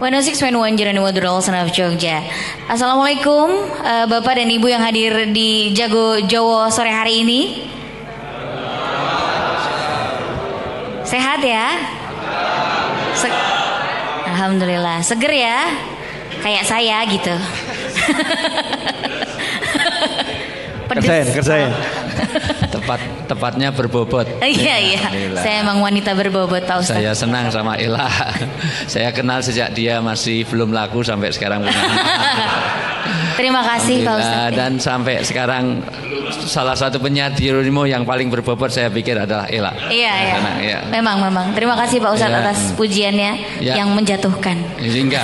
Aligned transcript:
106.1 0.00 0.80
Jerani 0.80 0.96
Wadudal 0.96 1.44
Senaf 1.44 1.68
Jogja 1.76 2.24
Assalamualaikum 2.64 3.52
uh, 3.84 4.08
Bapak 4.08 4.40
dan 4.40 4.48
Ibu 4.48 4.72
yang 4.72 4.80
hadir 4.80 5.28
di 5.28 5.76
Jago 5.76 6.24
Jowo 6.24 6.72
sore 6.72 6.88
hari 6.88 7.20
ini 7.20 7.68
Sehat 11.04 11.44
ya? 11.44 11.76
Se 13.12 13.28
Alhamdulillah 14.24 15.04
Seger 15.04 15.36
ya? 15.36 15.68
Kayak 16.40 16.64
saya 16.64 17.04
gitu 17.04 17.36
Pedes. 20.90 21.06
Kerjain, 21.06 21.26
kerjain. 21.30 21.72
Tepat 22.74 23.00
tepatnya 23.30 23.70
berbobot. 23.70 24.26
Iya 24.42 24.76
iya. 24.82 25.00
Saya 25.38 25.62
emang 25.62 25.78
wanita 25.78 26.18
berbobot 26.18 26.66
Pak 26.66 26.82
Ustaz. 26.82 26.98
Saya 26.98 27.14
senang 27.14 27.46
sama 27.54 27.78
Ella. 27.78 28.10
Saya 28.92 29.14
kenal 29.14 29.38
sejak 29.38 29.70
dia 29.70 30.02
masih 30.02 30.42
belum 30.50 30.74
laku 30.74 31.06
sampai 31.06 31.30
sekarang 31.30 31.62
Terima 33.38 33.62
kasih 33.62 34.02
Pak 34.02 34.14
Ustaz. 34.18 34.50
Dan 34.50 34.72
sampai 34.82 35.22
sekarang 35.22 35.78
salah 36.50 36.74
satu 36.74 36.98
penyiar 36.98 37.30
di 37.38 37.46
Jeronimo 37.46 37.86
yang 37.86 38.02
paling 38.02 38.26
berbobot 38.26 38.74
saya 38.74 38.90
pikir 38.90 39.14
adalah 39.14 39.46
Ella. 39.46 39.70
Iya 39.86 40.14
iya. 40.26 40.36
ya. 40.58 40.78
Memang 40.90 41.22
memang. 41.22 41.54
Terima 41.54 41.78
kasih 41.78 42.02
Pak 42.02 42.10
Ustadz 42.18 42.34
ya. 42.34 42.42
atas 42.42 42.58
pujiannya 42.74 43.62
ya. 43.62 43.78
yang 43.78 43.94
menjatuhkan. 43.94 44.58
Enggak. 44.82 45.22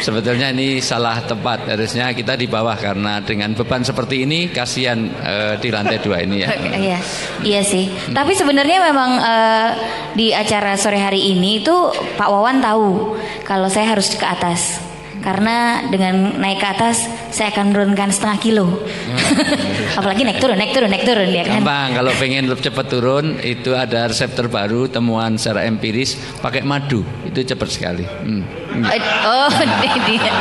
Sebetulnya 0.00 0.50
ini 0.50 0.80
salah 0.82 1.20
tempat. 1.22 1.68
Harusnya 1.68 2.10
kita 2.16 2.34
di 2.34 2.50
bawah 2.50 2.74
karena 2.74 3.20
dengan 3.22 3.52
beban 3.54 3.84
seperti 3.86 4.24
ini 4.26 4.50
kasihan 4.50 4.98
uh, 5.20 5.54
di 5.60 5.68
lantai 5.70 6.00
dua 6.02 6.24
ini 6.24 6.42
ya. 6.42 6.48
Iya, 6.56 6.98
iya 7.44 7.60
sih. 7.62 7.92
Tapi 8.10 8.32
sebenarnya 8.34 8.80
memang 8.80 9.10
uh, 9.20 9.70
di 10.16 10.32
acara 10.34 10.74
sore 10.74 10.98
hari 10.98 11.32
ini 11.36 11.62
itu 11.62 11.74
Pak 12.16 12.28
Wawan 12.28 12.58
tahu 12.64 13.16
kalau 13.44 13.68
saya 13.68 13.94
harus 13.94 14.12
ke 14.16 14.26
atas 14.26 14.89
karena 15.20 15.84
dengan 15.88 16.40
naik 16.40 16.58
ke 16.60 16.68
atas 16.68 17.04
saya 17.30 17.52
akan 17.52 17.72
menurunkan 17.72 18.08
setengah 18.10 18.38
kilo. 18.40 18.66
Hmm. 18.66 19.18
Apalagi 20.00 20.24
naik 20.24 20.40
turun, 20.40 20.56
naik 20.56 20.72
turun, 20.72 20.88
naik 20.88 21.04
turun 21.04 21.28
ya 21.28 21.44
kan. 21.44 21.60
Gampang 21.60 21.90
kalau 21.96 22.12
pengen 22.16 22.48
cepat 22.50 22.86
turun 22.88 23.36
itu 23.44 23.76
ada 23.76 24.08
resep 24.08 24.32
terbaru 24.32 24.88
temuan 24.88 25.36
secara 25.36 25.68
empiris 25.68 26.16
pakai 26.40 26.64
madu 26.64 27.04
itu 27.28 27.44
cepat 27.44 27.68
sekali. 27.68 28.04
Hmm. 28.04 28.42
hmm. 28.42 28.84
Oh, 29.28 29.52
dia. 30.08 30.32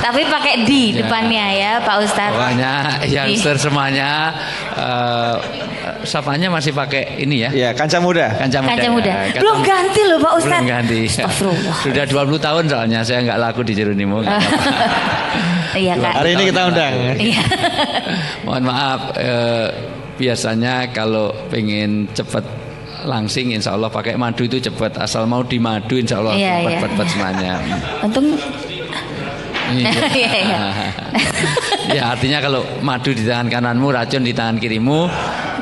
Tapi 0.00 0.20
pakai 0.28 0.54
di 0.64 0.96
ya. 0.96 1.04
depannya 1.04 1.46
ya 1.54 1.72
Pak 1.84 1.96
Ustadz. 2.02 2.34
Pokoknya 2.34 2.72
yang 3.06 3.28
semuanya 3.60 4.10
uh, 4.74 5.36
sapanya 6.06 6.48
masih 6.52 6.70
pakai 6.70 7.20
ini 7.20 7.44
ya. 7.44 7.50
Iya, 7.50 7.68
kanca 7.72 7.98
muda. 7.98 8.32
Kanca 8.38 8.62
muda. 8.62 8.70
Kanca 8.76 8.88
muda. 8.92 9.12
Ya, 9.28 9.40
Belum 9.40 9.58
ganti 9.64 10.00
loh 10.06 10.18
Pak 10.20 10.32
Ustadz. 10.40 10.62
Belum 10.62 10.72
ganti. 10.72 11.00
Sudah 11.84 12.04
20 12.06 12.46
tahun 12.46 12.64
soalnya 12.70 13.00
saya 13.02 13.18
nggak 13.24 13.38
laku 13.40 13.60
di 13.66 13.72
Jeronimo. 13.76 14.22
Iya 15.74 15.98
kan. 15.98 16.22
Hari 16.22 16.38
ini 16.38 16.54
kita 16.54 16.70
undang. 16.70 16.94
Iya. 17.18 17.42
Mohon 18.46 18.62
maaf. 18.70 19.00
Eh, 19.18 19.68
biasanya 20.14 20.94
kalau 20.94 21.34
pengen 21.50 22.06
cepat 22.14 22.46
langsing 23.04 23.52
insya 23.52 23.76
Allah 23.76 23.92
pakai 23.92 24.16
madu 24.16 24.48
itu 24.48 24.62
cepat 24.62 24.96
asal 25.02 25.28
mau 25.28 25.44
di 25.44 25.60
madu 25.60 26.00
insya 26.00 26.24
Allah 26.24 26.34
iya, 26.38 26.54
cepat 26.80 26.90
iya. 26.94 27.04
semuanya 27.04 27.52
untung 28.00 28.26
iya. 28.32 28.38
iya, 28.38 28.48
iya. 28.48 28.63
ya 31.96 32.12
artinya 32.16 32.38
kalau 32.40 32.60
madu 32.80 33.12
di 33.12 33.24
tangan 33.24 33.48
kananmu 33.48 33.88
racun 33.92 34.22
di 34.24 34.32
tangan 34.32 34.56
kirimu 34.60 35.08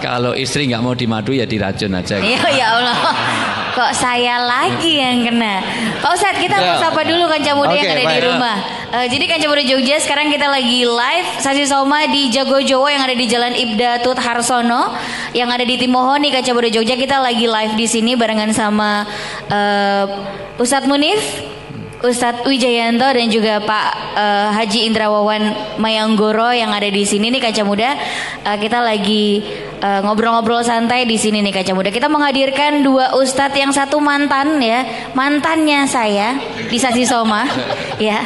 kalau 0.03 0.35
istri 0.35 0.67
nggak 0.67 0.83
mau 0.83 0.99
dimadu 0.99 1.31
ya 1.31 1.47
diracun 1.47 1.95
aja. 1.95 2.19
Iya 2.19 2.43
gitu. 2.43 2.49
ya 2.59 2.67
Allah. 2.75 2.99
Kok 3.79 3.93
saya 3.97 4.37
lagi 4.37 5.01
yang 5.01 5.25
kena? 5.25 5.65
Pak 6.05 6.11
Ustadz 6.13 6.45
kita 6.45 6.61
ya. 6.61 6.77
sapa 6.77 7.09
dulu 7.09 7.25
kanca 7.25 7.57
muda 7.57 7.73
okay, 7.73 7.81
yang 7.81 7.97
ada 7.97 8.05
baik. 8.05 8.13
di 8.13 8.21
rumah. 8.29 8.57
Uh, 8.93 9.07
jadi 9.09 9.25
kanca 9.25 9.47
muda 9.49 9.65
Jogja 9.65 9.97
sekarang 9.97 10.29
kita 10.29 10.45
lagi 10.45 10.85
live 10.85 11.29
Sasi 11.41 11.65
Soma 11.65 12.05
di 12.05 12.29
Jago 12.29 12.61
Jowo 12.61 12.93
yang 12.93 13.01
ada 13.01 13.17
di 13.17 13.25
Jalan 13.25 13.57
Ibda 13.57 14.05
Tut 14.05 14.21
Harsono 14.21 14.93
yang 15.33 15.49
ada 15.49 15.65
di 15.65 15.81
Timohoni 15.81 16.29
kanca 16.29 16.53
muda 16.53 16.69
Jogja 16.69 17.01
kita 17.01 17.17
lagi 17.17 17.49
live 17.49 17.73
di 17.73 17.87
sini 17.89 18.13
barengan 18.13 18.53
sama 18.53 19.09
uh, 19.49 20.05
Ustadz 20.61 20.85
Munif 20.85 21.52
Ustadz 22.03 22.43
Wijayanto 22.51 23.07
dan 23.07 23.31
juga 23.31 23.63
Pak 23.63 23.89
uh, 24.19 24.49
Haji 24.59 24.91
Indrawawan 24.91 25.79
Mayanggoro 25.79 26.51
yang 26.51 26.75
ada 26.75 26.91
di 26.91 27.07
sini 27.07 27.31
nih 27.31 27.39
kaca 27.39 27.63
muda. 27.63 27.95
Uh, 28.43 28.59
kita 28.59 28.83
lagi 28.83 29.39
eh, 29.79 30.01
ngobrol-ngobrol 30.03 30.63
uh, 30.63 30.67
santai 30.67 31.07
di 31.07 31.15
sini 31.15 31.39
nih 31.47 31.55
kaca 31.55 31.71
muda. 31.79 31.95
Kita 31.95 32.11
menghadirkan 32.11 32.83
dua 32.83 33.15
ustadz 33.15 33.55
yang 33.55 33.71
satu 33.71 34.03
mantan 34.03 34.59
ya, 34.59 34.83
mantannya 35.15 35.87
saya 35.87 36.43
di 36.67 36.75
Sasi 36.83 37.07
Soma, 37.07 37.47
ya. 38.03 38.19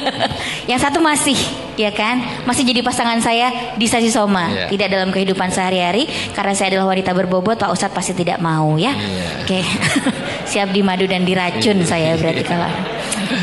yang 0.70 0.82
satu 0.82 0.98
masih, 0.98 1.38
ya 1.74 1.90
kan, 1.90 2.22
masih 2.46 2.62
jadi 2.66 2.80
pasangan 2.80 3.18
saya 3.18 3.74
di 3.74 3.86
Sasi 3.90 4.10
Soma, 4.10 4.50
yeah. 4.50 4.68
tidak 4.70 4.90
dalam 4.90 5.10
kehidupan 5.10 5.50
sehari-hari 5.50 6.06
karena 6.32 6.52
saya 6.54 6.74
adalah 6.76 6.94
wanita 6.94 7.10
berbobot. 7.14 7.56
Pak 7.58 7.70
Ustadz 7.70 7.94
pasti 7.94 8.12
tidak 8.14 8.38
mau 8.42 8.78
ya. 8.78 8.94
Yeah. 8.94 9.42
Oke, 9.44 9.58
okay. 9.60 9.62
siap 10.50 10.70
dimadu 10.74 11.06
dan 11.06 11.22
diracun 11.26 11.82
yeah. 11.82 11.88
saya 11.88 12.10
berarti 12.18 12.42
kalau. 12.46 12.70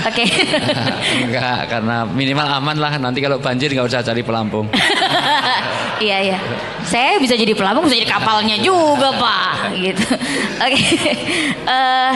Oke. 0.08 0.25
Okay. 0.25 0.28
Enggak, 1.28 1.59
karena 1.70 2.06
minimal 2.06 2.47
aman 2.47 2.78
lah. 2.78 2.94
Nanti 2.97 3.20
kalau 3.22 3.38
banjir 3.41 3.74
nggak 3.74 3.88
usah 3.88 4.06
cari 4.06 4.22
pelampung. 4.22 4.70
iya 6.06 6.18
iya. 6.34 6.38
Saya 6.86 7.18
bisa 7.22 7.38
jadi 7.38 7.53
pelampung, 7.53 7.86
bisa 7.90 7.97
jadi 8.02 8.09
kapalnya 8.09 8.58
juga 8.62 9.14
pak. 9.16 9.78
Gitu. 9.78 10.06
Oke. 10.62 10.74
Okay. 10.74 10.86
Uh, 11.66 11.72
eh, 11.72 12.14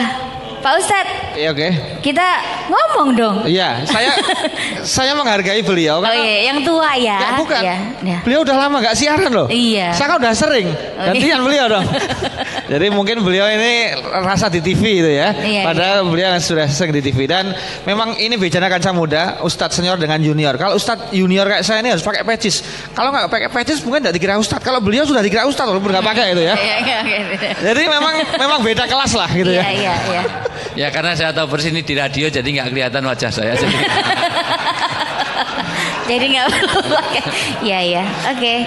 Pak 0.64 0.72
Ustadz. 0.82 1.36
Iya 1.36 1.52
oke. 1.52 1.60
Okay. 1.60 1.70
Kita 2.00 2.26
ngomong 2.72 3.08
dong. 3.12 3.36
Iya, 3.44 3.84
saya 3.84 4.10
saya 4.98 5.12
menghargai 5.12 5.60
beliau 5.60 6.00
kan. 6.00 6.10
Oh 6.10 6.16
iya, 6.16 6.50
yang 6.50 6.64
tua 6.64 6.96
ya. 6.96 7.18
Ya 7.20 7.30
bukan. 7.36 7.62
Ya, 7.62 7.76
ya. 8.00 8.18
Beliau 8.24 8.40
udah 8.42 8.56
lama 8.56 8.76
gak 8.80 8.96
siaran 8.96 9.30
loh. 9.30 9.48
Iya. 9.52 9.92
Saya 9.92 10.14
kan 10.14 10.16
udah 10.24 10.32
sering. 10.32 10.68
Oh, 10.72 11.04
Gantian 11.12 11.40
iya. 11.40 11.44
beliau 11.44 11.64
dong. 11.68 11.86
Jadi 12.72 12.86
mungkin 12.90 13.22
beliau 13.22 13.46
ini 13.46 13.94
rasa 14.26 14.50
di 14.50 14.58
TV 14.58 15.04
itu 15.04 15.10
ya. 15.12 15.30
Iya, 15.36 15.62
Padahal 15.62 15.98
iya. 16.02 16.08
beliau 16.08 16.30
sudah 16.42 16.66
sering 16.66 16.92
di 16.96 17.02
TV 17.04 17.28
dan 17.30 17.54
memang 17.86 18.18
ini 18.18 18.34
bejana 18.34 18.66
kancah 18.66 18.90
muda, 18.96 19.22
Ustadz 19.44 19.78
senior 19.78 20.00
dengan 20.00 20.18
junior. 20.18 20.56
Kalau 20.58 20.74
Ustadz 20.74 21.14
junior 21.14 21.46
kayak 21.46 21.62
saya 21.62 21.84
ini 21.84 21.94
harus 21.94 22.02
pakai 22.02 22.26
pecis. 22.26 22.64
Kalau 22.96 23.14
nggak 23.14 23.30
pakai 23.30 23.48
pecis 23.52 23.84
mungkin 23.86 24.02
tidak 24.08 24.14
dikira 24.18 24.34
Ustadz. 24.40 24.64
Kalau 24.64 24.82
beliau 24.82 25.06
sudah 25.06 25.22
dikira 25.22 25.46
Ustadz 25.46 25.70
walaupun 25.70 25.94
nggak 25.94 26.06
pakai 26.06 26.26
itu 26.34 26.42
ya. 26.42 26.54
Iya, 26.58 26.76
iya, 26.82 26.98
iya. 27.04 27.50
Jadi 27.70 27.82
memang 27.86 28.14
memang 28.34 28.58
beda 28.64 28.84
kelas 28.90 29.12
lah 29.14 29.30
gitu 29.30 29.52
ya. 29.52 29.62
Iya, 29.62 29.70
iya, 29.70 29.94
iya. 30.10 30.22
Ya 30.80 30.88
karena 30.92 31.16
saya 31.16 31.32
tahu 31.32 31.56
persis 31.56 31.72
ini 31.72 31.82
di 31.82 31.94
radio 31.96 32.28
jadi 32.28 32.44
nggak 32.44 32.68
kelihatan 32.72 33.02
wajah 33.04 33.30
saya. 33.32 33.52
Jadi 33.56 33.76
jadi 36.10 36.24
nggak 36.36 36.46
perlu 36.52 36.80
pakai. 36.90 37.22
Ya 37.64 37.80
ya, 37.82 38.04
oke. 38.32 38.54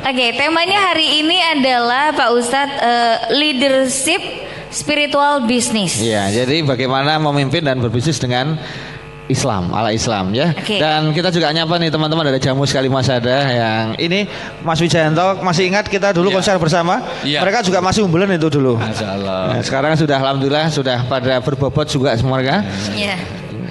Oke, 0.00 0.16
okay, 0.16 0.30
temanya 0.32 0.80
hari 0.80 1.20
ini 1.20 1.36
adalah 1.36 2.08
Pak 2.16 2.32
Ustadz 2.32 2.72
uh, 2.80 3.16
leadership 3.36 4.24
spiritual 4.72 5.44
business. 5.44 6.00
Iya, 6.00 6.42
jadi 6.42 6.64
bagaimana 6.64 7.20
memimpin 7.20 7.60
dan 7.60 7.84
berbisnis 7.84 8.16
dengan 8.16 8.56
Islam 9.30 9.70
ala 9.70 9.94
Islam 9.94 10.34
ya. 10.34 10.50
Okay. 10.52 10.82
Dan 10.82 11.14
kita 11.14 11.30
juga 11.30 11.54
nyapa 11.54 11.78
nih 11.78 11.88
teman-teman 11.94 12.26
ada 12.26 12.40
jamu 12.42 12.66
sekali 12.66 12.90
Mas 12.90 13.06
ada 13.06 13.36
yang 13.46 13.84
ini 13.96 14.26
Mas 14.66 14.82
Wijayanto 14.82 15.38
masih 15.40 15.70
ingat 15.70 15.86
kita 15.86 16.10
dulu 16.10 16.34
yeah. 16.34 16.36
konser 16.42 16.56
bersama. 16.58 16.94
Yeah. 17.22 17.40
Mereka 17.46 17.62
juga 17.62 17.78
masih 17.78 18.02
unggulan 18.02 18.28
itu 18.34 18.50
dulu. 18.50 18.76
Nah, 18.76 19.62
sekarang 19.62 19.94
sudah 19.94 20.18
alhamdulillah 20.18 20.66
sudah 20.74 21.06
pada 21.06 21.38
berbobot 21.38 21.86
juga 21.86 22.18
semua 22.18 22.42
mereka. 22.42 22.66
Iya. 22.92 23.14
Yeah. 23.14 23.18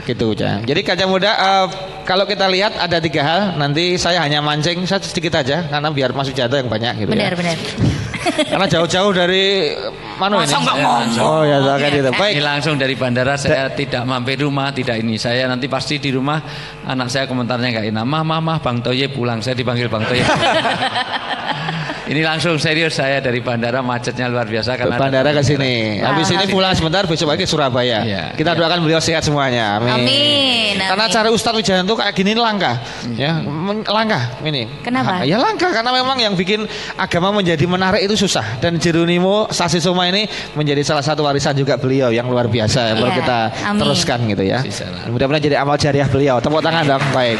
Gitu 0.07 0.33
ya. 0.33 0.63
Jadi 0.63 0.81
kaca 0.81 1.05
muda 1.05 1.31
uh, 1.37 1.67
kalau 2.07 2.25
kita 2.25 2.49
lihat 2.49 2.73
ada 2.79 2.97
tiga 2.97 3.21
hal. 3.21 3.41
Nanti 3.59 3.99
saya 3.99 4.23
hanya 4.25 4.41
mancing 4.41 4.81
saya 4.89 5.03
sedikit 5.05 5.37
aja 5.37 5.69
karena 5.69 5.89
biar 5.93 6.15
masuk 6.15 6.33
jatuh 6.33 6.65
yang 6.65 6.69
banyak 6.71 7.05
gitu 7.05 7.11
benar, 7.13 7.35
ya. 7.35 7.37
Benar, 7.37 7.57
Karena 8.19 8.67
jauh-jauh 8.67 9.11
dari 9.15 9.71
mana 10.19 10.43
ini? 10.43 10.53
Oh 11.19 11.43
ya, 11.47 11.57
kan 11.63 11.89
gitu. 11.89 12.11
Baik. 12.11 12.33
Ini 12.39 12.43
langsung 12.43 12.75
dari 12.75 12.95
bandara 12.99 13.39
saya 13.39 13.71
tidak 13.71 14.03
mampir 14.03 14.39
rumah, 14.43 14.75
tidak 14.75 14.99
ini. 14.99 15.15
Saya 15.15 15.47
nanti 15.47 15.71
pasti 15.71 15.97
di 15.97 16.11
rumah 16.11 16.39
anak 16.83 17.07
saya 17.07 17.25
komentarnya 17.25 17.69
kayak 17.71 17.95
enak. 17.95 18.05
Mah, 18.05 18.23
mah, 18.27 18.41
mah, 18.43 18.57
Bang 18.59 18.83
Toye 18.83 19.07
pulang. 19.07 19.39
Saya 19.39 19.55
dipanggil 19.55 19.87
Bang 19.87 20.03
Toye. 20.03 20.23
Ini 22.09 22.25
langsung 22.25 22.57
serius 22.57 22.97
saya 22.97 23.21
dari 23.21 23.37
bandara 23.37 23.85
macetnya 23.85 24.25
luar 24.25 24.49
biasa 24.49 24.73
karena 24.81 24.97
bandara 24.97 25.29
ke 25.29 25.45
sini. 25.45 26.01
Habis 26.01 26.33
ini 26.33 26.49
pulang 26.49 26.73
sebentar 26.73 27.05
besok 27.05 27.29
lagi 27.29 27.45
Surabaya. 27.45 28.01
Ya, 28.01 28.33
Kita 28.33 28.57
ya. 28.57 28.57
doakan 28.57 28.81
beliau 28.81 28.97
sehat 28.97 29.21
semuanya. 29.21 29.77
Amin. 29.77 29.93
Amin. 29.93 30.75
Karena 30.81 31.05
cara 31.05 31.29
Ustadz 31.29 31.61
Wijayanto 31.61 31.93
kayak 31.93 32.17
gini 32.17 32.33
langka. 32.33 32.81
Hmm. 33.05 33.13
Ya, 33.13 33.37
langka 33.85 34.41
ini. 34.41 34.65
Kenapa? 34.81 35.21
Ya 35.21 35.37
langka 35.37 35.69
karena 35.69 35.93
memang 35.93 36.17
yang 36.17 36.33
bikin 36.33 36.65
agama 36.97 37.29
menjadi 37.29 37.69
menarik 37.69 38.01
itu 38.01 38.17
susah 38.25 38.57
dan 38.57 38.81
Jeronimo 38.81 39.45
Sasi 39.53 39.77
Soma 39.77 40.09
ini 40.09 40.25
menjadi 40.57 40.81
salah 40.81 41.05
satu 41.05 41.21
warisan 41.21 41.53
juga 41.53 41.77
beliau 41.77 42.09
yang 42.09 42.25
luar 42.25 42.49
biasa 42.49 42.89
yang 42.89 43.05
perlu 43.05 43.13
iya. 43.13 43.19
kita 43.21 43.39
Amin. 43.69 43.79
teruskan 43.85 44.19
gitu 44.25 44.43
ya. 44.49 44.59
Mudah-mudahan 45.13 45.45
jadi 45.45 45.61
amal 45.61 45.77
jariah 45.77 46.09
beliau. 46.09 46.41
Tepuk 46.41 46.65
tangan 46.65 46.89
dong. 46.89 47.03
Baik. 47.13 47.37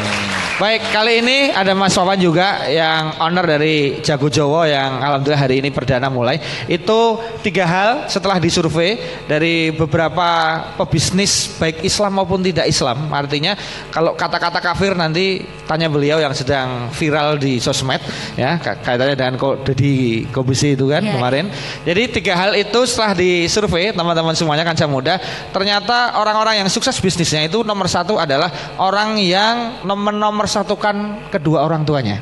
Baik, 0.60 0.92
kali 0.92 1.24
ini 1.24 1.56
ada 1.56 1.72
Mas 1.72 1.96
Wawan 1.96 2.20
juga 2.20 2.68
yang 2.68 3.16
owner 3.16 3.48
dari 3.48 4.04
Jago 4.04 4.28
Jowo 4.28 4.68
yang 4.68 5.00
alhamdulillah 5.00 5.48
hari 5.48 5.64
ini 5.64 5.72
perdana 5.72 6.12
mulai. 6.12 6.36
Itu 6.68 7.16
tiga 7.40 7.64
hal 7.64 8.12
setelah 8.12 8.36
disurvei 8.36 9.24
dari 9.24 9.72
beberapa 9.72 10.60
pebisnis 10.76 11.56
baik 11.56 11.80
Islam 11.80 12.20
maupun 12.20 12.44
tidak 12.44 12.68
Islam. 12.68 13.08
Artinya 13.08 13.56
kalau 13.88 14.12
kata-kata 14.12 14.60
kafir 14.60 14.92
nanti 14.92 15.40
tanya 15.64 15.88
beliau 15.88 16.20
yang 16.20 16.36
sedang 16.36 16.92
viral 16.92 17.40
di 17.40 17.56
sosmed 17.56 18.04
ya 18.36 18.60
kaitannya 18.60 19.16
dengan 19.16 19.40
kok 19.40 19.64
Deddy 19.64 20.28
Kobisi 20.28 20.76
itu 20.76 20.92
kan 20.92 21.00
yeah. 21.00 21.16
kemarin. 21.16 21.48
Jadi 21.88 22.20
tiga 22.20 22.36
hal 22.36 22.52
itu 22.52 22.84
setelah 22.84 23.16
disurvei 23.16 23.96
teman-teman 23.96 24.36
semuanya 24.36 24.68
kan 24.68 24.76
muda 24.92 25.16
ternyata 25.56 26.20
orang-orang 26.20 26.60
yang 26.60 26.68
sukses 26.68 27.00
bisnisnya 27.00 27.48
itu 27.48 27.64
nomor 27.64 27.88
satu 27.88 28.20
adalah 28.20 28.76
orang 28.76 29.16
yang 29.16 29.80
nomor 29.88 30.12
nomor 30.12 30.49
satukan 30.50 31.30
kedua 31.30 31.62
orang 31.62 31.86
tuanya. 31.86 32.18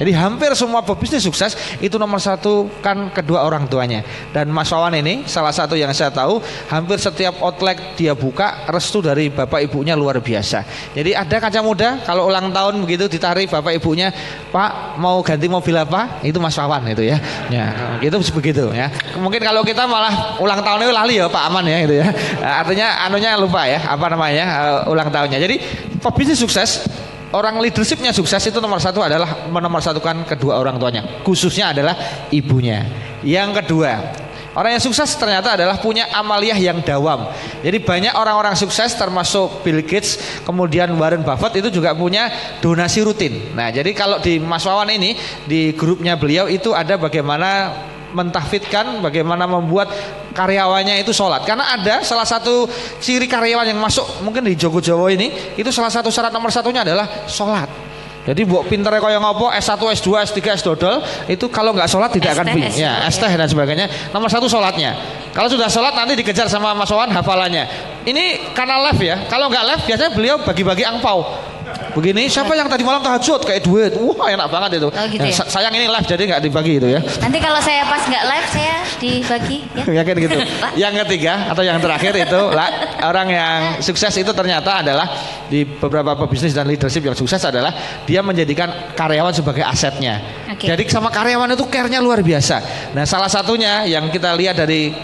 Jadi 0.00 0.16
hampir 0.16 0.48
semua 0.56 0.80
pebisnis 0.80 1.20
sukses 1.20 1.52
itu 1.76 2.00
nomor 2.00 2.16
satu 2.16 2.72
kan 2.80 3.12
kedua 3.12 3.44
orang 3.44 3.68
tuanya. 3.68 4.00
Dan 4.32 4.48
Mas 4.48 4.72
Wawan 4.72 4.96
ini 4.96 5.28
salah 5.28 5.52
satu 5.52 5.76
yang 5.76 5.92
saya 5.92 6.08
tahu 6.08 6.40
hampir 6.72 6.96
setiap 6.96 7.36
outlet 7.44 7.76
dia 8.00 8.16
buka 8.16 8.64
restu 8.72 9.04
dari 9.04 9.28
bapak 9.28 9.68
ibunya 9.68 9.92
luar 9.92 10.24
biasa. 10.24 10.64
Jadi 10.96 11.12
ada 11.12 11.36
kaca 11.36 11.60
muda 11.60 12.00
kalau 12.08 12.32
ulang 12.32 12.48
tahun 12.48 12.80
begitu 12.80 13.12
ditarik 13.12 13.52
bapak 13.52 13.76
ibunya, 13.76 14.08
Pak 14.48 14.96
mau 14.96 15.20
ganti 15.20 15.52
mobil 15.52 15.76
apa? 15.76 16.24
Itu 16.24 16.40
Mas 16.40 16.56
Wawan 16.56 16.96
itu 16.96 17.04
ya. 17.04 17.20
Ya 17.52 17.68
itu 18.00 18.16
begitu 18.32 18.72
ya. 18.72 18.88
Mungkin 19.20 19.44
kalau 19.44 19.60
kita 19.60 19.84
malah 19.84 20.40
ulang 20.40 20.64
tahunnya 20.64 20.96
lali 20.96 21.20
ya 21.20 21.28
Pak 21.28 21.44
Aman 21.52 21.68
ya 21.68 21.76
itu 21.84 22.00
ya. 22.00 22.08
Artinya 22.40 23.04
anunya 23.04 23.36
lupa 23.36 23.68
ya 23.68 23.84
apa 23.84 24.08
namanya 24.08 24.44
uh, 24.88 24.92
ulang 24.96 25.12
tahunnya. 25.12 25.36
Jadi 25.36 25.60
pebisnis 26.00 26.40
sukses 26.40 26.88
orang 27.34 27.62
leadershipnya 27.62 28.10
sukses 28.10 28.42
itu 28.46 28.58
nomor 28.58 28.82
satu 28.82 29.02
adalah 29.02 29.46
menomor 29.50 29.82
satukan 29.82 30.26
kedua 30.26 30.58
orang 30.58 30.76
tuanya 30.78 31.02
khususnya 31.22 31.74
adalah 31.74 31.94
ibunya 32.30 32.86
yang 33.22 33.54
kedua 33.54 34.28
Orang 34.50 34.74
yang 34.74 34.82
sukses 34.82 35.14
ternyata 35.14 35.54
adalah 35.54 35.78
punya 35.78 36.10
amaliyah 36.10 36.58
yang 36.58 36.82
dawam. 36.82 37.30
Jadi 37.62 37.78
banyak 37.86 38.18
orang-orang 38.18 38.58
sukses 38.58 38.98
termasuk 38.98 39.62
Bill 39.62 39.86
Gates, 39.86 40.42
kemudian 40.42 40.90
Warren 40.98 41.22
Buffett 41.22 41.62
itu 41.62 41.70
juga 41.70 41.94
punya 41.94 42.26
donasi 42.58 43.06
rutin. 43.06 43.54
Nah, 43.54 43.70
jadi 43.70 43.94
kalau 43.94 44.18
di 44.18 44.42
Mas 44.42 44.66
Wawan 44.66 44.90
ini 44.90 45.14
di 45.46 45.70
grupnya 45.78 46.18
beliau 46.18 46.50
itu 46.50 46.74
ada 46.74 46.98
bagaimana 46.98 47.78
mentahfidkan 48.10 48.98
bagaimana 48.98 49.46
membuat 49.46 49.86
karyawannya 50.32 51.02
itu 51.02 51.10
sholat 51.10 51.42
karena 51.42 51.74
ada 51.74 52.02
salah 52.06 52.26
satu 52.26 52.66
ciri 53.02 53.26
karyawan 53.26 53.66
yang 53.66 53.78
masuk 53.78 54.22
mungkin 54.22 54.46
di 54.46 54.54
Jogo 54.54 54.78
Jawa 54.78 55.10
ini 55.10 55.56
itu 55.58 55.70
salah 55.74 55.90
satu 55.90 56.08
syarat 56.08 56.30
nomor 56.30 56.54
satunya 56.54 56.86
adalah 56.86 57.26
sholat 57.26 57.90
jadi 58.20 58.44
buat 58.44 58.68
pinternya 58.68 59.00
kau 59.00 59.08
yang 59.08 59.24
ngopo 59.24 59.48
S1, 59.48 59.80
S2, 59.80 60.08
S3, 60.28 60.38
S 60.52 60.60
dodol 60.60 61.00
itu 61.24 61.48
kalau 61.48 61.72
nggak 61.72 61.88
sholat 61.88 62.12
tidak 62.12 62.36
akan 62.36 62.52
bin. 62.52 62.68
Ya, 62.76 63.08
S 63.08 63.16
teh 63.16 63.32
dan 63.32 63.48
sebagainya. 63.48 63.88
Nomor 64.12 64.28
satu 64.28 64.44
sholatnya. 64.44 64.92
Kalau 65.32 65.48
sudah 65.48 65.72
sholat 65.72 65.96
nanti 65.96 66.20
dikejar 66.20 66.44
sama 66.52 66.76
Mas 66.76 66.92
Wawan 66.92 67.08
hafalannya. 67.16 67.64
Ini 68.04 68.52
karena 68.52 68.76
live 68.86 69.00
ya. 69.00 69.16
Kalau 69.24 69.48
nggak 69.48 69.64
live 69.72 69.82
biasanya 69.88 70.10
beliau 70.12 70.36
bagi-bagi 70.44 70.84
angpau. 70.84 71.49
Begini, 71.90 72.30
siapa 72.30 72.54
yang 72.54 72.70
tadi 72.70 72.86
malam 72.86 73.02
tahajud 73.02 73.42
kayak 73.42 73.66
duit? 73.66 73.92
Wah 73.98 74.30
enak 74.30 74.46
banget 74.46 74.78
itu. 74.78 74.88
Oh, 74.94 75.06
gitu 75.10 75.26
ya? 75.26 75.42
Sayang 75.42 75.74
ini 75.74 75.90
live 75.90 76.06
jadi 76.06 76.22
nggak 76.22 76.42
dibagi 76.46 76.72
itu 76.78 76.88
ya. 76.88 77.00
Nanti 77.02 77.38
kalau 77.42 77.58
saya 77.58 77.82
pas 77.82 78.02
nggak 78.06 78.24
live 78.30 78.48
saya 78.54 78.76
dibagi 79.02 79.58
ya. 79.74 79.84
Yakin 80.02 80.14
gitu. 80.22 80.38
yang 80.86 80.94
ketiga 81.06 81.50
atau 81.50 81.62
yang 81.66 81.78
terakhir 81.82 82.12
itu 82.14 82.40
lah, 82.54 82.68
orang 83.02 83.28
yang 83.28 83.58
sukses 83.82 84.14
itu 84.14 84.30
ternyata 84.30 84.86
adalah 84.86 85.06
di 85.50 85.66
beberapa 85.66 86.14
pebisnis 86.14 86.54
dan 86.54 86.70
leadership 86.70 87.02
yang 87.02 87.18
sukses 87.18 87.42
adalah 87.42 87.74
dia 88.06 88.22
menjadikan 88.22 88.94
karyawan 88.94 89.34
sebagai 89.34 89.66
asetnya. 89.66 90.46
Okay. 90.54 90.70
Jadi 90.70 90.86
sama 90.86 91.10
karyawan 91.10 91.58
itu 91.58 91.66
care-nya 91.66 91.98
luar 91.98 92.22
biasa. 92.22 92.90
Nah 92.94 93.02
salah 93.02 93.28
satunya 93.28 93.82
yang 93.90 94.06
kita 94.14 94.30
lihat 94.38 94.62
dari 94.62 94.94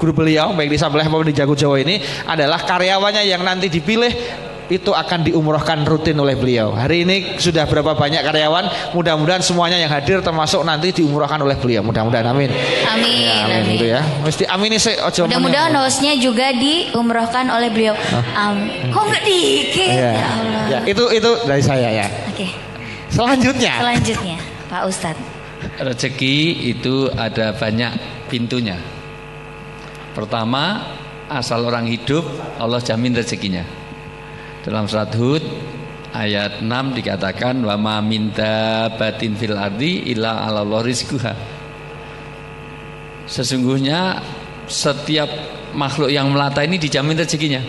guru 0.00 0.12
beliau 0.16 0.56
baik 0.56 0.72
di 0.72 0.78
Sabelah 0.80 1.04
maupun 1.12 1.28
di 1.28 1.36
Jago 1.36 1.52
Jawa 1.52 1.76
ini 1.80 2.00
adalah 2.24 2.64
karyawannya 2.64 3.24
yang 3.28 3.44
nanti 3.44 3.68
dipilih 3.68 4.08
itu 4.70 4.94
akan 4.94 5.26
diumrohkan 5.26 5.82
rutin 5.82 6.14
oleh 6.22 6.38
beliau. 6.38 6.70
Hari 6.70 7.02
ini 7.02 7.16
sudah 7.42 7.66
berapa 7.66 7.98
banyak 7.98 8.22
karyawan, 8.22 8.94
mudah-mudahan 8.94 9.42
semuanya 9.42 9.82
yang 9.82 9.90
hadir 9.90 10.22
termasuk 10.22 10.62
nanti 10.62 10.94
diumrohkan 10.94 11.42
oleh 11.42 11.58
beliau. 11.58 11.82
Mudah-mudahan 11.82 12.30
amin. 12.30 12.54
Amin. 12.86 13.26
Ya, 13.26 13.50
amin, 13.50 13.60
amin. 13.66 13.74
Itu 13.74 13.86
ya. 13.90 14.00
Mesti 14.22 14.46
amin 14.46 14.78
sih 14.78 14.94
Mudah-mudahan 15.26 15.74
hostnya 15.74 16.14
juga 16.14 16.54
diumrohkan 16.54 17.50
oleh 17.50 17.68
beliau. 17.74 17.98
Amin. 18.38 18.94
Kok 18.94 19.02
enggak 19.10 19.24
dikit? 19.26 19.90
Ya. 19.90 20.12
ya 20.14 20.28
Allah. 20.38 20.64
Ya, 20.70 20.78
itu 20.86 21.04
itu 21.10 21.30
dari 21.50 21.62
saya 21.66 21.88
ya. 21.90 22.06
Oke. 22.30 22.46
Selanjutnya. 23.10 23.74
Selanjutnya, 23.82 24.38
Pak 24.70 24.82
Ustadz. 24.86 25.28
Rezeki 25.82 26.70
itu 26.70 27.10
ada 27.10 27.52
banyak 27.52 27.92
pintunya. 28.30 28.78
Pertama, 30.14 30.94
asal 31.26 31.66
orang 31.66 31.90
hidup 31.90 32.22
Allah 32.56 32.78
jamin 32.78 33.18
rezekinya. 33.18 33.79
Dalam 34.60 34.84
surat 34.84 35.08
Hud 35.16 35.40
ayat 36.12 36.60
6 36.60 36.68
dikatakan 37.00 37.64
wa 37.64 37.80
ma 37.80 37.96
minta 38.04 38.92
batin 38.92 39.32
fil 39.32 39.56
ardi 39.56 40.12
illa 40.12 40.44
ala 40.44 40.64
rizquha. 40.84 41.32
Sesungguhnya 43.24 44.20
setiap 44.68 45.30
makhluk 45.72 46.12
yang 46.12 46.28
melata 46.28 46.60
ini 46.60 46.76
dijamin 46.76 47.16
rezekinya. 47.16 47.62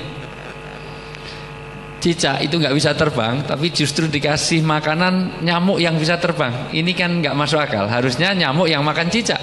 Cicak 2.02 2.42
itu 2.42 2.58
nggak 2.58 2.74
bisa 2.74 2.98
terbang, 2.98 3.46
tapi 3.46 3.70
justru 3.70 4.10
dikasih 4.10 4.66
makanan 4.66 5.46
nyamuk 5.46 5.78
yang 5.78 6.02
bisa 6.02 6.18
terbang. 6.18 6.74
Ini 6.74 6.92
kan 6.98 7.22
nggak 7.22 7.38
masuk 7.38 7.62
akal. 7.62 7.86
Harusnya 7.86 8.34
nyamuk 8.34 8.66
yang 8.66 8.82
makan 8.82 9.06
cicak. 9.08 9.38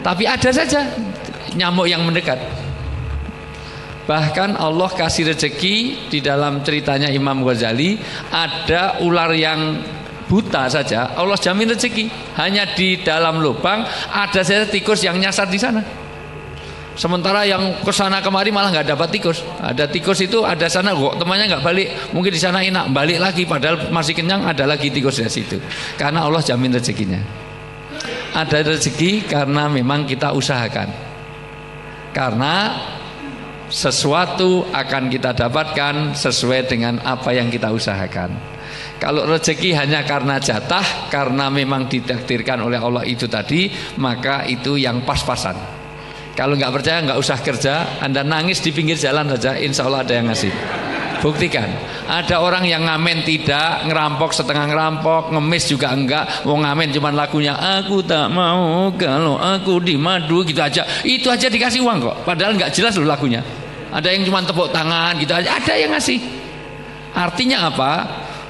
Tapi 0.00 0.24
ada 0.24 0.48
saja 0.48 0.80
nyamuk 1.52 1.86
yang 1.86 2.02
mendekat. 2.02 2.65
Bahkan 4.06 4.54
Allah 4.54 4.86
kasih 4.94 5.34
rezeki 5.34 6.06
di 6.06 6.22
dalam 6.22 6.62
ceritanya 6.62 7.10
Imam 7.10 7.42
Ghazali 7.42 7.98
ada 8.30 9.02
ular 9.02 9.34
yang 9.34 9.82
buta 10.26 10.66
saja 10.66 11.14
Allah 11.14 11.38
jamin 11.38 11.70
rezeki 11.70 12.34
hanya 12.38 12.66
di 12.74 13.02
dalam 13.02 13.38
lubang 13.38 13.86
ada 14.10 14.42
saja 14.42 14.66
tikus 14.66 15.02
yang 15.02 15.18
nyasar 15.18 15.50
di 15.50 15.58
sana. 15.58 15.82
Sementara 16.96 17.44
yang 17.44 17.84
ke 17.84 17.92
sana 17.92 18.24
kemari 18.24 18.48
malah 18.48 18.72
nggak 18.72 18.88
dapat 18.96 19.12
tikus. 19.12 19.44
Ada 19.60 19.84
tikus 19.84 20.16
itu 20.24 20.40
ada 20.48 20.64
sana 20.64 20.96
kok 20.96 21.20
temannya 21.20 21.44
nggak 21.52 21.64
balik? 21.66 21.88
Mungkin 22.16 22.32
di 22.32 22.40
sana 22.40 22.64
enak 22.64 22.88
balik 22.88 23.20
lagi 23.20 23.44
padahal 23.44 23.92
masih 23.92 24.16
kenyang 24.16 24.48
ada 24.48 24.64
lagi 24.64 24.88
tikus 24.88 25.20
di 25.20 25.28
situ. 25.28 25.60
Karena 26.00 26.24
Allah 26.24 26.40
jamin 26.40 26.72
rezekinya. 26.72 27.20
Ada 28.32 28.64
rezeki 28.64 29.28
karena 29.28 29.68
memang 29.68 30.08
kita 30.08 30.32
usahakan. 30.32 30.88
Karena 32.16 32.72
sesuatu 33.66 34.66
akan 34.70 35.10
kita 35.10 35.34
dapatkan 35.34 36.14
sesuai 36.14 36.70
dengan 36.70 37.02
apa 37.02 37.34
yang 37.34 37.50
kita 37.50 37.70
usahakan. 37.74 38.56
Kalau 38.96 39.28
rezeki 39.28 39.76
hanya 39.76 40.08
karena 40.08 40.40
jatah, 40.40 41.12
karena 41.12 41.52
memang 41.52 41.84
ditakdirkan 41.84 42.64
oleh 42.64 42.80
Allah 42.80 43.04
itu 43.04 43.28
tadi, 43.28 43.68
maka 44.00 44.48
itu 44.48 44.80
yang 44.80 45.04
pas-pasan. 45.04 45.56
Kalau 46.32 46.56
nggak 46.56 46.72
percaya 46.72 47.04
nggak 47.04 47.20
usah 47.20 47.38
kerja, 47.40 47.74
anda 48.00 48.24
nangis 48.24 48.60
di 48.64 48.72
pinggir 48.72 48.96
jalan 48.96 49.28
saja, 49.36 49.56
insya 49.56 49.84
Allah 49.84 50.04
ada 50.04 50.12
yang 50.16 50.28
ngasih. 50.32 50.52
Buktikan. 51.22 51.66
Ada 52.06 52.40
orang 52.40 52.64
yang 52.68 52.84
ngamen 52.84 53.24
tidak, 53.24 53.88
ngerampok 53.88 54.30
setengah 54.32 54.68
ngerampok, 54.68 55.32
ngemis 55.32 55.64
juga 55.70 55.92
enggak, 55.92 56.44
mau 56.44 56.60
ngamen 56.60 56.92
cuman 56.92 57.12
lagunya 57.16 57.54
aku 57.56 58.04
tak 58.04 58.28
mau 58.30 58.92
kalau 58.94 59.40
aku 59.40 59.80
di 59.82 59.96
madu 59.96 60.44
gitu 60.44 60.60
aja. 60.60 60.84
Itu 61.02 61.32
aja 61.32 61.46
dikasih 61.48 61.82
uang 61.82 61.98
kok. 62.02 62.16
Padahal 62.26 62.54
nggak 62.54 62.72
jelas 62.74 62.94
loh 62.98 63.08
lagunya. 63.08 63.40
Ada 63.90 64.12
yang 64.12 64.28
cuma 64.28 64.44
tepuk 64.44 64.68
tangan 64.74 65.16
gitu 65.16 65.32
aja, 65.32 65.56
ada 65.56 65.72
yang 65.78 65.94
ngasih. 65.94 66.20
Artinya 67.16 67.72
apa? 67.72 67.92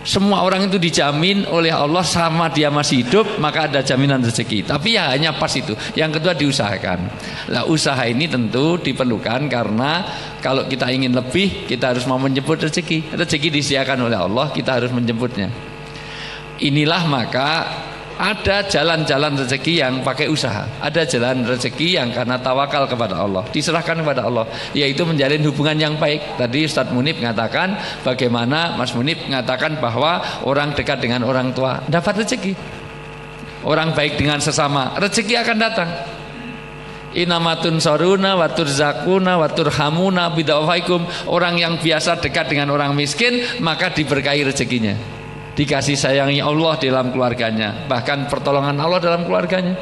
Semua 0.07 0.47
orang 0.47 0.71
itu 0.71 0.79
dijamin 0.79 1.51
oleh 1.51 1.75
Allah 1.75 2.07
sama 2.07 2.47
dia 2.47 2.71
masih 2.71 3.03
hidup 3.03 3.43
maka 3.43 3.67
ada 3.67 3.83
jaminan 3.83 4.23
rezeki. 4.23 4.63
Tapi 4.63 4.95
ya 4.95 5.11
hanya 5.11 5.35
pas 5.35 5.51
itu. 5.59 5.75
Yang 5.99 6.23
kedua 6.23 6.33
diusahakan. 6.39 6.99
Lah 7.51 7.67
usaha 7.67 7.99
ini 8.07 8.31
tentu 8.31 8.79
diperlukan 8.79 9.51
karena 9.51 10.07
kalau 10.39 10.71
kita 10.71 10.95
ingin 10.95 11.11
lebih 11.11 11.67
kita 11.67 11.91
harus 11.91 12.07
mau 12.07 12.23
menjemput 12.23 12.71
rezeki. 12.71 13.19
Rezeki 13.19 13.51
disediakan 13.51 14.07
oleh 14.07 14.19
Allah 14.23 14.55
kita 14.55 14.79
harus 14.79 14.95
menjemputnya. 14.95 15.51
Inilah 16.63 17.03
maka 17.11 17.51
ada 18.17 18.65
jalan-jalan 18.65 19.37
rezeki 19.37 19.85
yang 19.85 20.01
pakai 20.01 20.33
usaha. 20.33 20.65
Ada 20.81 21.05
jalan 21.05 21.45
rezeki 21.45 22.01
yang 22.01 22.09
karena 22.17 22.41
tawakal 22.41 22.89
kepada 22.89 23.21
Allah. 23.21 23.45
Diserahkan 23.53 24.01
kepada 24.01 24.25
Allah. 24.25 24.49
Yaitu 24.73 25.05
menjalin 25.05 25.45
hubungan 25.45 25.77
yang 25.77 25.95
baik. 26.01 26.41
Tadi 26.41 26.65
Ustadz 26.65 26.97
Munib 26.97 27.21
mengatakan 27.21 27.77
bagaimana 28.01 28.73
Mas 28.81 28.97
Munib 28.97 29.21
mengatakan 29.29 29.77
bahwa 29.77 30.25
orang 30.49 30.73
dekat 30.73 31.05
dengan 31.05 31.29
orang 31.29 31.53
tua 31.53 31.85
dapat 31.93 32.25
rezeki. 32.25 32.57
Orang 33.69 33.93
baik 33.93 34.17
dengan 34.17 34.41
sesama. 34.41 34.97
Rezeki 34.97 35.37
akan 35.37 35.57
datang. 35.61 35.91
Inamatun 37.17 37.81
soruna 37.81 38.37
watur 38.37 38.69
zakuna 38.69 39.41
watur 39.41 39.73
hamuna 39.73 40.29
bidawaikum 40.37 41.01
Orang 41.33 41.57
yang 41.57 41.81
biasa 41.81 42.21
dekat 42.21 42.53
dengan 42.53 42.69
orang 42.77 42.93
miskin 42.93 43.41
Maka 43.65 43.89
diberkahi 43.89 44.45
rezekinya 44.45 45.16
dikasih 45.57 45.97
sayangi 45.97 46.45
Allah 46.45 46.77
dalam 46.77 47.09
keluarganya, 47.11 47.89
bahkan 47.89 48.29
pertolongan 48.29 48.77
Allah 48.77 49.01
dalam 49.01 49.25
keluarganya. 49.25 49.75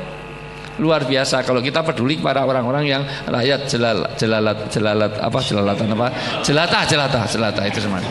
Luar 0.75 1.07
biasa 1.07 1.47
kalau 1.47 1.63
kita 1.63 1.87
peduli 1.87 2.19
para 2.19 2.43
orang-orang 2.43 2.85
yang 2.87 3.03
rakyat 3.31 3.71
jelal, 3.71 4.11
jelalat 4.19 4.67
jelalat 4.71 5.13
apa 5.23 5.39
jelalatan 5.39 5.87
apa 5.95 6.07
jelata 6.43 6.79
jelata 6.83 7.21
jelata 7.31 7.63
itu 7.63 7.79
semuanya 7.79 8.11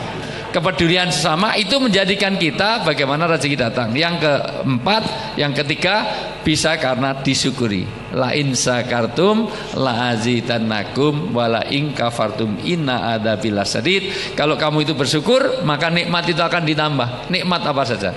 kepedulian 0.54 1.10
sesama 1.10 1.58
itu 1.58 1.74
menjadikan 1.82 2.38
kita 2.38 2.86
bagaimana 2.86 3.26
rezeki 3.26 3.58
datang. 3.58 3.90
Yang 3.90 4.22
keempat, 4.22 5.34
yang 5.34 5.50
ketiga 5.50 6.06
bisa 6.46 6.78
karena 6.78 7.18
disyukuri. 7.18 8.03
La 8.14 8.30
in 8.32 8.54
sakartum 8.54 9.50
la 9.74 10.14
azidannakum 10.14 11.34
wala 11.34 11.66
in 11.70 11.90
kafartum 11.90 12.62
inna 12.62 13.18
bila 13.38 13.66
sadid. 13.66 14.34
Kalau 14.38 14.54
kamu 14.54 14.86
itu 14.86 14.94
bersyukur, 14.94 15.66
maka 15.66 15.90
nikmat 15.90 16.30
itu 16.30 16.38
akan 16.38 16.62
ditambah. 16.62 17.28
Nikmat 17.28 17.62
apa 17.66 17.82
saja? 17.82 18.10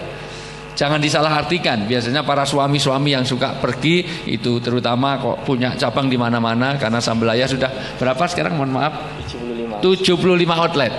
Jangan 0.78 1.02
disalahartikan. 1.02 1.90
Biasanya 1.90 2.22
para 2.22 2.46
suami-suami 2.46 3.18
yang 3.18 3.26
suka 3.26 3.58
pergi 3.58 4.06
itu 4.30 4.62
terutama 4.62 5.18
kok 5.18 5.42
punya 5.42 5.74
cabang 5.74 6.06
di 6.06 6.22
mana-mana 6.22 6.78
karena 6.78 7.02
Sambelaya 7.02 7.50
sudah 7.50 7.98
berapa 7.98 8.22
sekarang 8.30 8.54
mohon 8.54 8.78
maaf? 8.78 8.94
75. 9.26 9.82
75 9.82 10.54
outlet. 10.54 10.94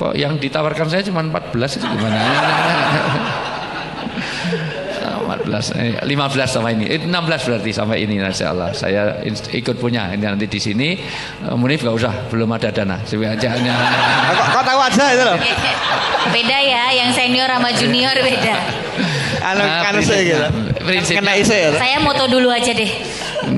Kok 0.00 0.14
yang 0.16 0.40
ditawarkan 0.40 0.88
saya 0.88 1.04
cuma 1.04 1.20
14 1.20 1.76
itu 1.76 1.84
gimana? 1.84 2.20
14, 5.48 6.04
15 6.04 6.04
eh, 6.04 6.46
sama 6.46 6.68
ini, 6.70 6.84
16 6.86 7.08
eh, 7.08 7.38
berarti 7.48 7.70
sampai 7.72 7.98
ini 8.04 8.20
Insya 8.20 8.52
Allah. 8.52 8.70
Saya 8.76 9.24
ikut 9.52 9.76
punya 9.80 10.12
ini 10.12 10.24
nanti 10.24 10.46
di 10.46 10.60
sini. 10.60 10.94
Eh, 11.44 11.56
Munif 11.56 11.80
gak 11.80 11.96
usah, 11.96 12.14
belum 12.28 12.52
ada 12.52 12.68
dana. 12.68 13.00
Aja, 13.00 13.48
kok, 14.38 14.46
kok 14.52 14.64
tahu 14.64 14.80
aja 14.80 15.04
itu 15.16 15.24
loh. 15.24 15.38
beda 16.34 16.58
ya, 16.60 16.82
yang 16.92 17.10
senior 17.16 17.48
sama 17.48 17.70
junior 17.72 18.14
beda. 18.20 18.56
Anu 19.38 19.62
nah, 19.64 20.02
saya 20.02 20.22
gitu. 20.26 20.46
Prinsipnya, 20.82 21.22
Kena 21.22 21.32
isi 21.38 21.56
ya. 21.56 21.70
Saya 21.78 21.96
moto 22.02 22.26
dulu 22.26 22.50
aja 22.50 22.74
deh. 22.74 22.90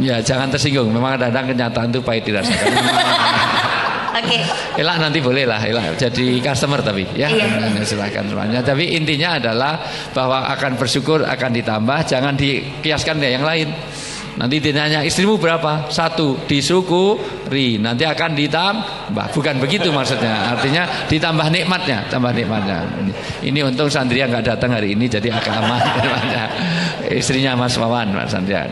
Ya 0.04 0.20
jangan 0.20 0.52
tersinggung. 0.52 0.92
Memang 0.92 1.16
kadang 1.16 1.50
kenyataan 1.50 1.88
itu 1.90 2.00
pahit 2.04 2.22
dirasakan. 2.28 2.68
Oke. 4.20 4.36
Okay. 4.36 4.80
Elak 4.84 4.96
nanti 5.00 5.18
boleh 5.24 5.44
lah, 5.48 5.60
elak 5.64 5.96
jadi 5.96 6.26
customer 6.44 6.80
tapi 6.84 7.08
ya. 7.16 7.28
Iya. 7.32 7.80
Silakan 7.88 8.28
semuanya. 8.28 8.60
Tapi 8.60 8.96
intinya 8.96 9.40
adalah 9.40 9.80
bahwa 10.12 10.44
akan 10.52 10.76
bersyukur 10.76 11.24
akan 11.24 11.50
ditambah, 11.56 11.98
jangan 12.04 12.36
dikiaskan 12.36 13.16
dengan 13.18 13.32
yang 13.40 13.46
lain. 13.48 13.68
Nanti 14.30 14.56
ditanya 14.62 15.02
istrimu 15.02 15.36
berapa? 15.36 15.90
Satu 15.90 16.38
disyukuri 16.46 17.76
nanti 17.82 18.06
akan 18.06 18.32
ditambah. 18.38 19.26
Bukan 19.36 19.58
begitu 19.58 19.90
maksudnya. 19.90 20.54
Artinya 20.54 20.86
ditambah 21.10 21.50
nikmatnya, 21.50 22.06
tambah 22.08 22.30
nikmatnya. 22.32 22.88
Ini 23.42 23.66
untung 23.66 23.90
Sandria 23.90 24.30
nggak 24.30 24.54
datang 24.54 24.72
hari 24.72 24.94
ini 24.94 25.10
jadi 25.10 25.34
agak 25.34 25.54
aman. 25.60 25.82
Istrinya 27.20 27.58
Mas 27.58 27.74
Wawan, 27.74 28.14
Mas 28.14 28.30
Sandria. 28.30 28.64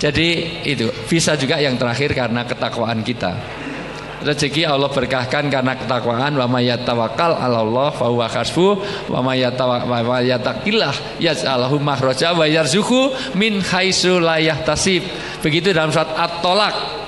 Jadi 0.00 0.58
itu 0.64 0.88
bisa 1.04 1.36
juga 1.36 1.60
yang 1.60 1.76
terakhir 1.76 2.16
karena 2.16 2.48
ketakwaan 2.48 3.04
kita 3.04 3.36
rezeki 4.20 4.68
Allah 4.68 4.92
berkahkan 4.92 5.48
karena 5.48 5.72
ketakwaan 5.74 6.36
wa 6.36 6.46
may 6.46 6.68
yatawakkal 6.68 7.40
'ala 7.40 7.64
Allah 7.64 7.88
fa 7.90 8.06
huwa 8.06 8.28
hasbuh 8.28 8.74
wa 9.08 9.20
may 9.24 9.40
yattaqillah 9.42 11.20
yaj'alhu 11.20 11.80
makhraja 11.80 12.36
wa 12.36 12.44
yarzuqhu 12.44 13.34
min 13.34 13.64
haitsu 13.64 14.20
la 14.20 14.36
yahtasib. 14.36 15.02
Begitu 15.40 15.72
dalam 15.72 15.88
surat 15.88 16.12
At-Tolak 16.12 16.99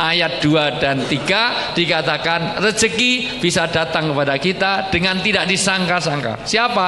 ayat 0.00 0.40
2 0.40 0.80
dan 0.80 0.96
3 1.04 1.76
dikatakan 1.76 2.64
rezeki 2.64 3.38
bisa 3.44 3.68
datang 3.68 4.08
kepada 4.16 4.40
kita 4.40 4.88
dengan 4.88 5.20
tidak 5.20 5.44
disangka-sangka. 5.44 6.48
Siapa? 6.48 6.86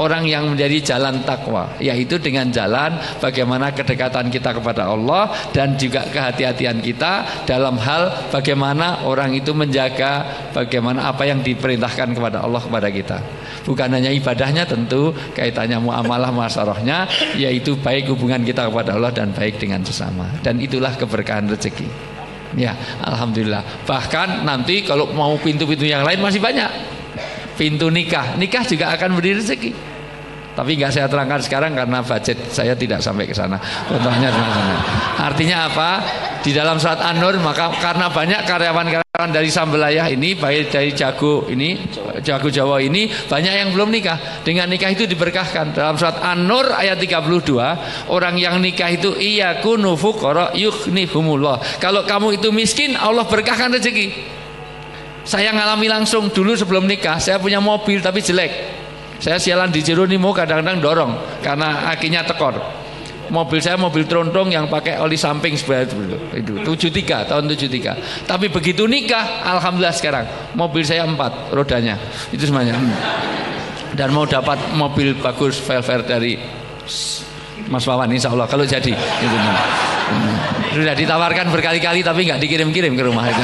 Orang 0.00 0.24
yang 0.24 0.48
menjadi 0.48 0.96
jalan 0.96 1.20
takwa, 1.28 1.76
yaitu 1.78 2.16
dengan 2.16 2.48
jalan 2.48 2.96
bagaimana 3.20 3.70
kedekatan 3.76 4.32
kita 4.32 4.56
kepada 4.56 4.88
Allah 4.88 5.28
dan 5.52 5.76
juga 5.76 6.08
kehati-hatian 6.08 6.80
kita 6.80 7.44
dalam 7.44 7.76
hal 7.76 8.32
bagaimana 8.32 9.04
orang 9.04 9.36
itu 9.36 9.52
menjaga 9.52 10.24
bagaimana 10.56 11.12
apa 11.12 11.28
yang 11.28 11.44
diperintahkan 11.44 12.16
kepada 12.16 12.40
Allah 12.40 12.64
kepada 12.64 12.88
kita. 12.88 13.18
Bukan 13.68 13.88
hanya 13.92 14.12
ibadahnya 14.12 14.64
tentu 14.64 15.12
kaitannya 15.36 15.80
muamalah 15.80 16.32
masyarahnya 16.32 17.06
yaitu 17.36 17.76
baik 17.80 18.08
hubungan 18.12 18.40
kita 18.44 18.68
kepada 18.72 18.96
Allah 18.96 19.12
dan 19.12 19.32
baik 19.32 19.60
dengan 19.60 19.84
sesama. 19.84 20.28
Dan 20.40 20.60
itulah 20.60 20.92
keberkahan 20.96 21.48
rezeki. 21.48 22.13
Ya, 22.54 22.74
alhamdulillah. 23.02 23.86
Bahkan 23.86 24.46
nanti 24.46 24.86
kalau 24.86 25.10
mau 25.10 25.34
pintu-pintu 25.38 25.86
yang 25.86 26.06
lain 26.06 26.22
masih 26.22 26.38
banyak. 26.38 26.70
Pintu 27.54 27.86
nikah, 27.90 28.34
nikah 28.34 28.66
juga 28.66 28.90
akan 28.94 29.18
beri 29.18 29.38
rezeki. 29.38 29.93
Tapi 30.54 30.78
nggak 30.78 30.90
saya 30.94 31.10
terangkan 31.10 31.42
sekarang 31.42 31.74
karena 31.74 31.98
budget 31.98 32.38
saya 32.54 32.78
tidak 32.78 33.02
sampai 33.02 33.26
ke 33.26 33.34
sana. 33.34 33.58
Contohnya 33.90 34.30
sana. 34.30 34.76
Artinya 35.18 35.56
apa? 35.66 35.90
Di 36.46 36.54
dalam 36.54 36.78
surat 36.78 37.02
An-Nur 37.02 37.42
maka 37.42 37.74
karena 37.82 38.06
banyak 38.06 38.46
karyawan-karyawan 38.46 39.30
dari 39.34 39.50
Sambelaya 39.50 40.06
ini 40.12 40.38
baik 40.38 40.70
dari 40.70 40.92
Jago 40.94 41.48
ini 41.48 41.74
Jago 42.22 42.52
Jawa 42.52 42.78
ini 42.78 43.10
banyak 43.10 43.50
yang 43.50 43.68
belum 43.74 43.90
nikah. 43.90 44.46
Dengan 44.46 44.70
nikah 44.70 44.94
itu 44.94 45.10
diberkahkan. 45.10 45.74
Dalam 45.74 45.98
surat 45.98 46.22
An-Nur 46.22 46.70
ayat 46.70 47.02
32, 47.02 48.12
orang 48.12 48.38
yang 48.38 48.62
nikah 48.62 48.94
itu 48.94 49.16
iya 49.18 49.58
kunu 49.58 49.98
fuqara 49.98 50.54
yughnihumullah. 50.54 51.82
Kalau 51.82 52.06
kamu 52.06 52.38
itu 52.38 52.54
miskin, 52.54 52.94
Allah 52.94 53.26
berkahkan 53.26 53.74
rezeki. 53.74 54.06
Saya 55.24 55.56
ngalami 55.56 55.88
langsung 55.88 56.28
dulu 56.28 56.52
sebelum 56.52 56.84
nikah, 56.84 57.16
saya 57.16 57.40
punya 57.40 57.56
mobil 57.56 58.04
tapi 58.04 58.20
jelek. 58.20 58.83
Saya 59.22 59.38
sialan 59.38 59.70
di 59.70 59.80
Jeronimo 59.80 60.34
kadang-kadang 60.34 60.78
dorong 60.82 61.12
karena 61.40 61.90
akinya 61.90 62.26
tekor. 62.26 62.54
Mobil 63.24 63.56
saya 63.56 63.80
mobil 63.80 64.04
trontong 64.04 64.52
yang 64.52 64.68
pakai 64.68 65.00
oli 65.00 65.16
samping 65.16 65.56
itu, 65.56 65.96
itu 66.36 66.52
73 66.76 67.24
tahun 67.24 67.48
73. 67.48 68.28
Tapi 68.28 68.52
begitu 68.52 68.84
nikah, 68.84 69.48
alhamdulillah 69.48 69.96
sekarang 69.96 70.26
mobil 70.52 70.84
saya 70.84 71.08
empat 71.08 71.48
rodanya 71.56 71.96
itu 72.36 72.44
semuanya. 72.44 72.76
Hmm. 72.76 72.92
Dan 73.96 74.12
mau 74.12 74.28
dapat 74.28 74.76
mobil 74.76 75.16
bagus 75.16 75.56
velvet 75.56 76.04
dari 76.04 76.36
Mas 77.64 77.84
Wawan 77.88 78.12
insya 78.12 78.28
Allah 78.28 78.44
kalau 78.44 78.68
jadi 78.68 78.92
itu. 78.92 79.36
Hmm. 79.40 80.36
Sudah 80.76 80.92
ditawarkan 80.92 81.48
berkali-kali 81.48 82.04
tapi 82.04 82.28
nggak 82.28 82.44
dikirim-kirim 82.44 82.92
ke 82.92 83.02
rumah 83.08 83.24
itu. 83.32 83.40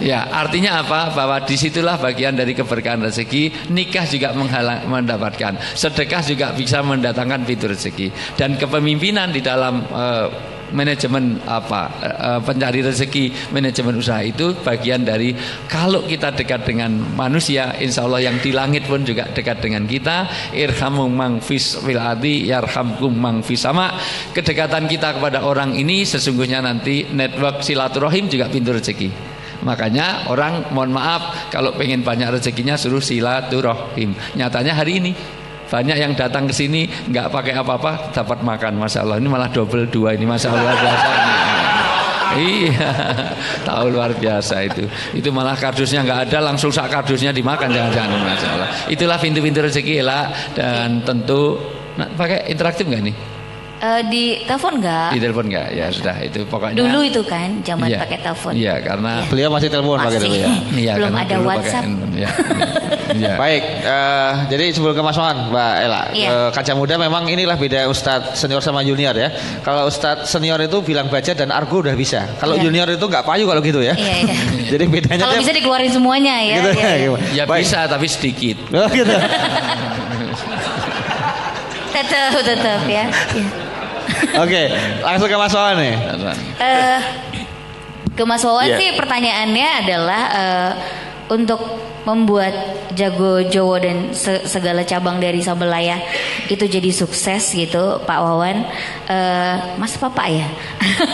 Ya, 0.00 0.28
artinya 0.28 0.84
apa? 0.84 1.12
Bahwa 1.12 1.40
di 1.40 1.56
situlah 1.56 1.96
bagian 1.96 2.36
dari 2.36 2.52
keberkahan 2.52 3.00
rezeki. 3.00 3.72
Nikah 3.72 4.04
juga 4.04 4.36
menghalang, 4.36 4.84
mendapatkan. 4.88 5.56
Sedekah 5.72 6.20
juga 6.20 6.52
bisa 6.52 6.84
mendatangkan 6.84 7.48
fitur 7.48 7.72
rezeki. 7.72 8.36
Dan 8.36 8.60
kepemimpinan 8.60 9.32
di 9.32 9.40
dalam 9.40 9.88
uh, 9.88 10.56
manajemen 10.74 11.38
apa 11.46 11.82
uh, 12.02 12.40
pencari 12.42 12.82
rezeki 12.82 13.54
manajemen 13.54 14.02
usaha 14.02 14.18
itu 14.24 14.56
bagian 14.66 15.06
dari 15.06 15.30
kalau 15.70 16.02
kita 16.02 16.34
dekat 16.34 16.66
dengan 16.66 16.90
manusia 17.14 17.78
insya 17.78 18.02
Allah 18.08 18.26
yang 18.26 18.42
di 18.42 18.50
langit 18.50 18.88
pun 18.88 19.06
juga 19.06 19.30
dekat 19.30 19.62
dengan 19.62 19.86
kita 19.86 20.50
irhamu 20.50 21.06
mang 21.06 21.38
fis 21.38 21.78
fil 21.78 22.00
adi 22.00 22.50
yarhamkum 22.50 23.14
mang 23.14 23.46
sama 23.46 23.94
kedekatan 24.34 24.90
kita 24.90 25.22
kepada 25.22 25.46
orang 25.46 25.78
ini 25.78 26.02
sesungguhnya 26.02 26.58
nanti 26.58 27.06
network 27.14 27.62
silaturahim 27.62 28.26
juga 28.26 28.50
pintu 28.50 28.74
rezeki 28.74 29.35
Makanya 29.66 30.30
orang 30.30 30.70
mohon 30.70 30.94
maaf 30.94 31.50
kalau 31.50 31.74
pengen 31.74 32.06
banyak 32.06 32.38
rezekinya 32.38 32.78
suruh 32.78 33.02
silaturahim. 33.02 34.14
Nyatanya 34.38 34.78
hari 34.78 35.02
ini 35.02 35.10
banyak 35.66 35.98
yang 35.98 36.14
datang 36.14 36.46
ke 36.46 36.54
sini 36.54 36.86
nggak 36.86 37.34
pakai 37.34 37.58
apa-apa 37.58 38.14
dapat 38.14 38.46
makan. 38.46 38.78
Masya 38.78 39.02
Allah 39.02 39.18
ini 39.18 39.26
malah 39.26 39.50
double 39.50 39.90
dua 39.90 40.14
ini 40.14 40.22
Masya 40.22 40.48
Allah 40.54 40.74
biasa. 40.78 41.08
Iya, 42.36 42.90
tahu 43.64 43.96
luar 43.96 44.12
biasa 44.12 44.60
itu. 44.68 44.84
Itu 45.16 45.32
malah 45.32 45.56
kardusnya 45.56 46.04
nggak 46.04 46.20
ada, 46.30 46.38
langsung 46.52 46.68
sak 46.68 46.92
kardusnya 46.92 47.32
dimakan 47.32 47.72
jangan-jangan 47.72 48.20
Masya 48.22 48.48
Allah. 48.54 48.68
Itulah 48.92 49.18
pintu-pintu 49.18 49.64
rezeki 49.64 50.04
lah 50.04 50.52
dan 50.52 51.00
tentu 51.02 51.56
nah, 51.96 52.06
pakai 52.12 52.50
interaktif 52.52 52.84
nggak 52.86 53.02
nih? 53.02 53.16
Uh, 53.76 54.00
di 54.08 54.40
telepon 54.48 54.80
enggak? 54.80 55.12
Di 55.12 55.20
telepon 55.20 55.44
enggak? 55.52 55.68
Ya 55.76 55.86
sudah 55.92 56.16
itu 56.24 56.48
pokoknya. 56.48 56.80
Dulu 56.80 56.98
itu 57.04 57.20
kan 57.28 57.60
zaman 57.60 57.92
ya, 57.92 58.00
pakai 58.00 58.18
telepon. 58.24 58.52
Iya, 58.56 58.74
karena 58.80 59.20
ya. 59.20 59.28
beliau 59.28 59.48
masih 59.52 59.68
telepon 59.68 60.00
pakai 60.00 60.20
dulu 60.24 60.32
ya. 60.32 60.48
Iya, 60.72 60.92
Belum 60.96 61.12
ada 61.12 61.36
WhatsApp. 61.44 61.84
ya. 62.16 62.28
ya. 63.28 63.36
Baik, 63.36 63.62
uh, 63.84 64.32
jadi 64.48 64.64
sebelum 64.72 64.96
ke 64.96 65.02
Mas 65.04 65.20
Wan, 65.20 65.52
Mbak 65.52 65.72
Ela, 65.84 66.02
ya. 66.16 66.28
uh, 66.32 66.48
kaca 66.56 66.72
muda 66.72 66.96
memang 66.96 67.28
inilah 67.28 67.60
beda 67.60 67.84
Ustadz 67.92 68.40
senior 68.40 68.64
sama 68.64 68.80
junior 68.80 69.12
ya. 69.12 69.28
Kalau 69.60 69.84
Ustadz 69.92 70.24
senior 70.24 70.56
itu 70.64 70.80
bilang 70.80 71.12
baca 71.12 71.36
dan 71.36 71.52
argo 71.52 71.84
udah 71.84 71.92
bisa. 71.92 72.24
Kalau 72.40 72.56
ya. 72.56 72.64
junior 72.64 72.88
itu 72.88 73.04
enggak 73.04 73.28
payu 73.28 73.44
kalau 73.44 73.60
gitu 73.60 73.84
ya. 73.84 73.92
Iya, 73.92 74.14
iya. 74.24 74.36
jadi 74.72 74.84
bedanya 74.88 75.20
Kalau 75.28 75.36
bisa 75.36 75.52
dikeluarin 75.52 75.92
semuanya 75.92 76.40
ya. 76.40 76.64
Gitu, 76.64 76.70
ya, 76.80 76.92
ya. 76.96 77.44
ya 77.44 77.44
bisa 77.44 77.84
tapi 77.84 78.08
sedikit. 78.08 78.56
Oh, 78.72 78.88
gitu. 78.88 79.12
tetap 81.92 82.40
tetap 82.40 82.80
ya. 82.88 83.04
ya. 83.36 83.65
Oke, 84.42 84.62
langsung 85.04 85.28
ke 85.28 85.36
Mas 85.36 85.54
Wawan 85.54 85.76
nih. 85.80 85.94
Uh, 86.60 87.00
ke 88.16 88.22
Mas 88.24 88.42
Wawan 88.44 88.68
yeah. 88.72 88.78
sih 88.80 88.90
pertanyaannya 88.96 89.68
adalah 89.84 90.22
uh, 90.32 90.72
untuk 91.26 91.60
membuat 92.06 92.54
Jago 92.94 93.42
Jowo 93.50 93.82
dan 93.82 94.14
segala 94.46 94.86
cabang 94.86 95.18
dari 95.18 95.42
Sabelaya 95.42 95.98
itu 96.46 96.62
jadi 96.62 96.86
sukses 96.94 97.50
gitu 97.50 97.98
Pak 98.06 98.18
Wawan. 98.22 98.62
Uh, 99.10 99.74
Mas 99.74 99.98
Papa 99.98 100.30
ya? 100.30 100.46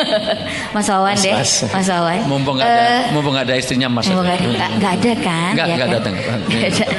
Mas 0.77 0.93
Wawan 0.93 1.17
mas, 1.17 1.25
deh 1.25 1.33
Mas, 1.33 1.53
mas 1.73 1.89
Wawan. 1.89 2.21
Mumpung 2.29 2.61
nggak 2.61 2.69
ada 2.69 2.85
uh, 2.85 3.01
mumpung 3.17 3.33
gak 3.33 3.47
ada 3.49 3.57
istrinya 3.57 3.89
Mas. 3.89 4.05
mumpung 4.05 4.29
gak, 4.29 4.37
gak, 4.45 4.71
gak 4.77 4.93
ada 5.01 5.13
kan? 5.25 5.53
Nggak 5.57 5.67
ya 5.67 5.75
nggak 5.75 5.89
kan? 5.89 5.97
datang. 5.97 6.15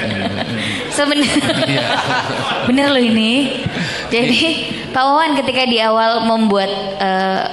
Sebenarnya 0.98 1.70
iya. 1.70 1.86
bener 2.68 2.88
loh 2.90 3.04
ini. 3.04 3.62
Jadi 4.10 4.42
Pak 4.94 5.04
Wawan 5.04 5.34
ketika 5.42 5.66
di 5.66 5.82
awal 5.82 6.22
membuat 6.22 6.70
uh, 7.02 7.44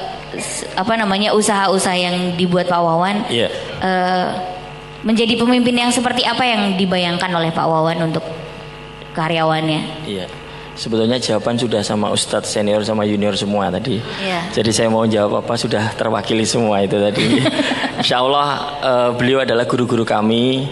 apa 0.77 0.95
namanya 0.95 1.35
usaha-usaha 1.35 1.97
yang 1.97 2.17
dibuat 2.37 2.71
Pak 2.71 2.81
Wawan 2.81 3.27
yeah. 3.33 3.49
Iya. 3.49 3.83
uh, 3.83 4.29
menjadi 5.01 5.41
pemimpin 5.41 5.73
yang 5.73 5.91
seperti 5.91 6.23
apa 6.29 6.45
yang 6.45 6.77
dibayangkan 6.77 7.33
oleh 7.33 7.49
Pak 7.51 7.67
Wawan 7.67 8.13
untuk 8.13 8.23
karyawannya? 9.17 10.05
Iya. 10.05 10.29
Sebetulnya 10.77 11.21
jawaban 11.21 11.61
sudah 11.61 11.85
sama 11.85 12.09
Ustadz 12.09 12.57
senior 12.57 12.81
sama 12.87 13.05
junior 13.05 13.37
semua 13.37 13.69
tadi. 13.69 14.01
Iya. 14.01 14.49
Jadi 14.55 14.71
saya 14.73 14.89
mau 14.89 15.05
jawab 15.05 15.45
apa 15.45 15.57
sudah 15.57 15.93
terwakili 15.93 16.45
semua 16.49 16.81
itu 16.81 16.97
tadi. 16.97 17.41
Insya 18.01 18.21
Allah 18.25 18.49
uh, 18.81 19.11
beliau 19.13 19.45
adalah 19.45 19.69
guru-guru 19.69 20.05
kami. 20.09 20.69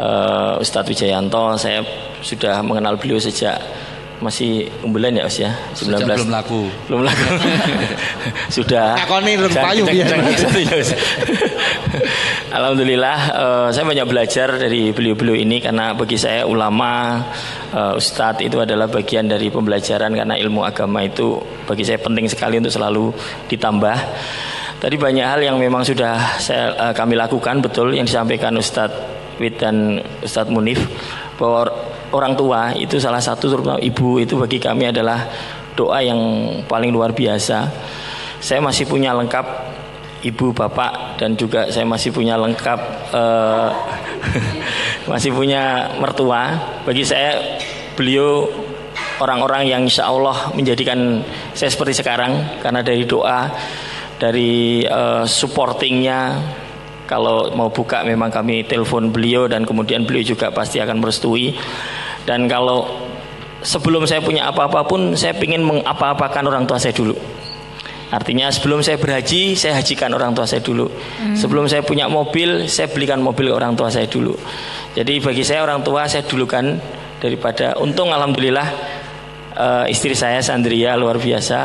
Uh, 0.00 0.56
Ustadz 0.64 0.88
Wijayanto 0.88 1.60
saya 1.60 1.84
sudah 2.24 2.64
mengenal 2.64 2.96
beliau 2.96 3.20
sejak 3.20 3.60
masih 4.20 4.68
umbulan 4.84 5.16
ya 5.16 5.24
Mas 5.24 5.40
ya? 5.40 5.50
19 5.72 5.96
Sejak 5.96 6.16
belum 6.20 6.30
laku. 6.30 6.68
Belum 6.86 7.02
laku. 7.08 7.24
Sudah. 8.56 9.00
Ngakoni 9.00 9.32
rung 9.40 9.56
payu 9.56 9.82
Alhamdulillah 12.50 13.18
uh, 13.32 13.68
saya 13.72 13.86
banyak 13.86 14.06
belajar 14.06 14.60
dari 14.60 14.92
beliau-beliau 14.92 15.38
ini 15.38 15.62
karena 15.62 15.96
bagi 15.96 16.18
saya 16.20 16.44
ulama 16.44 17.22
uh, 17.72 17.94
ustadz 17.96 18.44
itu 18.44 18.60
adalah 18.60 18.90
bagian 18.90 19.26
dari 19.30 19.48
pembelajaran 19.48 20.12
karena 20.12 20.34
ilmu 20.36 20.66
agama 20.66 21.02
itu 21.06 21.40
bagi 21.64 21.86
saya 21.86 21.98
penting 21.98 22.28
sekali 22.28 22.60
untuk 22.60 22.74
selalu 22.74 23.14
ditambah. 23.48 23.96
Tadi 24.80 24.96
banyak 24.96 25.26
hal 25.26 25.40
yang 25.44 25.56
memang 25.60 25.84
sudah 25.84 26.40
saya, 26.40 26.72
uh, 26.76 26.92
kami 26.92 27.16
lakukan 27.16 27.60
betul 27.60 27.92
yang 27.92 28.04
disampaikan 28.08 28.56
Ustadz 28.56 28.96
Wid 29.40 29.56
dan 29.56 30.04
Ustadz 30.20 30.52
Munif 30.52 30.84
bahwa 31.40 31.72
orang 32.10 32.34
tua 32.34 32.74
itu 32.74 32.98
salah 32.98 33.22
satu 33.22 33.50
terutama 33.50 33.78
ibu 33.78 34.18
itu 34.18 34.34
bagi 34.38 34.58
kami 34.58 34.90
adalah 34.90 35.26
doa 35.74 36.02
yang 36.02 36.18
paling 36.66 36.90
luar 36.90 37.14
biasa. 37.14 37.70
Saya 38.40 38.60
masih 38.64 38.88
punya 38.88 39.12
lengkap 39.14 39.46
ibu 40.20 40.52
bapak 40.52 41.16
dan 41.20 41.36
juga 41.36 41.68
saya 41.72 41.88
masih 41.88 42.12
punya 42.12 42.36
lengkap 42.36 42.80
uh, 43.14 43.68
masih 45.10 45.32
punya 45.32 45.92
mertua. 46.00 46.56
Bagi 46.84 47.04
saya 47.06 47.60
beliau 47.94 48.48
orang-orang 49.20 49.68
yang 49.68 49.82
insya 49.84 50.08
Allah 50.08 50.52
menjadikan 50.56 51.20
saya 51.52 51.68
seperti 51.68 52.00
sekarang 52.00 52.60
karena 52.64 52.80
dari 52.80 53.04
doa 53.04 53.52
dari 54.20 54.84
uh, 54.84 55.24
supportingnya 55.24 56.36
kalau 57.10 57.50
mau 57.58 57.66
buka 57.74 58.06
memang 58.06 58.30
kami 58.30 58.62
telepon 58.62 59.10
beliau 59.10 59.50
dan 59.50 59.66
kemudian 59.66 60.06
beliau 60.06 60.22
juga 60.22 60.54
pasti 60.54 60.78
akan 60.78 61.02
merestui. 61.02 61.50
Dan 62.22 62.46
kalau 62.46 62.86
sebelum 63.66 64.06
saya 64.06 64.22
punya 64.22 64.46
apa-apa 64.46 64.86
pun 64.86 65.18
saya 65.18 65.34
ingin 65.42 65.66
mengapa-apakan 65.66 66.46
orang 66.46 66.70
tua 66.70 66.78
saya 66.78 66.94
dulu. 66.94 67.18
Artinya 68.14 68.50
sebelum 68.50 68.82
saya 68.82 68.98
berhaji 68.98 69.58
saya 69.58 69.82
hajikan 69.82 70.14
orang 70.14 70.30
tua 70.38 70.46
saya 70.46 70.62
dulu. 70.62 70.86
Hmm. 70.86 71.34
sebelum 71.34 71.66
saya 71.66 71.82
punya 71.82 72.06
mobil 72.06 72.70
saya 72.70 72.86
belikan 72.86 73.18
mobil 73.18 73.50
ke 73.50 73.54
orang 73.58 73.74
tua 73.74 73.90
saya 73.90 74.06
dulu. 74.06 74.38
Jadi 74.94 75.18
bagi 75.18 75.42
saya 75.42 75.66
orang 75.66 75.82
tua 75.82 76.06
saya 76.06 76.22
dulukan 76.22 76.78
daripada 77.18 77.74
untung 77.82 78.14
alhamdulillah 78.14 78.66
uh, 79.54 79.84
istri 79.86 80.14
saya 80.14 80.42
Sandria 80.42 80.94
luar 80.94 81.18
biasa 81.18 81.58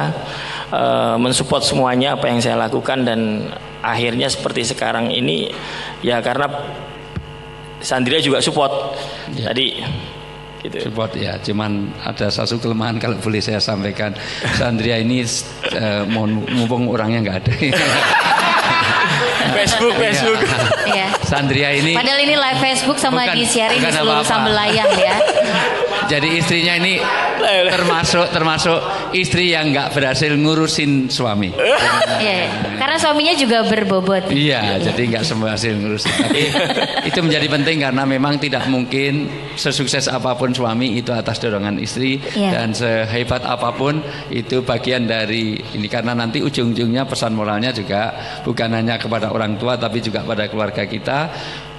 uh, 0.69 1.15
mensupport 1.17 1.61
semuanya 1.65 2.17
apa 2.17 2.29
yang 2.29 2.41
saya 2.41 2.57
lakukan 2.57 3.05
dan 3.05 3.49
akhirnya 3.85 4.25
seperti 4.25 4.65
sekarang 4.65 5.13
ini 5.13 5.53
ya 6.01 6.17
karena 6.25 6.49
Sandria 7.85 8.17
juga 8.17 8.41
support. 8.41 8.97
Ya. 9.37 9.53
Jadi 9.53 9.77
gitu. 10.65 10.89
Support 10.89 11.13
ya, 11.21 11.37
cuman 11.37 11.93
ada 12.01 12.33
satu 12.33 12.57
kelemahan 12.57 12.97
kalau 12.97 13.21
boleh 13.21 13.37
saya 13.37 13.61
sampaikan. 13.61 14.17
Sandria 14.57 14.97
ini 14.97 15.21
uh, 15.77 16.03
mumpung 16.49 16.89
orangnya 16.89 17.21
nggak 17.29 17.37
ada. 17.45 17.53
Facebook, 19.57 19.95
iya. 19.95 20.03
Facebook. 20.11 20.39
Iya. 20.85 21.07
Sandria 21.25 21.69
ini. 21.73 21.93
Padahal 21.97 22.19
ini 22.21 22.35
live 22.37 22.59
Facebook 22.61 22.97
sama 23.01 23.29
di 23.33 23.43
siarin 23.45 23.81
di 23.81 23.89
seluruh 23.89 24.25
sambel 24.25 24.53
layang 24.53 24.91
ya. 24.97 25.15
Jadi 26.11 26.37
istrinya 26.37 26.77
ini 26.77 27.01
termasuk 27.73 28.29
termasuk 28.29 28.77
istri 29.17 29.53
yang 29.53 29.73
nggak 29.73 29.93
berhasil 29.93 30.31
ngurusin 30.33 31.09
suami. 31.09 31.53
Iya, 32.15 32.47
karena 32.79 32.95
suaminya 32.95 33.35
juga 33.35 33.67
berbobot. 33.67 34.31
Iya, 34.31 34.79
jadi 34.79 35.01
nggak 35.13 35.35
berhasil 35.35 35.73
ngurusin. 35.75 36.13
Tapi 36.15 36.43
itu 37.05 37.19
menjadi 37.19 37.47
penting 37.51 37.77
karena 37.83 38.03
memang 38.07 38.39
tidak 38.39 38.65
mungkin 38.71 39.27
sesukses 39.59 40.07
apa 40.07 40.33
pun 40.39 40.55
suami 40.55 40.95
itu 40.95 41.11
atas 41.11 41.37
dorongan 41.43 41.75
istri 41.77 42.17
yeah. 42.33 42.55
dan 42.55 42.71
sehebat 42.71 43.43
apa 43.43 43.75
pun 43.75 43.99
itu 44.31 44.63
bagian 44.63 45.07
dari 45.07 45.59
ini 45.75 45.87
karena 45.91 46.15
nanti 46.15 46.39
ujung-ujungnya 46.39 47.03
pesan 47.07 47.35
moralnya 47.35 47.75
juga 47.75 48.15
bukan 48.47 48.69
hanya 48.71 48.95
kepada 48.95 49.31
orang 49.35 49.59
tua 49.59 49.75
tapi 49.75 49.99
juga 49.99 50.23
pada 50.23 50.47
keluarga 50.47 50.87
kita 50.87 51.19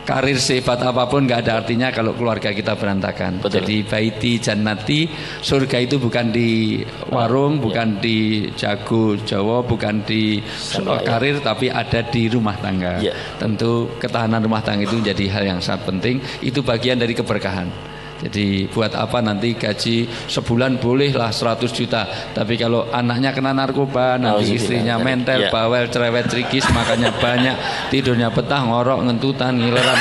karir 0.07 0.39
sifat 0.39 0.87
apa 0.87 1.11
pun 1.11 1.27
nggak 1.27 1.41
ada 1.43 1.53
artinya 1.59 1.91
kalau 1.91 2.15
keluarga 2.15 2.55
kita 2.55 2.79
berantakan. 2.79 3.43
Betul. 3.43 3.61
Jadi 3.61 3.77
baiti 3.83 4.33
jannati 4.39 5.11
surga 5.43 5.83
itu 5.83 5.99
bukan 5.99 6.31
di 6.31 6.81
warung, 7.11 7.59
ya. 7.59 7.63
bukan 7.67 7.89
di 7.99 8.49
jago 8.55 9.19
Jawa, 9.19 9.67
bukan 9.67 10.07
di 10.07 10.39
Sama, 10.47 11.03
karir 11.03 11.43
ya. 11.43 11.51
tapi 11.51 11.67
ada 11.67 12.07
di 12.07 12.31
rumah 12.31 12.55
tangga. 12.63 13.03
Ya. 13.03 13.13
Tentu 13.43 13.91
ketahanan 13.99 14.47
rumah 14.47 14.63
tangga 14.63 14.87
itu 14.87 14.95
menjadi 14.95 15.25
hal 15.35 15.43
yang 15.43 15.59
sangat 15.59 15.91
penting. 15.91 16.23
Itu 16.39 16.63
bagian 16.63 17.03
dari 17.03 17.13
keberkahan. 17.13 17.96
Jadi 18.17 18.65
buat 18.73 18.97
apa 18.97 19.21
nanti 19.21 19.53
gaji 19.53 20.09
sebulan 20.29 20.81
bolehlah 20.81 21.29
100 21.29 21.69
juta. 21.69 22.09
Tapi 22.33 22.57
kalau 22.57 22.89
anaknya 22.89 23.37
kena 23.37 23.53
narkoba 23.53 24.17
Nanti 24.17 24.57
istrinya 24.57 24.97
mentel, 24.97 25.49
ya. 25.49 25.51
bawel, 25.53 25.89
cerewet, 25.93 26.27
trikis 26.31 26.65
Makanya 26.73 27.13
banyak 27.17 27.57
Tidurnya 27.93 28.33
petah, 28.33 28.65
ngorok, 28.65 29.05
ngentutan, 29.05 29.53
ngileran 29.57 29.99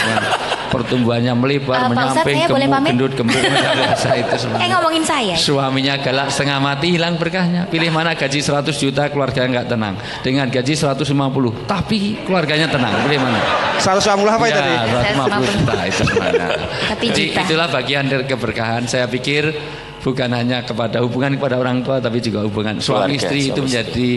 pertumbuhannya 0.76 1.34
melebar, 1.40 1.88
uh, 1.88 1.90
menyamping, 1.96 2.36
gemuk, 2.52 2.84
gendut, 2.84 3.14
gemuk, 3.16 3.40
biasa 3.80 4.10
itu 4.20 4.36
semua. 4.44 4.60
Eh 4.60 4.68
ngomongin 4.68 5.04
saya. 5.08 5.36
Suaminya 5.40 5.96
galak 6.04 6.28
setengah 6.36 6.60
mati, 6.60 7.00
hilang 7.00 7.16
berkahnya. 7.16 7.72
Pilih 7.72 7.96
mana 7.96 8.12
gaji 8.12 8.44
100 8.44 8.76
juta, 8.76 9.08
keluarganya 9.08 9.64
nggak 9.64 9.68
tenang. 9.72 9.96
Dengan 10.20 10.52
gaji 10.52 10.74
150, 10.76 11.08
tapi 11.64 12.20
keluarganya 12.28 12.68
tenang. 12.68 12.92
Pilih 13.08 13.20
mana? 13.24 13.40
150 13.80 14.36
apa 14.36 14.46
ya, 14.52 14.54
tadi? 14.60 14.74
150 15.16 15.56
juta 15.56 15.74
itu 15.88 16.02
sebenarnya. 16.04 16.48
Tapi 16.92 17.06
Jadi 17.08 17.24
itulah 17.32 17.68
bagian 17.72 18.04
dari 18.12 18.26
keberkahan. 18.28 18.84
Saya 18.92 19.08
pikir 19.08 19.44
bukan 20.06 20.30
hanya 20.30 20.62
kepada 20.62 21.02
hubungan 21.02 21.34
kepada 21.34 21.58
orang 21.58 21.82
tua 21.82 21.98
tapi 21.98 22.22
juga 22.22 22.46
hubungan 22.46 22.78
suami 22.78 23.18
Keluarga, 23.18 23.26
istri 23.26 23.40
itu 23.50 23.58
menjadi 23.66 24.10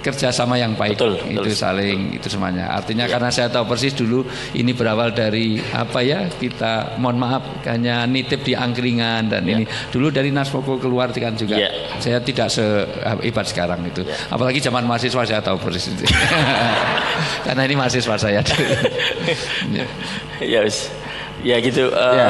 kerjasama 0.00 0.56
yang 0.56 0.72
baik 0.72 0.96
betul, 0.96 1.20
itu 1.28 1.36
betul. 1.36 1.52
saling 1.52 2.16
itu 2.16 2.32
semuanya 2.32 2.72
artinya 2.72 3.04
ya. 3.04 3.12
karena 3.12 3.28
saya 3.28 3.52
tahu 3.52 3.68
persis 3.68 3.92
dulu 3.92 4.24
ini 4.56 4.72
berawal 4.72 5.12
dari 5.12 5.60
apa 5.76 6.00
ya 6.00 6.32
kita 6.32 6.96
mohon 6.96 7.20
maaf 7.20 7.44
hanya 7.68 8.08
nitip 8.08 8.40
di 8.40 8.56
angkringan 8.56 9.28
dan 9.28 9.44
ya. 9.44 9.60
ini 9.60 9.68
dulu 9.92 10.08
dari 10.08 10.32
Nasmoko 10.32 10.80
keluar 10.80 11.12
kan 11.12 11.36
juga 11.36 11.60
ya. 11.60 11.68
saya 12.00 12.24
tidak 12.24 12.48
sehebat 12.48 13.44
sekarang 13.44 13.84
itu 13.84 14.00
ya. 14.00 14.16
apalagi 14.32 14.64
zaman 14.64 14.88
mahasiswa 14.88 15.28
saya 15.28 15.40
tahu 15.44 15.60
persis 15.60 15.92
itu 15.92 16.08
karena 17.44 17.68
ini 17.68 17.76
mahasiswa 17.76 18.16
saya 18.16 18.40
ya 19.76 19.84
ya, 20.40 20.60
ya 21.44 21.56
gitu 21.60 21.92
uh, 21.96 22.16
ya. 22.16 22.28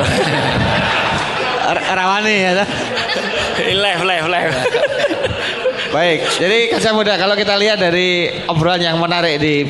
rawani 1.95 2.35
ya 2.35 2.67
live 3.85 4.03
live 4.03 4.27
live 4.27 4.55
baik 5.95 6.19
jadi 6.43 6.59
kaca 6.75 6.91
muda 6.91 7.15
kalau 7.15 7.35
kita 7.39 7.55
lihat 7.55 7.79
dari 7.79 8.31
obrolan 8.51 8.83
yang 8.83 8.99
menarik 8.99 9.39
di 9.39 9.63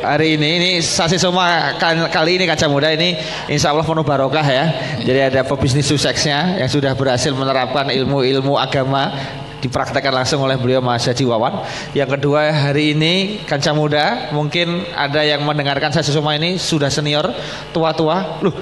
hari 0.00 0.34
ini 0.34 0.48
ini 0.58 0.70
sasi 0.82 1.20
semua 1.20 1.76
kali 2.10 2.40
ini 2.40 2.44
kaca 2.48 2.66
muda 2.66 2.90
ini 2.90 3.14
insya 3.46 3.70
Allah 3.70 3.86
penuh 3.86 4.02
barokah 4.02 4.42
ya 4.42 4.64
jadi 5.04 5.30
ada 5.30 5.40
pebisnis 5.46 5.86
suksesnya 5.86 6.58
yang 6.58 6.66
sudah 6.66 6.96
berhasil 6.98 7.30
menerapkan 7.30 7.92
ilmu-ilmu 7.92 8.58
agama 8.58 9.14
dipraktekkan 9.60 10.10
langsung 10.10 10.40
oleh 10.40 10.56
beliau 10.56 10.80
Mas 10.80 11.04
Haji 11.04 11.20
Wawan. 11.28 11.68
Yang 11.92 12.16
kedua 12.16 12.48
hari 12.48 12.96
ini 12.96 13.44
kancah 13.44 13.76
muda 13.76 14.32
mungkin 14.32 14.88
ada 14.96 15.20
yang 15.20 15.44
mendengarkan 15.44 15.92
saya 15.92 16.00
semua 16.08 16.32
ini 16.32 16.56
sudah 16.56 16.88
senior 16.88 17.28
tua-tua. 17.68 18.40
Loh 18.40 18.56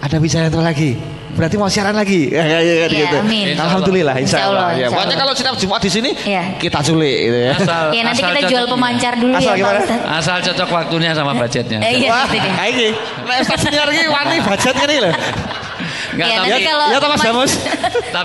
ada 0.00 0.16
bicara 0.16 0.48
itu 0.48 0.56
lagi. 0.56 1.17
Berarti 1.38 1.54
mau 1.54 1.70
siaran 1.70 1.94
lagi. 1.94 2.34
Ya, 2.34 2.42
ya, 2.42 2.58
ya, 2.58 2.86
gitu. 2.90 3.16
Amin. 3.22 3.54
Alhamdulillah 3.54 4.18
insya 4.18 4.50
Allah. 4.50 4.74
Ya, 4.74 4.90
pokoknya 4.90 5.16
kalau 5.22 5.32
setiap 5.38 5.54
Jumat 5.54 5.78
di 5.78 5.90
sini 5.90 6.10
ya. 6.26 6.58
kita 6.58 6.82
culik 6.82 7.18
gitu 7.30 7.38
ya. 7.38 7.52
Asal, 7.54 7.84
ya 7.94 8.02
nanti 8.02 8.22
asal 8.26 8.34
kita 8.34 8.50
jual 8.50 8.64
pemancar 8.66 9.12
dulu 9.14 9.34
asal 9.38 9.54
ya 9.54 9.64
Pak 9.64 9.74
Ustaz. 9.86 10.00
Asal 10.18 10.36
cocok 10.50 10.68
waktunya 10.74 11.10
sama 11.14 11.32
budgetnya. 11.38 11.78
Eh, 11.86 12.02
iya, 12.02 12.10
Wah, 12.10 12.26
gitu 12.26 12.42
deh. 12.42 12.52
Kayak 12.58 12.72
gini. 12.74 12.90
Nah, 13.22 13.36
Ustaz 13.38 13.58
senior 13.62 13.88
ini 13.94 14.10
wani 14.10 14.36
budgetnya 14.42 14.84
nih 14.90 14.98
loh. 14.98 15.14
Enggak, 16.08 16.26
ya, 16.26 16.36
nanti 16.42 16.62
kalau 16.66 16.86
ya, 16.90 16.98
Mas 16.98 17.22
Damus. 17.22 17.52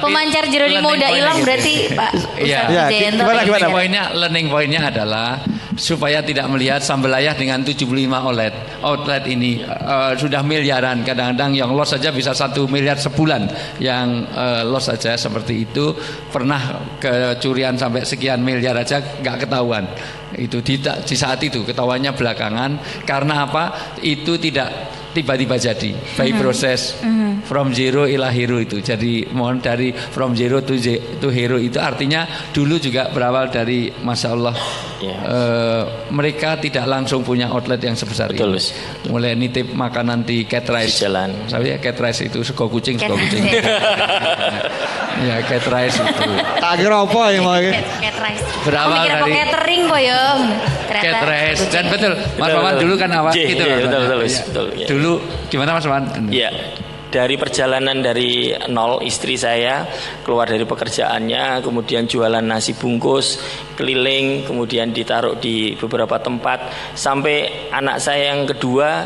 pemancar 0.02 0.44
Jeronimo 0.50 0.90
udah 0.90 1.10
hilang 1.14 1.38
berarti 1.46 1.74
Pak 1.94 2.12
Iya. 2.42 2.62
Ya, 2.74 2.84
gimana 3.14 3.46
gimana 3.46 3.68
poinnya 3.70 4.04
learning 4.18 4.48
poinnya 4.50 4.82
adalah 4.90 5.38
supaya 5.76 6.22
tidak 6.22 6.50
melihat 6.50 6.82
Sambelayah 6.84 7.34
dengan 7.38 7.62
75 7.66 7.90
OLED. 8.10 8.54
Outlet 8.84 9.24
ini 9.30 9.62
uh, 9.64 10.14
sudah 10.18 10.42
miliaran. 10.46 11.02
Kadang-kadang 11.02 11.58
yang 11.58 11.72
loss 11.74 11.96
saja 11.96 12.14
bisa 12.14 12.34
satu 12.34 12.66
miliar 12.70 12.98
sebulan. 12.98 13.50
Yang 13.82 14.08
uh, 14.34 14.62
loss 14.68 14.90
saja 14.90 15.18
seperti 15.18 15.68
itu 15.68 15.94
pernah 16.30 16.96
kecurian 16.98 17.78
sampai 17.78 18.06
sekian 18.06 18.42
miliar 18.42 18.78
aja 18.78 19.02
nggak 19.02 19.48
ketahuan. 19.48 19.86
Itu 20.34 20.66
tidak 20.66 21.06
di 21.06 21.14
saat 21.14 21.38
itu 21.46 21.62
ketahuannya 21.62 22.12
belakangan 22.18 22.72
karena 23.06 23.46
apa? 23.46 23.96
Itu 24.02 24.42
tidak 24.42 25.03
tiba-tiba 25.14 25.56
jadi. 25.62 25.94
By 26.18 26.28
mm 26.28 26.34
-hmm. 26.34 26.42
proses 26.42 26.80
mm 27.00 27.14
-hmm. 27.14 27.32
from 27.46 27.72
zero 27.72 28.10
ila 28.10 28.34
hero 28.34 28.58
itu. 28.58 28.82
Jadi 28.82 29.30
mohon 29.32 29.62
dari 29.62 29.94
from 29.94 30.34
zero 30.34 30.66
to, 30.66 30.74
to 31.22 31.30
hero 31.30 31.62
itu 31.62 31.78
artinya 31.78 32.26
dulu 32.52 32.82
juga 32.82 33.14
berawal 33.14 33.54
dari 33.54 33.94
masya 34.02 34.30
Allah. 34.34 34.56
Iya. 35.04 35.20
uh, 35.20 35.84
mereka 36.16 36.56
tidak 36.64 36.88
langsung 36.88 37.28
punya 37.28 37.52
outlet 37.52 37.84
yang 37.84 37.92
sebesar 37.92 38.32
Betul, 38.32 38.56
ini. 38.56 39.12
Mulai 39.12 39.36
nitip 39.36 39.76
makanan 39.76 40.24
di 40.24 40.48
cat 40.48 40.64
rice. 40.72 41.04
Jalan. 41.04 41.52
Saya 41.52 41.76
cat 41.76 42.00
rice 42.00 42.32
itu 42.32 42.40
sego 42.40 42.72
kucing 42.72 42.96
sego 42.96 43.20
kucing. 43.20 43.44
Ya 45.14 45.40
cat 45.46 45.64
rice 45.70 46.02
itu. 46.02 46.32
Tak 46.58 46.74
kira 46.82 47.06
apa 47.06 47.22
ya 47.32 47.40
mau 47.46 47.56
cat 47.62 48.18
rice. 48.18 48.44
Berawal 48.66 49.04
dari 49.06 49.32
catering 49.36 49.82
kok 49.92 50.02
ya 50.02 50.22
cat 51.00 51.24
rice 51.26 51.64
dan 51.72 51.86
betul 51.88 52.14
Mas 52.38 52.52
Maman 52.52 52.74
dulu 52.82 52.94
kan 53.00 53.10
awal 53.14 53.32
gitu 53.32 53.58
betul, 53.58 53.70
betul, 53.88 54.02
betul, 54.02 54.20
betul, 54.22 54.66
dulu 54.88 55.04
dulu 55.04 55.14
gimana 55.52 55.76
Mas 55.76 55.86
Wan? 55.86 56.04
Iya. 56.32 56.50
Dari 57.14 57.38
perjalanan 57.38 58.02
dari 58.02 58.50
nol 58.74 59.06
istri 59.06 59.38
saya 59.38 59.86
keluar 60.26 60.50
dari 60.50 60.66
pekerjaannya, 60.66 61.62
kemudian 61.62 62.10
jualan 62.10 62.42
nasi 62.42 62.74
bungkus, 62.74 63.38
keliling, 63.78 64.50
kemudian 64.50 64.90
ditaruh 64.90 65.38
di 65.38 65.78
beberapa 65.78 66.18
tempat 66.18 66.74
sampai 66.98 67.70
anak 67.70 68.02
saya 68.02 68.34
yang 68.34 68.50
kedua 68.50 69.06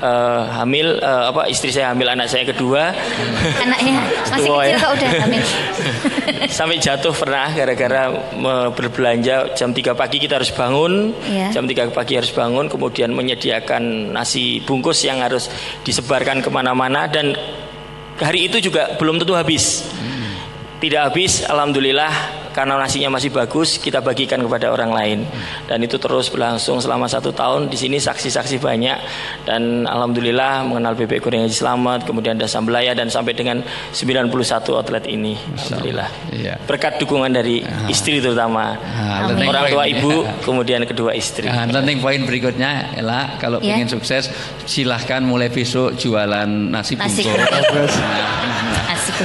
uh, 0.00 0.42
hamil 0.62 0.98
uh, 0.98 1.30
apa 1.30 1.46
istri 1.46 1.70
saya 1.70 1.92
hamil 1.92 2.08
anak 2.10 2.26
saya 2.26 2.48
kedua 2.48 2.90
anaknya 3.62 3.92
masih 4.00 4.22
kecil 4.32 4.54
ya. 4.62 4.76
kok 4.78 4.92
udah 4.94 5.10
hamil 5.22 5.44
sampai 6.58 6.76
jatuh 6.80 7.14
pernah 7.14 7.46
gara-gara 7.52 8.02
berbelanja 8.72 9.54
jam 9.54 9.70
3 9.70 9.94
pagi 9.94 10.16
kita 10.22 10.40
harus 10.40 10.50
bangun 10.54 11.14
yeah. 11.28 11.50
jam 11.50 11.66
3 11.66 11.90
pagi 11.94 12.14
harus 12.18 12.32
bangun 12.34 12.66
kemudian 12.66 13.10
menyediakan 13.12 14.14
nasi 14.14 14.62
bungkus 14.62 15.02
yang 15.06 15.22
harus 15.22 15.50
disebarkan 15.82 16.42
ke 16.42 16.50
mana-mana 16.50 17.06
dan 17.06 17.34
hari 18.18 18.46
itu 18.46 18.62
juga 18.62 18.94
belum 18.98 19.18
tentu 19.18 19.34
habis 19.34 19.88
hmm. 19.90 20.32
tidak 20.78 21.10
habis 21.10 21.42
alhamdulillah 21.46 22.43
karena 22.54 22.78
nasinya 22.78 23.18
masih 23.18 23.34
bagus 23.34 23.82
kita 23.82 23.98
bagikan 23.98 24.38
kepada 24.38 24.70
orang 24.70 24.94
lain. 24.94 25.18
Dan 25.66 25.82
itu 25.82 25.98
terus 25.98 26.30
berlangsung 26.30 26.78
selama 26.78 27.10
satu 27.10 27.34
tahun. 27.34 27.66
Di 27.66 27.74
sini 27.74 27.98
saksi-saksi 27.98 28.62
banyak. 28.62 28.98
Dan 29.42 29.84
alhamdulillah 29.90 30.62
mengenal 30.62 30.94
bebek 30.94 31.18
goreng 31.18 31.42
Haji 31.42 31.56
Selamat 31.58 32.06
kemudian 32.06 32.38
ada 32.38 32.46
Sambalaya 32.46 32.94
dan 32.94 33.10
sampai 33.10 33.34
dengan 33.34 33.66
91 33.90 34.30
outlet 34.70 35.04
ini. 35.10 35.34
Alhamdulillah. 35.34 36.08
Iya. 36.30 36.54
berkat 36.64 37.02
dukungan 37.02 37.34
dari 37.34 37.66
ah. 37.66 37.90
istri 37.90 38.22
terutama. 38.22 38.78
Nah, 38.78 39.34
orang 39.50 39.74
tua 39.74 39.84
ibu 39.90 40.22
kemudian 40.46 40.86
kedua 40.86 41.10
istri. 41.18 41.50
Nah, 41.50 41.66
learning 41.66 41.98
point 41.98 42.22
berikutnya 42.22 42.94
Ella. 42.94 43.34
Kalau 43.42 43.58
yeah. 43.58 43.74
ingin 43.74 43.98
sukses 43.98 44.30
silahkan 44.62 45.26
mulai 45.26 45.50
besok 45.50 45.98
jualan 45.98 46.46
nasi 46.46 46.94
bungkus. 46.94 47.26
nah, 47.98 48.73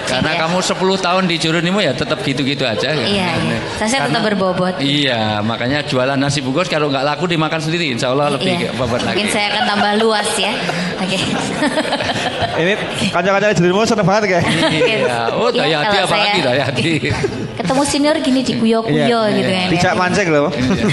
karena 0.06 0.32
ya. 0.36 0.40
kamu 0.46 0.58
10 0.62 1.06
tahun 1.06 1.24
di 1.26 1.36
Jurunimu 1.42 1.80
ya 1.82 1.94
tetap 1.98 2.22
gitu-gitu 2.22 2.64
aja 2.64 2.94
iya, 2.94 3.06
Iya, 3.10 3.30
iya. 3.42 3.60
Saya 3.82 4.06
tetap 4.06 4.22
berbobot. 4.22 4.76
Iya, 4.80 5.42
makanya 5.42 5.82
jualan 5.86 6.18
nasi 6.18 6.46
bungkus 6.46 6.70
kalau 6.70 6.92
nggak 6.94 7.06
laku 7.06 7.26
dimakan 7.26 7.60
sendiri, 7.60 7.90
insya 7.90 8.14
Allah 8.14 8.38
lebih 8.38 8.54
iya. 8.54 8.72
bobot 8.78 9.02
lagi. 9.02 9.18
Mungkin 9.18 9.30
saya 9.34 9.46
akan 9.56 9.64
tambah 9.66 9.92
luas 10.02 10.30
ya. 10.38 10.54
Oke. 11.00 11.18
Okay. 11.18 12.62
Ini 12.62 12.74
kaca-kaca 13.10 13.56
di 13.56 13.70
rumah 13.72 13.86
seneng 13.88 14.08
banget 14.08 14.24
kayak. 14.38 14.46
Iya. 14.70 15.18
Oh, 15.36 15.50
daya 15.50 15.78
hati 15.86 15.98
apa 16.06 16.16
lagi 16.16 16.40
daya 16.44 16.64
hati. 16.70 16.92
Ketemu 17.60 17.84
senior 17.84 18.16
gini 18.24 18.40
di 18.40 18.56
kuyo 18.56 18.80
kuyo 18.80 19.20
iya, 19.28 19.36
gitu 19.36 19.52
kan. 19.52 19.68
Tidak 19.68 19.94
mancing 20.00 20.28
loh. 20.32 20.48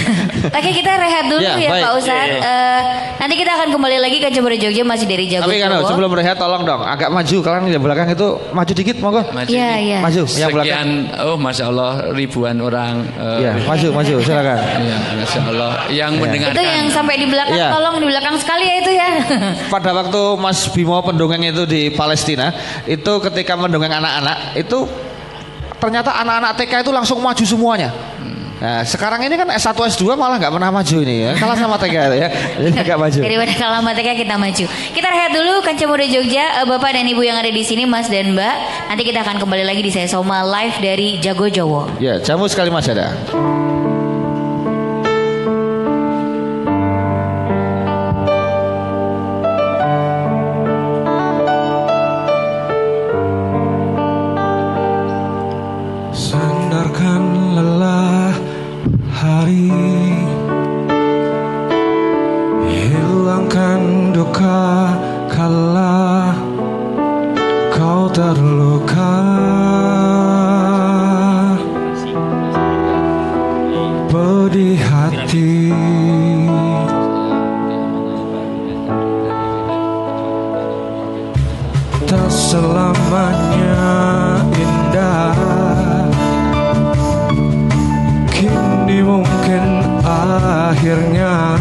Oke, 0.57 0.69
kita 0.75 0.99
rehat 0.99 1.31
dulu 1.31 1.39
ya, 1.39 1.55
ya 1.55 1.69
Pak 1.79 1.91
Ustad. 1.95 2.27
Uh, 2.27 2.43
eh, 2.43 2.81
nanti 3.23 3.39
kita 3.39 3.55
akan 3.55 3.67
kembali 3.71 3.97
lagi 4.03 4.19
ke 4.19 4.27
Jember 4.35 4.51
Jogja 4.59 4.83
masih 4.83 5.07
dari 5.07 5.31
Jago. 5.31 5.47
Tapi 5.47 5.63
kan 5.63 5.71
sebelum 5.87 6.11
rehat 6.11 6.35
tolong 6.35 6.67
dong 6.67 6.83
agak 6.83 7.07
maju 7.07 7.37
kalian 7.39 7.71
di 7.71 7.79
belakang 7.79 8.11
itu 8.11 8.35
maju 8.51 8.71
dikit 8.75 8.99
monggo. 8.99 9.23
Maju. 9.31 9.47
Iya, 9.47 9.71
iya. 9.79 9.99
Maju. 10.03 10.21
Yang 10.27 10.49
belakang. 10.51 10.87
Oh, 11.23 11.39
Masya 11.39 11.63
Allah 11.71 11.91
ribuan 12.11 12.59
orang. 12.59 13.07
Uh, 13.15 13.39
ya, 13.39 13.51
maju, 13.63 13.87
maju, 13.95 14.13
silakan. 14.19 14.59
Iya, 14.59 14.97
Masya 15.23 15.39
Allah. 15.47 15.71
Yang 15.87 16.11
ya. 16.11 16.19
mendengarkan. 16.19 16.55
Itu 16.59 16.63
yang 16.67 16.87
sampai 16.91 17.15
di 17.15 17.27
belakang, 17.31 17.55
ya. 17.55 17.71
tolong 17.71 17.95
di 18.03 18.07
belakang 18.11 18.35
sekali 18.43 18.63
ya 18.67 18.75
itu 18.83 18.91
ya. 18.91 19.09
Pada 19.73 19.95
waktu 19.95 20.21
Mas 20.35 20.67
Bimo 20.75 20.99
pendongeng 20.99 21.47
itu 21.47 21.63
di 21.63 21.95
Palestina, 21.95 22.51
itu 22.83 23.13
ketika 23.23 23.55
mendongeng 23.55 23.95
anak-anak, 23.95 24.59
itu 24.59 25.06
ternyata 25.77 26.13
anak-anak 26.17 26.51
TK 26.57 26.85
itu 26.85 26.91
langsung 26.93 27.17
maju 27.21 27.43
semuanya. 27.45 27.91
Nah, 28.57 28.81
sekarang 28.81 29.21
ini 29.21 29.37
kan 29.37 29.45
S1 29.53 29.77
S2 29.77 30.17
malah 30.17 30.41
nggak 30.41 30.49
pernah 30.49 30.73
maju 30.73 30.95
ini 31.05 31.29
ya. 31.29 31.31
Kalah 31.37 31.53
sama 31.53 31.77
TK 31.77 31.93
ya. 31.93 32.27
Jadi 32.57 32.73
nggak 32.73 32.99
maju. 33.05 33.19
Daripada 33.21 33.53
kalah 33.53 33.79
sama 33.85 33.91
TK 33.93 34.09
kita 34.25 34.35
maju. 34.35 34.65
Kita 34.97 35.07
rehat 35.13 35.31
dulu 35.37 35.53
Kanca 35.61 35.85
Muda 35.85 36.05
Jogja, 36.09 36.45
eh, 36.61 36.65
Bapak 36.65 36.89
dan 36.97 37.05
Ibu 37.05 37.21
yang 37.21 37.37
ada 37.37 37.53
di 37.53 37.61
sini 37.61 37.85
Mas 37.85 38.09
dan 38.09 38.33
Mbak. 38.33 38.55
Nanti 38.89 39.03
kita 39.05 39.21
akan 39.21 39.37
kembali 39.37 39.61
lagi 39.61 39.85
di 39.85 39.93
saya 39.93 40.09
Soma 40.09 40.41
live 40.41 40.77
dari 40.81 41.21
Jago 41.21 41.45
Jowo. 41.53 41.85
Ya, 42.01 42.17
jamu 42.17 42.49
sekali 42.49 42.73
Mas 42.73 42.89
ada. 42.89 43.13
akhirnya 90.67 91.55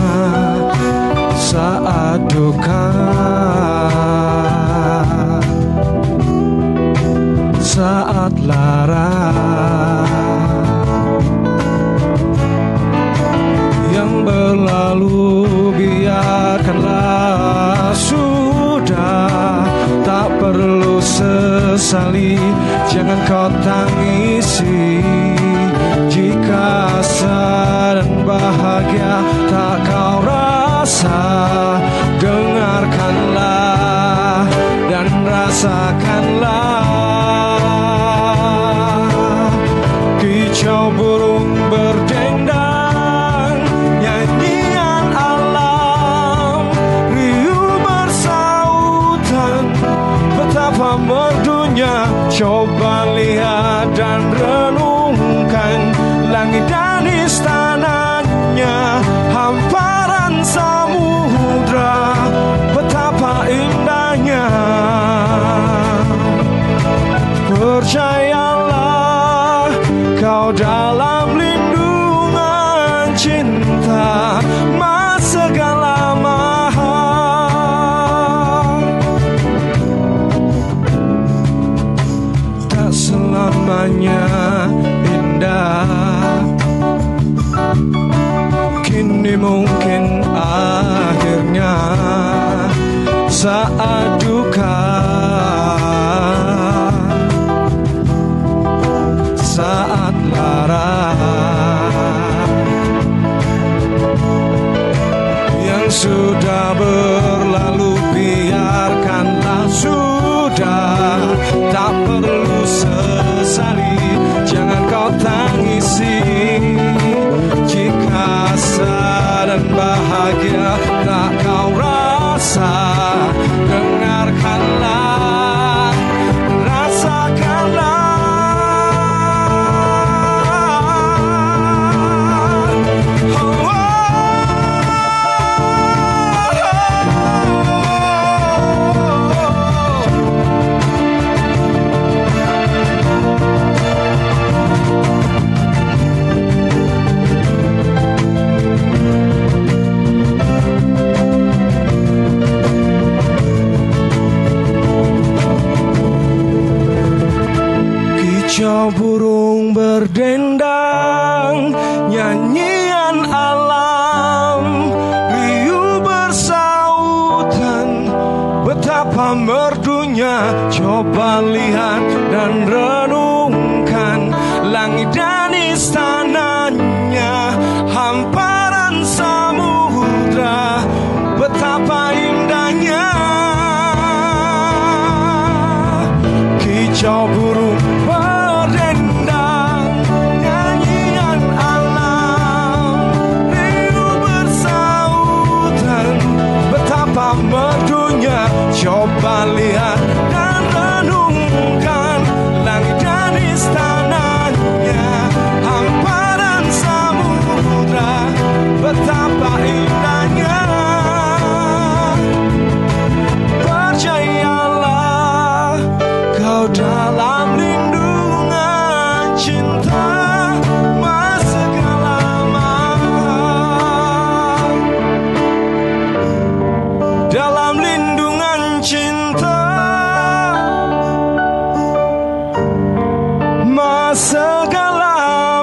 saat 1.39 2.27
duka 2.27 2.91
saat 7.63 8.35
lara 8.43 9.15
yang 13.95 14.27
berlalu 14.27 15.39
biarkanlah 15.79 17.95
sudah 17.95 19.71
tak 20.03 20.29
perlu 20.43 20.99
sesali. 20.99 22.35
Jangan 22.91 23.21
kau 23.29 23.49
tangisi 23.63 24.86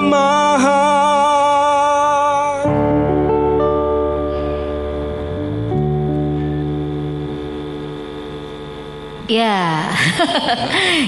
Mahal 0.01 0.93
Ya. 9.29 9.87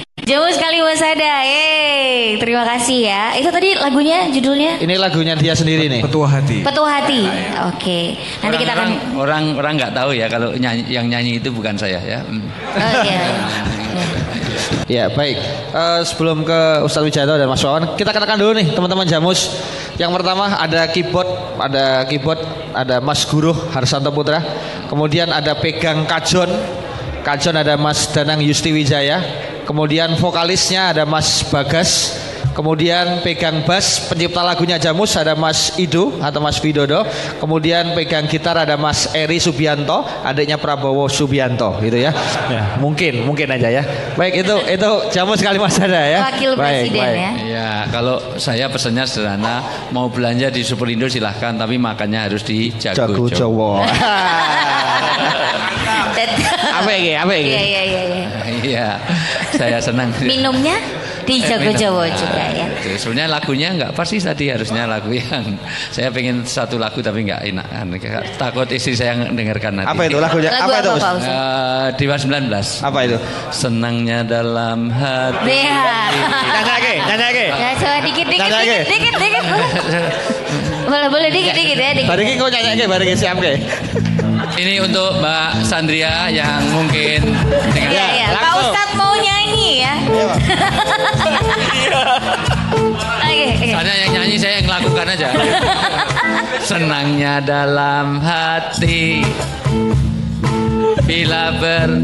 Jauh 0.25 0.49
sekali 0.49 0.81
Mas 0.81 0.97
Ada. 0.97 1.45
Yeay, 1.45 2.41
terima 2.41 2.65
kasih 2.65 3.05
ya. 3.05 3.38
Itu 3.38 3.53
tadi 3.53 3.77
lagunya 3.77 4.25
judulnya 4.33 4.81
Ini 4.81 4.97
lagunya 4.97 5.38
dia 5.38 5.53
sendiri 5.53 5.85
nih. 5.85 6.01
Petua 6.01 6.25
hati 6.25 6.65
Petua 6.65 6.89
Hati. 6.89 7.21
Oke. 7.69 8.17
Nanti 8.41 8.55
kita 8.57 8.73
akan 8.73 8.89
Orang- 9.21 9.53
orang 9.53 9.73
nggak 9.77 9.93
tahu 9.93 10.17
ya 10.17 10.25
kalau 10.25 10.57
nyanyi, 10.57 10.81
yang 10.89 11.05
nyanyi 11.05 11.38
itu 11.38 11.53
bukan 11.53 11.77
saya 11.77 12.01
ya. 12.01 12.25
Hmm. 12.25 12.41
Oh 12.73 12.93
iya. 13.05 13.21
Ya 14.85 15.09
baik. 15.09 15.38
Eh, 15.73 16.01
sebelum 16.05 16.45
ke 16.45 16.59
Ustadz 16.85 17.05
Wijanto 17.05 17.38
dan 17.38 17.49
Mas 17.49 17.61
Wawan, 17.61 17.97
kita 17.97 18.13
kenalkan 18.13 18.38
dulu 18.38 18.53
nih 18.53 18.69
teman-teman 18.69 19.05
Jamus. 19.05 19.49
Yang 19.97 20.11
pertama 20.13 20.57
ada 20.57 20.85
keyboard, 20.89 21.29
ada 21.57 22.05
keyboard, 22.05 22.41
ada 22.69 23.01
Mas 23.01 23.25
Guru 23.25 23.49
Harsanto 23.73 24.13
Putra. 24.13 24.41
Kemudian 24.85 25.29
ada 25.29 25.57
pegang 25.57 26.05
kajon, 26.05 26.49
kajon 27.21 27.55
ada 27.57 27.77
Mas 27.77 28.09
Danang 28.09 28.41
Yusti 28.41 28.69
Wijaya. 28.69 29.21
Kemudian 29.65 30.13
vokalisnya 30.21 30.93
ada 30.93 31.04
Mas 31.10 31.41
Bagas. 31.49 32.13
Kemudian 32.55 33.19
pegang 33.19 33.67
bass 33.67 34.07
pencipta 34.07 34.39
lagunya 34.39 34.79
Jamus 34.79 35.11
ada 35.19 35.35
Mas 35.35 35.75
Ido 35.75 36.15
atau 36.23 36.39
Mas 36.39 36.55
Widodo. 36.63 37.03
Kemudian 37.35 37.91
pegang 37.91 38.31
gitar 38.31 38.55
ada 38.55 38.79
Mas 38.79 39.11
Eri 39.11 39.43
Subianto, 39.43 40.07
adiknya 40.23 40.55
Prabowo 40.55 41.11
Subianto 41.11 41.75
gitu 41.83 41.99
ya. 41.99 42.15
Ya, 42.47 42.79
mungkin 42.79 43.27
mungkin 43.27 43.51
aja 43.51 43.67
ya. 43.67 43.83
Baik 44.15 44.47
itu 44.47 44.55
itu 44.71 44.91
Jamus 45.11 45.43
kali 45.43 45.59
Mas 45.59 45.75
ada 45.75 45.99
ya. 45.99 46.31
Wakil 46.31 46.55
Baik, 46.55 46.87
Presiden 46.87 47.03
baik. 47.03 47.19
ya. 47.19 47.31
Ya, 47.43 47.71
kalau 47.91 48.23
saya 48.39 48.71
pesannya 48.71 49.03
sederhana, 49.03 49.59
mau 49.91 50.07
belanja 50.07 50.47
di 50.47 50.63
Superindo 50.63 51.11
silahkan, 51.11 51.59
tapi 51.59 51.75
makannya 51.75 52.31
harus 52.31 52.47
di 52.47 52.71
Jago 52.79 52.95
Jago, 52.95 53.27
Jawa. 53.27 53.83
Jawa. 53.83 53.85
Apa 56.79 56.91
ini? 56.95 57.11
Apa 57.15 57.33
ini? 57.35 57.51
Iya 57.51 57.61
iya 57.61 57.81
iya. 57.83 58.01
iya. 58.07 58.27
Iya, 58.65 58.87
saya 59.55 59.77
senang. 59.83 60.09
Minumnya 60.23 60.79
di 61.25 61.41
Nah, 61.41 62.13
juga 62.13 62.43
ya. 62.53 62.65
itu. 62.69 62.88
Sebenarnya 63.01 63.29
lagunya 63.33 63.67
nggak 63.73 63.91
pasti 63.97 64.21
tadi 64.21 64.45
harusnya 64.53 64.85
lagu 64.85 65.09
yang 65.09 65.43
saya 65.95 66.13
pengen 66.13 66.45
satu 66.45 66.77
lagu 66.77 67.01
tapi 67.01 67.25
nggak 67.25 67.41
enak. 67.49 67.65
Takut 68.38 68.69
istri 68.69 68.93
saya 68.93 69.17
dengarkan 69.29 69.81
nanti. 69.81 69.89
Apa 69.89 70.01
itu 70.05 70.17
lagunya? 70.21 70.49
Lagu 70.53 70.69
apa 70.69 70.79
itu? 70.79 70.89
apa, 70.89 70.95
Mas? 70.95 71.03
Pak 71.03 71.13
Ustaz? 71.17 71.33
Eh, 71.33 71.88
Dewa 71.97 72.15
19. 72.15 72.85
Apa 72.85 72.99
itu? 73.03 73.17
Senangnya 73.49 74.19
dalam 74.21 74.89
hati. 74.89 75.49
Iya. 75.49 75.81
Nyanyi 76.45 76.63
lagi, 76.69 76.93
nyanyi 77.01 77.25
lagi. 77.25 77.45
Ya 77.49 77.69
coba 77.75 77.97
dikit 78.05 78.27
dikit 78.29 78.51
dikit 78.53 78.85
dikit 78.85 79.13
dikit. 79.17 79.43
Boleh 80.85 81.09
boleh 81.09 81.29
dikit 81.33 81.53
dikit 81.53 81.77
ya 81.77 81.91
dikit. 81.97 82.09
Bariki 82.09 82.33
kau 82.38 82.47
nyanyi 82.47 82.69
lagi, 82.77 82.83
bariki 82.85 83.13
siap 83.17 83.38
ke? 83.41 83.51
Ini 84.55 84.79
untuk 84.79 85.19
Mbak 85.19 85.51
Sandria 85.65 86.29
yang 86.29 86.61
mungkin 86.71 87.33
dengan 87.73 87.91
Iya 87.91 88.05
iya. 88.13 88.27
Pak. 88.31 88.53
Ustadz 88.61 88.93
mau 88.95 89.11
nyanyi 89.55 89.71
ya. 89.79 89.95
Oke 93.23 93.45
oke. 93.55 93.67
Soalnya 93.71 93.95
yang 93.95 94.11
nyanyi 94.19 94.35
saya 94.35 94.53
yang 94.59 94.69
lakukan 94.69 95.05
aja. 95.07 95.29
Senangnya 96.59 97.33
dalam 97.39 98.19
hati 98.19 99.23
bila 101.07 101.55
ber 101.55 102.03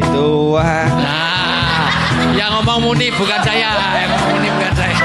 Tuhan. 0.00 0.90
Nah, 0.96 1.88
yang 2.36 2.50
ngomong 2.60 2.80
Muni 2.84 3.08
bukan 3.12 3.40
saya, 3.44 3.70
yang 3.96 4.08
ngomong 4.16 4.30
Muni 4.36 4.48
bukan 4.52 4.72
saya. 4.76 4.96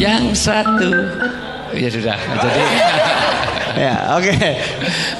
yang 0.00 0.32
satu 0.32 0.92
ya 1.74 1.88
sudah. 1.90 2.16
Jadi 2.18 2.62
ya, 3.86 3.94
oke. 4.18 4.32
Okay. 4.34 4.52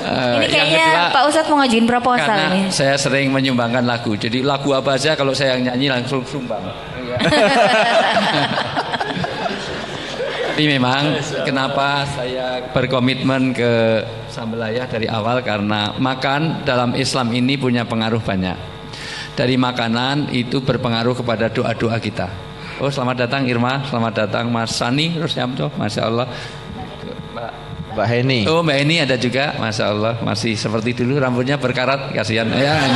Uh, 0.03 0.43
ini 0.43 0.47
kayaknya 0.51 0.87
kedua, 0.91 1.15
Pak 1.15 1.23
Ustadz 1.31 1.49
mau 1.51 1.57
ngajuin 1.63 1.87
proposal 1.87 2.27
karena 2.27 2.51
ini. 2.51 2.61
saya 2.73 2.95
sering 2.99 3.31
menyumbangkan 3.31 3.85
lagu. 3.87 4.13
Jadi 4.19 4.43
lagu 4.43 4.75
apa 4.75 4.99
aja 4.99 5.15
kalau 5.15 5.35
saya 5.37 5.55
yang 5.59 5.71
nyanyi 5.71 5.87
langsung 5.91 6.27
sumbang. 6.27 6.63
Tapi 10.51 10.77
memang 10.77 11.17
kenapa 11.49 12.05
saya 12.05 12.69
berkomitmen 12.69 13.57
ke 13.57 14.05
Sambelayah 14.29 14.85
dari 14.85 15.09
awal 15.09 15.41
karena 15.41 15.97
makan 15.97 16.69
dalam 16.69 16.93
Islam 16.93 17.33
ini 17.33 17.57
punya 17.57 17.89
pengaruh 17.89 18.21
banyak. 18.21 18.61
Dari 19.33 19.57
makanan 19.57 20.29
itu 20.37 20.61
berpengaruh 20.61 21.17
kepada 21.17 21.49
doa-doa 21.49 21.97
kita. 21.97 22.50
Oh 22.81 22.89
selamat 22.89 23.29
datang 23.29 23.45
Irma, 23.45 23.85
selamat 23.85 24.25
datang 24.25 24.49
Mas 24.49 24.73
Sani 24.73 25.13
Rusyamto, 25.13 25.69
Masya 25.77 26.01
Allah. 26.01 26.25
Mbak 27.37 27.51
Mbak 27.93 28.07
Heni. 28.09 28.49
Oh 28.49 28.65
Mbak 28.65 28.77
Heni 28.81 29.05
ada 29.05 29.21
juga, 29.21 29.53
Masya 29.61 29.85
Allah 29.85 30.17
masih 30.25 30.57
seperti 30.57 30.97
dulu 30.97 31.21
rambutnya 31.21 31.61
berkarat, 31.61 32.09
kasihan. 32.17 32.49
Ya, 32.57 32.81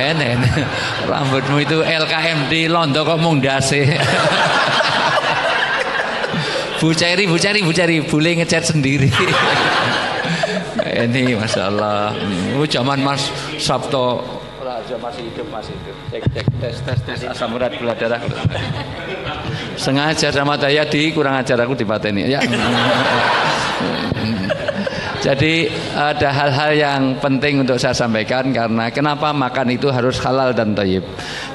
Hen, 0.00 0.22
hen. 0.22 0.38
Rambutmu 1.10 1.58
itu 1.58 1.82
LKMD 1.82 2.70
Londo 2.70 3.02
kok 3.02 3.18
mundase. 3.18 3.82
Bu 6.78 6.94
Ceri, 6.94 7.26
Bu 7.26 7.36
Ceri, 7.42 7.60
Bu 7.66 7.74
Ceri, 7.74 8.06
boleh 8.06 8.38
ngecat 8.38 8.70
sendiri. 8.70 9.10
Ini 11.10 11.36
Masya 11.36 11.62
Allah. 11.68 12.14
Oh, 12.54 12.64
zaman 12.64 13.02
Mas 13.02 13.28
Sabto 13.58 14.39
Raja 14.70 14.96
masih 15.02 15.22
hidup, 15.26 15.46
masih 15.50 15.74
hidup. 15.74 15.96
Cek, 16.14 16.22
cek, 16.30 16.46
tes, 16.62 16.76
tes, 16.86 16.98
tes, 17.02 17.18
asam 17.26 17.50
urat 17.58 17.74
gula 17.74 17.90
darah. 17.98 18.22
Sengaja 19.74 20.30
sama 20.30 20.54
Dayadi 20.54 21.10
kurang 21.10 21.42
ajar 21.42 21.58
aku 21.58 21.74
di 21.74 21.82
ini. 21.82 22.30
Ya. 22.30 22.38
Jadi 25.20 25.68
ada 25.92 26.32
hal-hal 26.32 26.72
yang 26.72 27.02
penting 27.20 27.60
untuk 27.60 27.76
saya 27.76 27.92
sampaikan 27.92 28.48
karena 28.56 28.88
kenapa 28.88 29.36
makan 29.36 29.68
itu 29.76 29.92
harus 29.92 30.16
halal 30.24 30.56
dan 30.56 30.72
toyib 30.72 31.04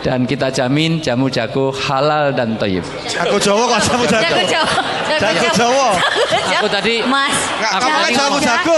dan 0.06 0.30
kita 0.30 0.54
jamin 0.54 1.02
jamu 1.02 1.34
jago 1.34 1.74
halal 1.74 2.30
dan 2.30 2.54
toyib. 2.62 2.86
Jago 3.10 3.42
Jawa 3.42 3.64
kok 3.74 3.82
jamu 3.90 4.06
jago. 4.06 4.22
Jago 4.22 4.46
Jawa. 4.46 4.78
Jago 5.18 5.50
Jawa. 5.58 5.90
Aku 6.62 6.68
tadi 6.70 7.02
Mas. 7.10 7.34
Aku 7.58 7.90
tadi 7.90 8.14
jamu 8.14 8.38
jago. 8.38 8.78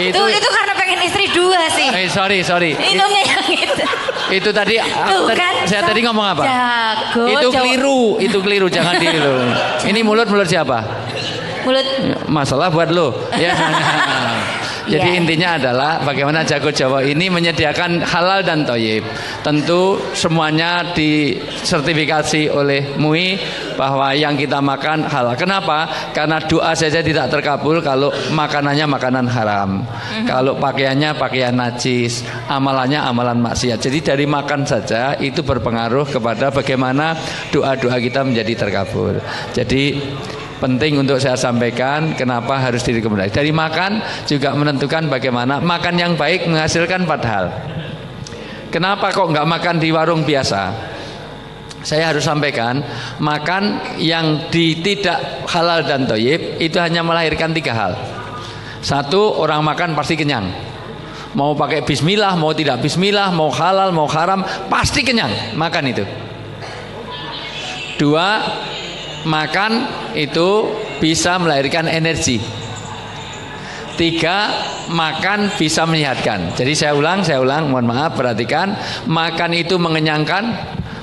Itu 0.00 0.22
itu 0.32 0.48
karena 0.48 0.72
pengen 0.80 1.00
istri 1.04 1.24
dua 1.36 1.60
sih. 1.76 1.88
Eh 1.92 2.08
sorry 2.08 2.40
sorry. 2.40 2.72
Minumnya 2.80 3.20
yang 3.20 3.44
itu. 3.52 3.84
Itu 4.30 4.54
tadi 4.54 4.78
Tuh, 4.80 5.26
kan, 5.34 5.66
saya 5.66 5.82
tadi 5.84 6.00
ngomong 6.06 6.24
apa? 6.24 6.44
Jago. 6.48 7.24
Itu 7.28 7.48
keliru, 7.52 8.00
itu 8.16 8.38
keliru 8.40 8.66
jangan 8.72 8.96
dulu. 8.96 9.34
Ini 9.92 10.00
mulut 10.00 10.24
mulut 10.32 10.48
siapa? 10.48 10.80
Mulut 11.66 11.86
masalah 12.28 12.68
buat 12.72 12.88
lo 12.92 13.14
ya 13.36 13.52
Jadi 14.90 15.08
yeah. 15.14 15.20
intinya 15.22 15.48
adalah 15.54 15.92
bagaimana 16.02 16.42
jago 16.42 16.74
Jawa 16.74 17.06
ini 17.06 17.30
menyediakan 17.30 18.02
halal 18.02 18.42
dan 18.42 18.66
toyib. 18.66 19.06
Tentu 19.46 20.02
semuanya 20.18 20.96
disertifikasi 20.96 22.50
oleh 22.50 22.98
MUI 22.98 23.38
bahwa 23.78 24.10
yang 24.16 24.34
kita 24.34 24.58
makan 24.58 25.06
halal. 25.06 25.38
Kenapa? 25.38 26.10
Karena 26.10 26.42
doa 26.42 26.74
saja 26.74 27.04
tidak 27.04 27.30
terkabul 27.30 27.78
kalau 27.84 28.10
makanannya 28.34 28.86
makanan 28.90 29.26
haram. 29.30 29.70
Mm-hmm. 29.86 30.26
Kalau 30.26 30.58
pakaiannya 30.58 31.10
pakaian 31.14 31.54
najis, 31.54 32.26
amalannya 32.50 32.98
amalan 32.98 33.38
maksiat. 33.38 33.78
Jadi 33.78 33.98
dari 34.02 34.26
makan 34.26 34.66
saja 34.66 35.14
itu 35.22 35.46
berpengaruh 35.46 36.10
kepada 36.10 36.50
bagaimana 36.50 37.14
doa-doa 37.54 38.00
kita 38.02 38.26
menjadi 38.26 38.66
terkabul. 38.66 39.22
Jadi 39.54 40.02
penting 40.60 41.00
untuk 41.00 41.16
saya 41.16 41.34
sampaikan 41.34 42.12
kenapa 42.14 42.60
harus 42.60 42.84
direkomendasi. 42.84 43.32
Dari 43.32 43.50
makan 43.50 44.04
juga 44.28 44.52
menentukan 44.52 45.08
bagaimana 45.08 45.58
makan 45.58 45.94
yang 45.96 46.12
baik 46.14 46.44
menghasilkan 46.46 47.08
empat 47.08 47.22
hal. 47.24 47.44
Kenapa 48.70 49.10
kok 49.10 49.32
nggak 49.32 49.48
makan 49.48 49.76
di 49.82 49.88
warung 49.90 50.22
biasa? 50.22 50.62
Saya 51.80 52.12
harus 52.12 52.22
sampaikan 52.28 52.84
makan 53.24 53.96
yang 53.96 54.52
di 54.52 54.84
tidak 54.84 55.48
halal 55.48 55.80
dan 55.80 56.04
toyib 56.04 56.60
itu 56.60 56.76
hanya 56.76 57.00
melahirkan 57.00 57.56
tiga 57.56 57.72
hal. 57.72 57.92
Satu 58.84 59.40
orang 59.40 59.64
makan 59.64 59.96
pasti 59.96 60.14
kenyang. 60.14 60.44
Mau 61.32 61.56
pakai 61.56 61.86
bismillah, 61.86 62.36
mau 62.36 62.52
tidak 62.52 62.84
bismillah, 62.84 63.32
mau 63.32 63.48
halal, 63.48 63.96
mau 63.96 64.10
haram, 64.10 64.44
pasti 64.68 65.00
kenyang 65.00 65.56
makan 65.56 65.84
itu. 65.88 66.04
Dua, 67.96 68.42
makan 69.24 69.72
itu 70.14 70.70
bisa 70.98 71.36
melahirkan 71.40 71.86
energi. 71.86 72.40
Tiga, 74.00 74.48
makan 74.88 75.52
bisa 75.60 75.84
menyehatkan. 75.84 76.56
Jadi 76.56 76.72
saya 76.72 76.96
ulang, 76.96 77.20
saya 77.20 77.44
ulang, 77.44 77.68
mohon 77.68 77.84
maaf, 77.84 78.16
perhatikan. 78.16 78.72
Makan 79.04 79.52
itu 79.52 79.76
mengenyangkan, 79.76 80.44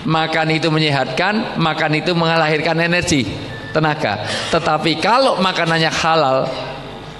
makan 0.09 0.47
itu 0.49 0.73
menyehatkan, 0.73 1.61
makan 1.61 1.91
itu 1.93 2.17
melahirkan 2.17 2.81
energi, 2.81 3.29
tenaga. 3.69 4.25
Tetapi 4.49 4.97
kalau 4.97 5.37
makanannya 5.37 5.93
halal, 5.93 6.49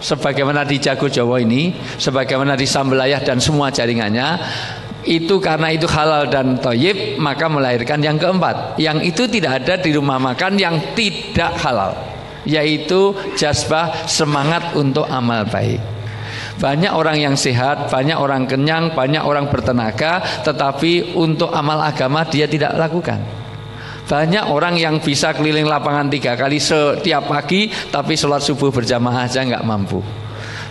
sebagaimana 0.01 0.65
di 0.65 0.81
Jago 0.81 1.05
Jawa 1.05 1.41
ini, 1.45 1.77
sebagaimana 2.01 2.57
di 2.57 2.65
Sambelayah 2.65 3.21
dan 3.21 3.37
semua 3.37 3.69
jaringannya, 3.69 4.27
itu 5.07 5.39
karena 5.39 5.71
itu 5.71 5.87
halal 5.87 6.27
dan 6.27 6.59
toyib 6.59 7.15
maka 7.17 7.47
melahirkan 7.47 8.03
yang 8.03 8.19
keempat 8.19 8.75
yang 8.75 8.99
itu 8.99 9.23
tidak 9.31 9.63
ada 9.63 9.79
di 9.79 9.95
rumah 9.95 10.19
makan 10.19 10.59
yang 10.59 10.75
tidak 10.93 11.55
halal 11.63 11.95
yaitu 12.43 13.15
jazbah 13.39 14.05
semangat 14.05 14.75
untuk 14.75 15.07
amal 15.07 15.47
baik 15.47 15.97
banyak 16.57 16.89
orang 16.89 17.21
yang 17.21 17.35
sehat, 17.37 17.93
banyak 17.93 18.17
orang 18.17 18.49
kenyang, 18.49 18.89
banyak 18.97 19.21
orang 19.21 19.45
bertenaga, 19.45 20.41
tetapi 20.41 21.13
untuk 21.13 21.53
amal 21.53 21.77
agama 21.85 22.25
dia 22.25 22.49
tidak 22.49 22.73
lakukan. 22.73 23.21
Banyak 24.09 24.49
orang 24.49 24.73
yang 24.79 24.97
bisa 24.97 25.37
keliling 25.37 25.69
lapangan 25.69 26.09
tiga 26.09 26.33
kali 26.33 26.57
setiap 26.57 27.29
pagi, 27.29 27.69
tapi 27.93 28.17
sholat 28.17 28.41
subuh 28.41 28.73
berjamaah 28.73 29.29
aja 29.29 29.45
nggak 29.45 29.61
mampu. 29.67 30.01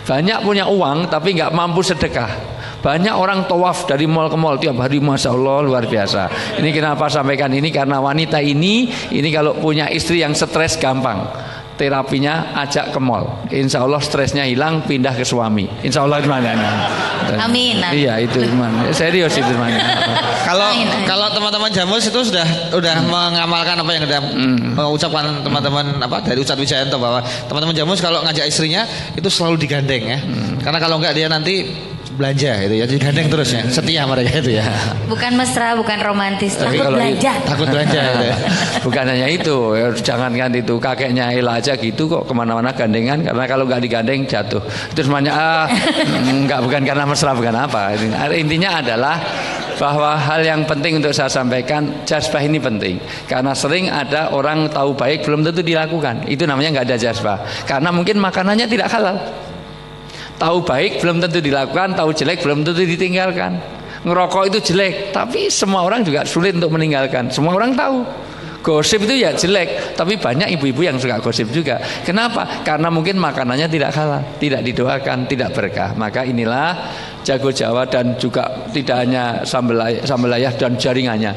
Banyak 0.03 0.43
punya 0.43 0.67
uang, 0.67 1.07
tapi 1.07 1.39
nggak 1.39 1.55
mampu 1.55 1.79
sedekah. 1.79 2.56
Banyak 2.87 3.19
orang 3.19 3.51
tawaf 3.51 3.83
dari 3.83 4.07
mall 4.07 4.31
ke 4.31 4.39
mall 4.39 4.55
tiap 4.55 4.79
hari 4.79 5.03
Masya 5.03 5.35
Allah 5.35 5.59
luar 5.59 5.83
biasa. 5.91 6.55
Ini 6.63 6.71
kenapa 6.71 7.11
sampaikan 7.11 7.51
ini 7.51 7.67
karena 7.67 7.99
wanita 7.99 8.39
ini 8.39 8.87
ini 9.11 9.27
kalau 9.27 9.59
punya 9.59 9.91
istri 9.91 10.23
yang 10.23 10.31
stres 10.31 10.79
gampang 10.79 11.27
terapinya 11.75 12.55
ajak 12.63 12.95
ke 12.95 12.99
mall. 13.03 13.43
Insya 13.51 13.83
Allah 13.83 13.99
stresnya 13.99 14.47
hilang, 14.47 14.87
pindah 14.87 15.11
ke 15.13 15.27
suami. 15.27 15.67
Insya 15.83 16.07
Allah 16.07 16.23
gimana? 16.23 16.55
Amin. 17.43 17.83
Iya 17.91 18.23
itu 18.23 18.39
gimana? 18.39 18.87
Serius 18.95 19.35
itu 19.35 19.51
gimana? 19.51 19.77
Kalau 20.47 20.71
kalau 21.03 21.27
teman-teman 21.35 21.67
Jamus 21.75 22.07
itu 22.07 22.23
sudah 22.23 22.71
sudah 22.71 23.03
mengamalkan 23.03 23.83
apa 23.83 23.91
yang 23.93 24.03
sudah 24.07 24.19
hmm. 24.31 24.79
mengucapkan 24.79 25.25
teman-teman 25.43 25.85
apa 25.99 26.23
dari 26.23 26.39
Ustadz 26.39 26.63
Wijayanto 26.63 26.97
bahwa 26.97 27.19
teman-teman 27.51 27.75
Jamus 27.75 27.99
kalau 27.99 28.23
ngajak 28.23 28.47
istrinya 28.47 28.87
itu 29.13 29.27
selalu 29.27 29.59
digandeng 29.59 30.07
ya. 30.07 30.19
Hmm. 30.23 30.55
Karena 30.63 30.79
kalau 30.79 31.03
enggak 31.03 31.19
dia 31.19 31.27
nanti 31.27 31.67
belanja 32.15 32.51
itu 32.63 32.75
ya 32.79 32.85
jadi 32.87 32.99
gandeng 33.09 33.27
terus 33.27 33.49
ya 33.51 33.61
setia 33.67 34.07
mereka 34.07 34.39
itu 34.39 34.51
ya. 34.55 34.65
Bukan 35.11 35.31
mesra 35.35 35.75
bukan 35.75 35.97
romantis 35.99 36.55
Tapi 36.55 36.79
takut 36.79 36.95
belanja. 36.95 37.31
takut 37.43 37.67
belanja 37.67 37.99
gitu 37.99 38.25
ya. 38.25 38.35
bukan 38.87 39.03
hanya 39.11 39.27
itu 39.27 39.55
ya, 39.75 39.87
jangankan 39.91 40.51
itu 40.55 40.73
kakeknya 40.79 41.25
Ela 41.35 41.59
aja 41.59 41.75
gitu 41.75 42.07
kok 42.07 42.23
ke 42.29 42.33
mana-mana 42.33 42.71
gandengan 42.71 43.19
karena 43.25 43.43
kalau 43.43 43.63
nggak 43.67 43.81
digandeng 43.83 44.23
jatuh. 44.23 44.63
Terus 44.95 45.07
banyak 45.11 45.33
ah 45.33 45.67
nggak 46.47 46.59
bukan 46.63 46.81
karena 46.87 47.03
mesra 47.03 47.35
bukan 47.35 47.55
apa. 47.55 47.97
Intinya 48.31 48.79
adalah 48.79 49.15
bahwa 49.77 50.17
hal 50.17 50.41
yang 50.41 50.65
penting 50.65 50.97
untuk 50.97 51.13
saya 51.13 51.29
sampaikan 51.29 52.03
jasbah 52.03 52.41
ini 52.41 52.57
penting. 52.57 52.97
Karena 53.29 53.53
sering 53.53 53.89
ada 53.93 54.33
orang 54.33 54.69
tahu 54.73 54.97
baik 54.97 55.23
belum 55.23 55.45
tentu 55.45 55.61
dilakukan. 55.61 56.25
Itu 56.25 56.49
namanya 56.49 56.81
nggak 56.81 56.85
ada 56.93 56.97
jasbah. 56.97 57.37
Karena 57.65 57.93
mungkin 57.93 58.17
makanannya 58.17 58.65
tidak 58.65 58.89
halal 58.89 59.46
Tahu 60.37 60.57
baik 60.61 61.01
belum 61.01 61.17
tentu 61.17 61.41
dilakukan, 61.41 61.97
tahu 61.97 62.13
jelek 62.13 62.45
belum 62.45 62.61
tentu 62.61 62.85
ditinggalkan. 62.85 63.57
Ngerokok 64.05 64.53
itu 64.53 64.59
jelek, 64.71 65.09
tapi 65.09 65.49
semua 65.49 65.81
orang 65.81 66.05
juga 66.05 66.21
sulit 66.29 66.53
untuk 66.53 66.77
meninggalkan. 66.77 67.33
Semua 67.33 67.57
orang 67.57 67.73
tahu. 67.73 68.05
Gosip 68.61 69.07
itu 69.07 69.23
ya 69.23 69.31
jelek, 69.31 69.95
tapi 69.95 70.19
banyak 70.19 70.51
ibu-ibu 70.59 70.83
yang 70.83 70.99
suka 70.99 71.23
gosip 71.23 71.47
juga. 71.55 71.79
Kenapa? 72.03 72.61
Karena 72.67 72.91
mungkin 72.91 73.15
makanannya 73.15 73.65
tidak 73.71 73.95
halal, 73.95 74.21
tidak 74.37 74.61
didoakan, 74.61 75.23
tidak 75.23 75.55
berkah. 75.55 75.95
Maka 75.95 76.27
inilah 76.27 76.75
jago 77.23 77.47
Jawa 77.49 77.87
dan 77.87 78.19
juga 78.19 78.67
tidak 78.75 79.07
hanya 79.07 79.41
sambelayah, 79.47 80.03
sambelayah 80.03 80.51
dan 80.59 80.75
jaringannya 80.75 81.31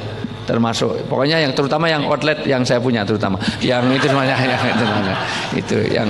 termasuk 0.51 1.07
pokoknya 1.07 1.47
yang 1.47 1.55
terutama 1.55 1.87
yang 1.87 2.03
outlet 2.11 2.43
yang 2.43 2.67
saya 2.67 2.83
punya 2.83 3.07
terutama 3.07 3.39
yang 3.63 3.87
itu 3.95 4.11
semuanya 4.11 4.35
yang 4.51 4.63
itu, 4.67 4.87
itu 5.63 5.77
yang 5.95 6.09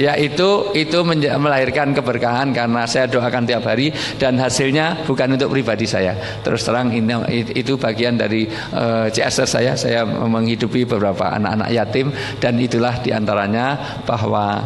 ya 0.00 0.12
itu 0.16 0.72
itu 0.72 0.98
melahirkan 1.36 1.92
keberkahan 1.92 2.56
karena 2.56 2.88
saya 2.88 3.04
doakan 3.10 3.44
tiap 3.44 3.68
hari 3.68 3.92
dan 4.16 4.40
hasilnya 4.40 5.04
bukan 5.04 5.36
untuk 5.36 5.52
pribadi 5.52 5.84
saya. 5.84 6.16
Terus 6.40 6.64
terang 6.64 6.88
ini 6.94 7.12
itu 7.52 7.76
bagian 7.76 8.16
dari 8.16 8.48
uh, 8.72 9.06
eh, 9.06 9.12
CSR 9.12 9.48
saya. 9.48 9.72
Saya 9.76 10.06
menghidupi 10.06 10.88
beberapa 10.88 11.28
anak-anak 11.36 11.68
yatim 11.74 12.08
dan 12.40 12.56
itulah 12.56 12.96
di 13.02 13.12
antaranya 13.12 14.00
bahwa 14.06 14.64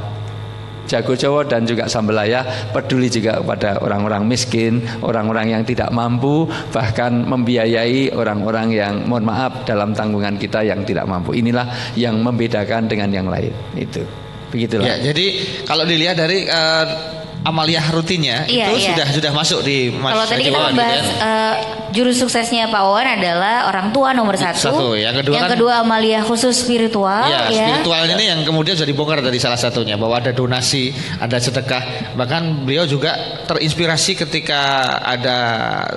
Jago 0.91 1.15
Jawa 1.15 1.47
dan 1.47 1.63
juga 1.63 1.87
Sambelaya 1.87 2.43
peduli 2.75 3.07
juga 3.07 3.39
kepada 3.39 3.79
orang-orang 3.79 4.27
miskin, 4.27 4.83
orang-orang 5.07 5.55
yang 5.55 5.63
tidak 5.63 5.95
mampu, 5.95 6.51
bahkan 6.75 7.23
membiayai 7.23 8.11
orang-orang 8.11 8.75
yang 8.75 8.95
mohon 9.07 9.23
maaf 9.23 9.63
dalam 9.63 9.95
tanggungan 9.95 10.35
kita 10.35 10.67
yang 10.67 10.83
tidak 10.83 11.07
mampu. 11.07 11.39
Inilah 11.39 11.95
yang 11.95 12.19
membedakan 12.19 12.91
dengan 12.91 13.15
yang 13.15 13.31
lain. 13.31 13.55
Itu. 13.79 14.03
Begitulah. 14.51 14.83
Ya, 14.83 14.97
jadi 14.99 15.47
kalau 15.63 15.87
dilihat 15.87 16.19
dari 16.19 16.43
uh, 16.51 17.20
Amalia 17.41 17.81
rutinnya 17.89 18.45
iya, 18.45 18.69
itu 18.69 18.85
iya. 18.85 18.89
sudah 18.93 19.07
sudah 19.17 19.33
masuk 19.33 19.61
di 19.65 19.89
Mas 19.89 20.13
Kalau 20.13 20.27
tadi 20.29 20.43
kita 20.45 20.59
membahas 20.61 21.07
gitu 21.09 21.25
uh, 21.25 21.57
jurus 21.91 22.17
suksesnya 22.23 22.71
Pak 22.71 22.81
Wawan 22.87 23.19
adalah 23.19 23.67
orang 23.67 23.91
tua 23.91 24.15
nomor 24.15 24.39
satu. 24.39 24.71
satu. 24.71 24.89
Yang 24.95 25.27
kedua, 25.27 25.35
yang 25.37 25.47
kan, 25.47 25.55
kedua 25.59 25.73
Amalia 25.83 26.21
khusus 26.23 26.55
spiritual. 26.55 27.27
Ya, 27.27 27.51
ya. 27.51 27.67
spiritual 27.67 28.03
ini 28.07 28.25
yang 28.31 28.41
kemudian 28.47 28.79
sudah 28.79 28.89
dibongkar 28.89 29.19
dari 29.21 29.39
salah 29.43 29.59
satunya 29.59 29.99
bahwa 29.99 30.23
ada 30.23 30.31
donasi, 30.31 30.95
ada 31.19 31.37
sedekah. 31.43 32.15
Bahkan 32.15 32.65
beliau 32.65 32.87
juga 32.87 33.43
terinspirasi 33.47 34.17
ketika 34.27 34.61
ada 35.03 35.39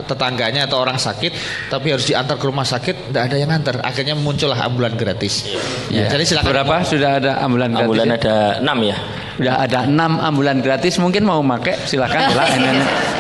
tetangganya 0.09 0.65
atau 0.65 0.81
orang 0.81 0.97
sakit, 0.97 1.31
tapi 1.69 1.93
harus 1.93 2.09
diantar 2.09 2.35
ke 2.41 2.45
rumah 2.49 2.65
sakit, 2.65 3.13
tidak 3.13 3.23
ada 3.29 3.35
yang 3.37 3.51
antar. 3.53 3.79
Akhirnya 3.85 4.17
muncullah 4.17 4.59
ambulan 4.65 4.97
gratis. 4.97 5.45
Ya. 5.47 5.61
Ya. 5.93 6.07
Jadi 6.09 6.23
silakan. 6.33 6.49
Berapa 6.49 6.75
sudah 6.83 7.21
ada 7.21 7.31
ambulan 7.45 7.69
gratis? 7.71 7.85
Ambulan 7.85 8.09
ada 8.17 8.35
enam 8.59 8.79
ya. 8.81 8.97
Udah 9.33 9.55
ada 9.65 9.79
enam 9.89 10.21
ambulan 10.21 10.61
gratis 10.61 11.01
mungkin 11.01 11.25
mau 11.33 11.41
make 11.41 11.73
silakan 11.89 12.29
lah. 12.37 12.45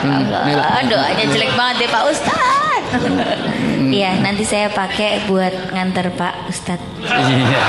hmm. 0.05 0.85
doanya 0.85 1.25
jelek 1.25 1.51
banget 1.57 1.75
deh 1.81 1.89
Pak 1.89 2.03
Ustad. 2.05 2.81
Iya 3.89 4.21
nanti 4.21 4.45
saya 4.45 4.69
pakai 4.69 5.25
buat 5.25 5.73
nganter 5.73 6.13
Pak 6.13 6.45
Ustad. 6.45 6.77
Iya. 7.01 7.61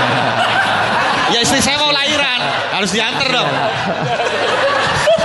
ya 1.32 1.38
istri 1.40 1.64
saya 1.64 1.80
mau 1.80 1.88
lahiran 1.88 2.40
harus 2.76 2.92
diantar 2.92 3.26
dong. 3.32 3.48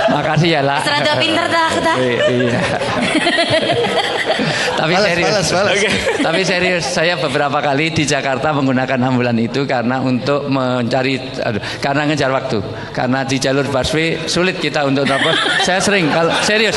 Makasih 0.08 0.48
ya 0.56 0.62
lah. 0.64 0.80
Serada 0.80 1.12
pinter 1.20 1.46
dah 1.50 1.68
kita. 1.68 1.94
Iya. 2.00 2.60
Tapi 4.80 4.92
balas, 4.96 5.08
serius. 5.12 5.28
Balas, 5.28 5.48
balas. 5.52 5.72
Okay. 5.76 5.92
Tapi 6.24 6.40
serius, 6.46 6.84
saya 6.88 7.14
beberapa 7.20 7.58
kali 7.60 7.92
di 7.92 8.08
Jakarta 8.08 8.56
menggunakan 8.56 8.96
ambulan 8.96 9.36
itu 9.36 9.68
karena 9.68 10.00
untuk 10.00 10.48
mencari 10.48 11.20
aduh, 11.20 11.60
karena 11.84 12.08
ngejar 12.08 12.30
waktu. 12.32 12.58
Karena 12.96 13.20
di 13.28 13.36
jalur 13.36 13.68
busway 13.68 14.24
sulit 14.24 14.56
kita 14.56 14.88
untuk 14.88 15.04
telepon. 15.04 15.36
saya 15.66 15.80
sering 15.82 16.08
kalau 16.08 16.32
serius. 16.40 16.76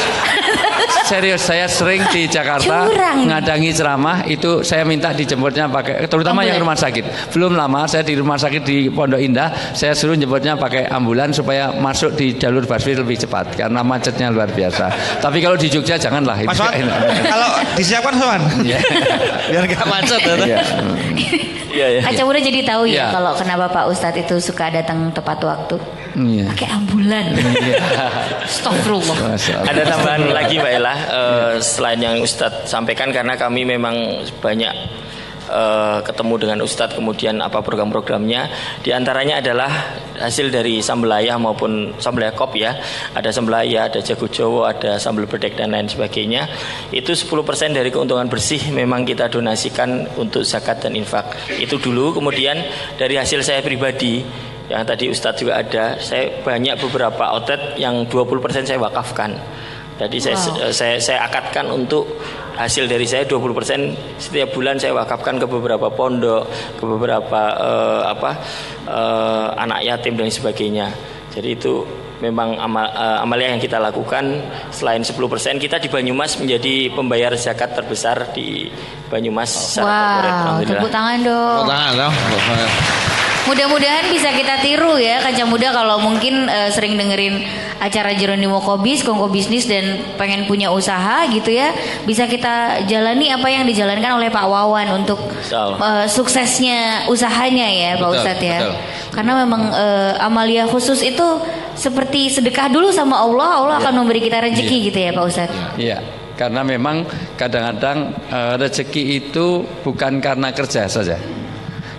Serius, 1.03 1.43
saya 1.43 1.67
sering 1.67 1.99
di 2.15 2.31
Jakarta 2.31 2.87
Curang. 2.87 3.27
ngadangi 3.27 3.75
ceramah 3.75 4.23
itu 4.23 4.63
saya 4.63 4.87
minta 4.87 5.11
dijemputnya 5.11 5.67
pakai 5.67 6.07
terutama 6.07 6.41
ambulan. 6.41 6.49
yang 6.55 6.57
rumah 6.63 6.77
sakit. 6.79 7.05
Belum 7.35 7.51
lama 7.59 7.83
saya 7.85 8.07
di 8.07 8.15
rumah 8.15 8.39
sakit 8.39 8.63
di 8.63 8.87
Pondok 8.87 9.19
Indah, 9.19 9.75
saya 9.75 9.91
suruh 9.91 10.15
jemputnya 10.15 10.55
pakai 10.55 10.87
ambulan 10.87 11.35
supaya 11.35 11.75
masuk 11.75 12.15
di 12.15 12.39
jalur 12.39 12.63
busway 12.63 12.95
lebih 12.95 13.19
cepat 13.19 13.51
karena 13.59 13.83
macetnya 13.83 14.31
luar 14.31 14.47
biasa. 14.47 15.19
Tapi 15.19 15.43
kalau 15.43 15.59
di 15.59 15.67
Jogja 15.67 15.99
janganlah. 15.99 16.39
Mas 16.47 16.59
Wan, 16.59 16.71
kalau 17.27 17.49
disiapkan 17.75 18.15
Soan, 18.15 18.41
yeah. 18.63 18.79
biar 19.51 19.63
nggak 19.67 19.87
macet. 19.87 20.21
Ya. 20.23 20.35
Iya. 20.39 20.59
Iya, 21.73 21.87
iya. 21.89 22.01
Kaca 22.05 22.21
muda 22.21 22.37
jadi 22.37 22.61
tahu 22.61 22.83
ya, 22.85 22.93
ya 22.93 23.05
kalau 23.09 23.33
kenapa 23.33 23.65
Pak 23.73 23.85
Ustadz 23.89 24.21
itu 24.21 24.37
suka 24.37 24.69
datang 24.69 25.09
tepat 25.09 25.41
waktu. 25.41 25.75
Iya. 26.13 26.45
Pakai 26.53 26.69
ambulan. 26.69 27.33
Iya. 27.33 27.81
Astagfirullah. 28.45 29.17
Ada 29.65 29.81
tambahan 29.89 30.21
lagi 30.29 30.61
Mbak 30.61 30.71
Ella 30.77 30.92
uh, 30.95 31.53
selain 31.59 31.99
yang 31.99 32.15
Ustadz 32.21 32.69
sampaikan 32.69 33.09
karena 33.09 33.35
kami 33.35 33.65
memang 33.65 34.23
banyak 34.41 34.73
uh, 35.49 35.99
ketemu 36.05 36.33
dengan 36.39 36.59
Ustadz 36.63 36.95
kemudian 36.95 37.39
apa 37.39 37.59
program-programnya. 37.59 38.49
Di 38.81 38.95
antaranya 38.95 39.39
adalah 39.39 39.71
hasil 40.17 40.53
dari 40.53 40.79
sambelaya 40.79 41.35
maupun 41.35 41.97
sambelaya 41.99 42.31
kop 42.35 42.55
ya. 42.55 42.77
Ada 43.13 43.33
sambelaya 43.33 43.89
ada 43.91 43.99
jago 43.99 44.29
jowo 44.29 44.63
ada 44.65 44.97
sambal 45.01 45.27
bedek 45.27 45.57
dan 45.57 45.73
lain 45.73 45.89
sebagainya. 45.89 46.47
Itu 46.93 47.13
10% 47.13 47.73
dari 47.75 47.89
keuntungan 47.93 48.29
bersih 48.29 48.71
memang 48.71 49.03
kita 49.03 49.27
donasikan 49.27 50.07
untuk 50.17 50.45
zakat 50.45 50.85
dan 50.85 50.95
infak. 50.95 51.33
Itu 51.59 51.81
dulu. 51.81 52.15
Kemudian 52.15 52.59
dari 52.95 53.19
hasil 53.19 53.43
saya 53.43 53.59
pribadi 53.59 54.23
yang 54.71 54.87
tadi 54.87 55.11
Ustadz 55.11 55.43
juga 55.43 55.59
ada 55.59 55.99
saya 55.99 56.39
banyak 56.39 56.79
beberapa 56.79 57.35
outlet 57.35 57.75
yang 57.75 58.07
20% 58.07 58.63
saya 58.63 58.79
wakafkan 58.79 59.35
jadi 60.01 60.17
wow. 60.17 60.25
saya, 60.25 60.37
saya 60.73 60.95
saya 60.97 61.19
akadkan 61.29 61.69
untuk 61.69 62.09
hasil 62.57 62.85
dari 62.85 63.05
saya 63.05 63.25
20% 63.25 64.21
setiap 64.21 64.53
bulan 64.53 64.77
saya 64.77 64.93
wakafkan 64.93 65.41
ke 65.41 65.45
beberapa 65.49 65.89
pondok, 65.89 66.49
ke 66.77 66.83
beberapa 66.85 67.41
uh, 67.57 68.01
apa 68.09 68.31
uh, 68.89 69.47
anak 69.57 69.85
yatim 69.85 70.17
dan 70.17 70.29
sebagainya. 70.29 70.89
Jadi 71.33 71.57
itu 71.57 71.81
memang 72.21 72.55
amal, 72.61 72.85
uh, 72.93 73.25
amalia 73.25 73.51
yang 73.51 73.61
kita 73.61 73.81
lakukan 73.81 74.37
selain 74.69 75.01
10% 75.01 75.17
kita 75.57 75.81
di 75.81 75.89
Banyumas 75.89 76.37
menjadi 76.37 76.93
pembayar 76.93 77.33
zakat 77.35 77.73
terbesar 77.73 78.31
di 78.37 78.69
Banyumas 79.09 79.77
wow, 79.81 80.61
tepuk 80.61 80.89
tangan 80.93 81.17
dong. 81.25 81.57
Tepuk 81.65 81.69
tangan 81.73 81.91
dong. 81.97 82.13
Mudah-mudahan 83.43 84.07
bisa 84.07 84.31
kita 84.31 84.63
tiru 84.63 84.95
ya 84.95 85.19
kancah 85.19 85.43
muda 85.43 85.75
kalau 85.75 85.99
mungkin 85.99 86.47
uh, 86.47 86.71
sering 86.71 86.95
dengerin 86.95 87.43
acara 87.75 88.15
Jeronimo 88.15 88.63
Kobis, 88.63 89.03
Kongko 89.03 89.27
Bisnis 89.27 89.67
dan 89.67 89.99
pengen 90.15 90.47
punya 90.47 90.71
usaha 90.71 91.27
gitu 91.27 91.51
ya, 91.51 91.75
bisa 92.07 92.23
kita 92.23 92.87
jalani 92.87 93.35
apa 93.35 93.51
yang 93.51 93.67
dijalankan 93.67 94.15
oleh 94.15 94.31
Pak 94.31 94.47
Wawan 94.47 94.87
untuk 94.95 95.19
uh, 95.51 96.07
suksesnya 96.07 97.11
usahanya 97.11 97.67
ya 97.67 97.99
Pak 97.99 98.09
Ustadz 98.15 98.43
ya. 98.47 98.59
Betul. 98.63 98.75
Karena 99.11 99.33
memang 99.43 99.61
uh, 99.75 100.15
amalia 100.23 100.63
khusus 100.63 101.03
itu 101.03 101.27
seperti 101.75 102.31
sedekah 102.31 102.71
dulu 102.71 102.95
sama 102.95 103.19
Allah, 103.19 103.59
Allah 103.59 103.75
ya. 103.75 103.81
akan 103.83 103.93
memberi 104.07 104.23
kita 104.23 104.39
rezeki 104.39 104.77
ya. 104.79 104.85
gitu 104.87 104.99
ya 105.03 105.11
Pak 105.11 105.25
Ustadz. 105.27 105.59
Iya. 105.75 105.99
Karena 106.33 106.63
memang 106.63 107.03
kadang-kadang 107.35 108.15
uh, 108.31 108.55
rezeki 108.55 109.19
itu 109.19 109.67
bukan 109.83 110.23
karena 110.23 110.49
kerja 110.55 110.87
saja 110.87 111.42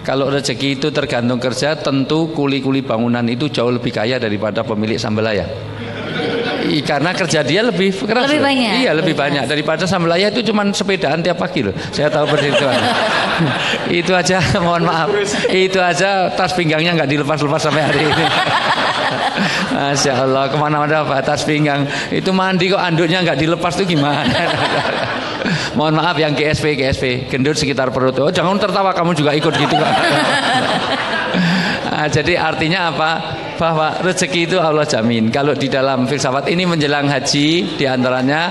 kalau 0.05 0.29
rezeki 0.29 0.77
itu 0.77 0.93
tergantung 0.93 1.41
kerja, 1.41 1.73
tentu 1.81 2.29
kuli-kuli 2.37 2.85
bangunan 2.85 3.25
itu 3.25 3.49
jauh 3.49 3.73
lebih 3.73 3.89
kaya 3.89 4.21
daripada 4.21 4.61
pemilik 4.61 5.01
sambelaya. 5.01 5.49
karena 6.85 7.13
kerja 7.17 7.41
dia 7.41 7.65
lebih 7.65 7.93
keras. 8.05 8.29
Lebih 8.29 8.45
banyak. 8.45 8.85
Iya, 8.85 8.93
lebih, 8.93 9.13
lebih 9.13 9.15
banyak 9.17 9.45
daripada 9.49 9.89
sambelaya 9.89 10.29
itu 10.29 10.45
cuma 10.45 10.65
sepedaan 10.69 11.25
tiap 11.25 11.41
pagi 11.41 11.65
loh. 11.65 11.73
Saya 11.89 12.13
tahu 12.13 12.29
perhitungan. 12.29 12.81
itu 14.05 14.13
aja, 14.13 14.45
mohon 14.61 14.85
maaf. 14.85 15.09
Itu 15.49 15.81
aja 15.81 16.29
tas 16.37 16.53
pinggangnya 16.53 17.01
nggak 17.01 17.09
dilepas-lepas 17.09 17.61
sampai 17.65 17.83
hari 17.89 18.05
ini. 18.05 18.27
Masya 19.75 20.13
Allah, 20.25 20.53
ke 20.53 20.57
mana-mana 20.61 21.05
batas 21.09 21.49
pinggang. 21.49 21.89
Itu 22.13 22.31
mandi 22.37 22.69
kok 22.69 22.81
anduknya 22.81 23.25
nggak 23.25 23.39
dilepas 23.41 23.73
tuh 23.73 23.89
gimana? 23.89 24.25
Mohon 25.77 25.95
maaf 26.01 26.17
yang 26.17 26.33
GSP 26.33 26.77
GSP 26.79 27.05
gendut 27.29 27.57
sekitar 27.61 27.93
perut. 27.93 28.17
Oh 28.21 28.33
jangan 28.33 28.57
tertawa 28.57 28.97
kamu 28.97 29.13
juga 29.13 29.37
ikut 29.37 29.53
gitu 29.53 29.77
nah, 31.95 32.09
jadi 32.09 32.35
artinya 32.41 32.91
apa? 32.91 33.11
Bahwa 33.55 34.03
rezeki 34.03 34.51
itu 34.51 34.57
Allah 34.59 34.83
jamin. 34.83 35.31
Kalau 35.31 35.55
di 35.55 35.71
dalam 35.71 36.11
filsafat 36.11 36.51
ini 36.51 36.67
menjelang 36.67 37.07
haji 37.07 37.79
di 37.79 37.85
antaranya 37.87 38.51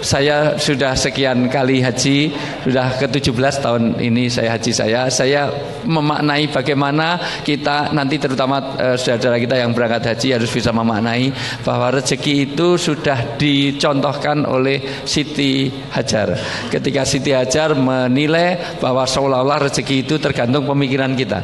saya 0.00 0.56
sudah 0.56 0.96
sekian 0.96 1.48
kali 1.48 1.80
haji, 1.84 2.32
sudah 2.64 2.96
ke-17 3.00 3.54
tahun 3.60 3.82
ini 4.00 4.28
saya 4.32 4.56
haji 4.56 4.72
saya. 4.72 5.00
Saya 5.12 5.48
memaknai 5.84 6.48
bagaimana 6.48 7.20
kita 7.44 7.92
nanti 7.92 8.16
terutama 8.16 8.76
uh, 8.76 8.96
saudara-saudara 8.96 9.38
kita 9.40 9.56
yang 9.60 9.72
berangkat 9.76 10.16
haji 10.16 10.40
harus 10.40 10.50
bisa 10.50 10.72
memaknai 10.72 11.32
bahwa 11.64 12.00
rezeki 12.00 12.52
itu 12.52 12.80
sudah 12.80 13.36
dicontohkan 13.36 14.44
oleh 14.48 15.04
Siti 15.04 15.68
Hajar. 15.92 16.36
Ketika 16.72 17.04
Siti 17.04 17.32
Hajar 17.32 17.76
menilai 17.76 18.80
bahwa 18.80 19.04
seolah-olah 19.04 19.70
rezeki 19.70 20.08
itu 20.08 20.16
tergantung 20.16 20.66
pemikiran 20.66 21.12
kita. 21.14 21.40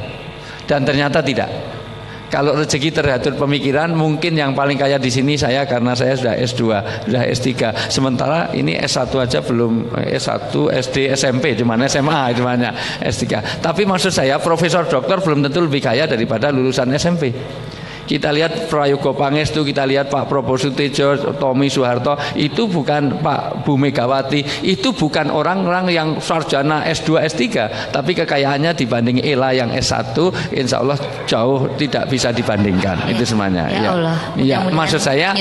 Dan 0.66 0.82
ternyata 0.82 1.22
tidak. 1.22 1.76
Kalau 2.26 2.58
rezeki 2.58 2.90
terhadap 2.90 3.38
pemikiran 3.38 3.94
mungkin 3.94 4.34
yang 4.34 4.50
paling 4.50 4.74
kaya 4.74 4.98
di 4.98 5.08
sini 5.14 5.38
saya 5.38 5.62
karena 5.62 5.94
saya 5.94 6.18
sudah 6.18 6.34
S2, 6.34 6.62
sudah 7.06 7.22
S3. 7.22 7.50
Sementara 7.86 8.50
ini 8.50 8.74
S1 8.74 9.14
aja 9.14 9.38
belum 9.46 9.94
S1, 9.94 10.50
SD, 10.74 10.96
SMP, 11.14 11.54
cuman 11.54 11.86
SMA 11.86 12.34
cuman 12.34 12.74
S3. 12.98 13.62
Tapi 13.62 13.86
maksud 13.86 14.10
saya 14.10 14.42
profesor 14.42 14.90
doktor 14.90 15.22
belum 15.22 15.46
tentu 15.46 15.62
lebih 15.62 15.78
kaya 15.78 16.10
daripada 16.10 16.50
lulusan 16.50 16.90
SMP. 16.98 17.30
Kita 18.06 18.30
lihat 18.30 18.70
Prayogo 18.70 19.12
Pangestu, 19.18 19.66
kita 19.66 19.82
lihat 19.82 20.06
Pak 20.06 20.30
Prabowo 20.30 20.54
Sutejo, 20.54 21.34
Tommy 21.36 21.66
Soeharto, 21.66 22.14
itu 22.38 22.70
bukan 22.70 23.18
Pak 23.18 23.66
Bu 23.66 23.74
Megawati, 23.74 24.62
itu 24.62 24.94
bukan 24.94 25.28
orang-orang 25.34 25.90
yang 25.90 26.08
sarjana 26.22 26.86
S2, 26.86 27.26
S3, 27.26 27.42
tapi 27.90 28.14
kekayaannya 28.14 28.72
dibanding 28.78 29.18
Ela 29.26 29.50
yang 29.50 29.74
S1, 29.74 30.14
insya 30.54 30.86
Allah 30.86 30.96
jauh 31.26 31.74
tidak 31.74 32.06
bisa 32.06 32.30
dibandingkan. 32.30 33.10
Ya. 33.10 33.18
Itu 33.18 33.26
semuanya. 33.26 33.66
Ya, 33.66 33.82
ya. 33.82 33.90
Allah. 33.90 34.16
Ya, 34.38 34.58
maksud 34.70 35.02
saya 35.02 35.34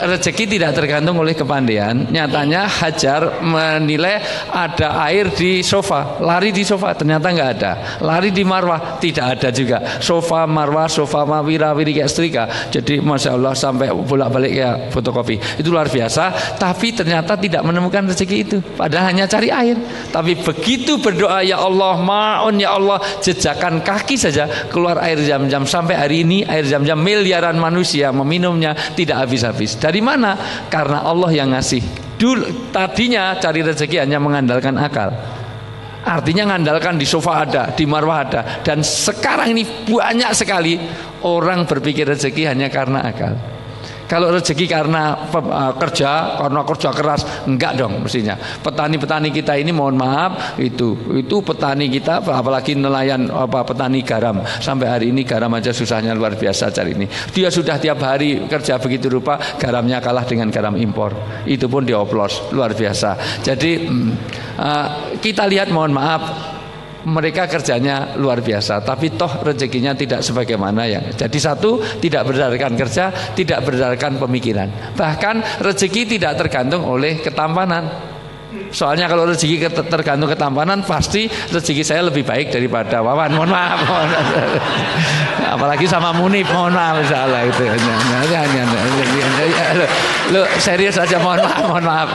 rezeki 0.00 0.56
tidak 0.56 0.72
tergantung 0.72 1.20
oleh 1.20 1.36
kepandaian. 1.36 2.08
Nyatanya 2.08 2.64
Hajar 2.64 3.44
menilai 3.44 4.22
ada 4.48 5.04
air 5.04 5.28
di 5.34 5.60
sofa, 5.60 6.16
lari 6.24 6.54
di 6.56 6.64
sofa, 6.64 6.96
ternyata 6.96 7.28
nggak 7.28 7.50
ada. 7.60 7.72
Lari 8.00 8.32
di 8.32 8.46
marwah, 8.46 8.96
tidak 8.96 9.38
ada 9.38 9.48
juga. 9.52 10.00
Sofa, 10.00 10.48
marwah, 10.48 10.88
sofa, 10.88 11.28
mawira, 11.28 11.76
wiri 11.76 11.97
kayak 11.98 12.10
setrika. 12.10 12.44
Jadi 12.70 13.02
masya 13.02 13.34
Allah 13.34 13.52
sampai 13.58 13.90
bolak-balik 13.90 14.52
ya 14.54 14.90
fotokopi. 14.94 15.58
Itu 15.58 15.74
luar 15.74 15.90
biasa. 15.90 16.56
Tapi 16.56 16.94
ternyata 16.94 17.34
tidak 17.34 17.66
menemukan 17.66 18.06
rezeki 18.08 18.36
itu. 18.38 18.56
Padahal 18.62 19.10
hanya 19.10 19.26
cari 19.26 19.50
air. 19.50 19.76
Tapi 20.14 20.38
begitu 20.38 21.02
berdoa 21.02 21.42
ya 21.42 21.58
Allah, 21.58 21.98
maun 21.98 22.56
ya 22.62 22.78
Allah, 22.78 23.02
jejakan 23.18 23.82
kaki 23.82 24.14
saja 24.14 24.46
keluar 24.70 25.02
air 25.02 25.18
jam-jam 25.26 25.66
sampai 25.66 25.98
hari 25.98 26.22
ini 26.22 26.46
air 26.46 26.62
jam-jam 26.62 26.96
miliaran 26.98 27.58
manusia 27.58 28.14
meminumnya 28.14 28.78
tidak 28.94 29.26
habis-habis. 29.26 29.74
Dari 29.76 29.98
mana? 29.98 30.38
Karena 30.70 31.02
Allah 31.02 31.30
yang 31.34 31.50
ngasih. 31.50 31.82
Dulu 32.18 32.74
tadinya 32.74 33.38
cari 33.38 33.62
rezeki 33.62 34.02
hanya 34.02 34.18
mengandalkan 34.18 34.74
akal. 34.74 35.14
Artinya 36.08 36.48
mengandalkan 36.48 36.96
di 36.96 37.04
sofa 37.04 37.44
ada, 37.44 37.62
di 37.74 37.84
marwah 37.84 38.18
ada. 38.24 38.40
Dan 38.64 38.80
sekarang 38.80 39.52
ini 39.52 39.66
banyak 39.84 40.32
sekali 40.32 40.80
orang 41.24 41.66
berpikir 41.66 42.06
rezeki 42.06 42.50
hanya 42.50 42.68
karena 42.68 43.02
akal. 43.02 43.34
Kalau 44.08 44.32
rezeki 44.32 44.64
karena 44.64 45.28
uh, 45.28 45.76
kerja, 45.76 46.40
karena 46.40 46.64
kerja 46.64 46.90
keras, 46.96 47.44
enggak 47.44 47.76
dong 47.76 48.00
mestinya. 48.00 48.40
Petani-petani 48.40 49.28
kita 49.28 49.60
ini 49.60 49.68
mohon 49.68 50.00
maaf 50.00 50.56
itu 50.56 50.96
itu 51.12 51.44
petani 51.44 51.92
kita 51.92 52.24
apalagi 52.24 52.72
nelayan 52.72 53.28
apa 53.28 53.68
petani 53.68 54.00
garam 54.00 54.40
sampai 54.64 54.88
hari 54.88 55.06
ini 55.12 55.28
garam 55.28 55.52
aja 55.52 55.76
susahnya 55.76 56.16
luar 56.16 56.40
biasa 56.40 56.72
cari 56.72 56.96
ini. 56.96 57.06
Dia 57.36 57.52
sudah 57.52 57.76
tiap 57.76 58.00
hari 58.00 58.48
kerja 58.48 58.80
begitu 58.80 59.12
rupa 59.12 59.36
garamnya 59.60 60.00
kalah 60.00 60.24
dengan 60.24 60.48
garam 60.48 60.72
impor. 60.80 61.44
Itu 61.44 61.68
pun 61.68 61.84
dioplos 61.84 62.48
luar 62.56 62.72
biasa. 62.72 63.44
Jadi 63.44 63.84
uh, 64.56 64.86
kita 65.20 65.44
lihat 65.44 65.68
mohon 65.68 65.92
maaf 65.92 66.56
mereka 67.06 67.46
kerjanya 67.46 68.18
luar 68.18 68.42
biasa 68.42 68.82
tapi 68.82 69.14
toh 69.14 69.44
rezekinya 69.46 69.94
tidak 69.94 70.24
sebagaimana 70.24 70.82
yang 70.88 71.04
jadi 71.14 71.38
satu 71.38 72.00
tidak 72.02 72.26
berdasarkan 72.26 72.72
kerja 72.74 73.04
tidak 73.38 73.62
berdasarkan 73.62 74.18
pemikiran 74.18 74.68
bahkan 74.98 75.38
rezeki 75.62 76.18
tidak 76.18 76.34
tergantung 76.40 76.82
oleh 76.82 77.22
ketampanan 77.22 78.08
Soalnya 78.68 79.08
kalau 79.08 79.28
rezeki 79.28 79.64
tergantung 79.88 80.28
ketampanan 80.28 80.84
pasti 80.84 81.28
rezeki 81.28 81.84
saya 81.84 82.08
lebih 82.08 82.24
baik 82.24 82.52
daripada 82.52 83.00
Wawan. 83.04 83.32
Mohon 83.36 83.50
maaf. 83.52 83.80
Apalagi 85.48 85.88
sama 85.88 86.12
Munif, 86.12 86.44
mohon 86.52 86.76
maaf 86.76 87.00
salah 87.08 87.40
itu. 87.48 87.64
Lu 90.28 90.44
serius 90.60 91.00
aja 91.00 91.16
mohon 91.16 91.40
maaf, 91.40 91.64
mohon 91.64 91.84
maaf. 91.88 92.08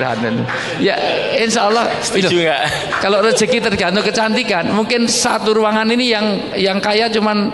Ya 0.77 0.93
insya 1.41 1.65
Allah 1.69 1.89
setuju 1.97 2.45
nggak? 2.45 2.61
Kalau 3.01 3.25
rezeki 3.25 3.57
tergantung 3.57 4.05
kecantikan, 4.05 4.69
mungkin 4.69 5.09
satu 5.09 5.57
ruangan 5.57 5.89
ini 5.89 6.05
yang 6.13 6.25
yang 6.53 6.77
kaya 6.77 7.09
cuman 7.09 7.49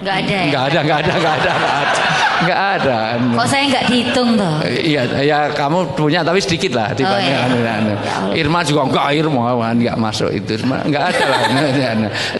Enggak 0.00 0.16
ada 0.16 0.32
ya? 0.32 0.44
Enggak 0.48 0.64
ada, 0.64 0.78
enggak 0.80 0.98
ada, 1.04 1.12
enggak 1.12 1.34
ada, 1.36 1.50
enggak 1.52 1.76
ada. 1.84 2.19
Enggak 2.40 2.60
ada. 2.80 2.98
Kok 3.20 3.46
saya 3.48 3.62
enggak 3.68 3.84
dihitung 3.88 4.28
toh? 4.36 4.56
Iya, 4.64 5.02
ya 5.20 5.38
kamu 5.52 5.92
punya 5.94 6.24
tapi 6.24 6.40
sedikit 6.40 6.76
lah 6.76 6.92
dibanding 6.96 7.36
oh, 7.36 7.40
iya. 7.40 7.46
anu, 7.46 7.58
anu. 7.64 7.94
Irma 8.32 8.60
juga 8.64 8.88
enggak 8.88 9.06
Irma 9.16 9.42
enggak 9.72 9.96
masuk 10.00 10.30
itu. 10.32 10.56
Enggak 10.64 11.14
ada 11.14 11.24
lah. 11.28 11.40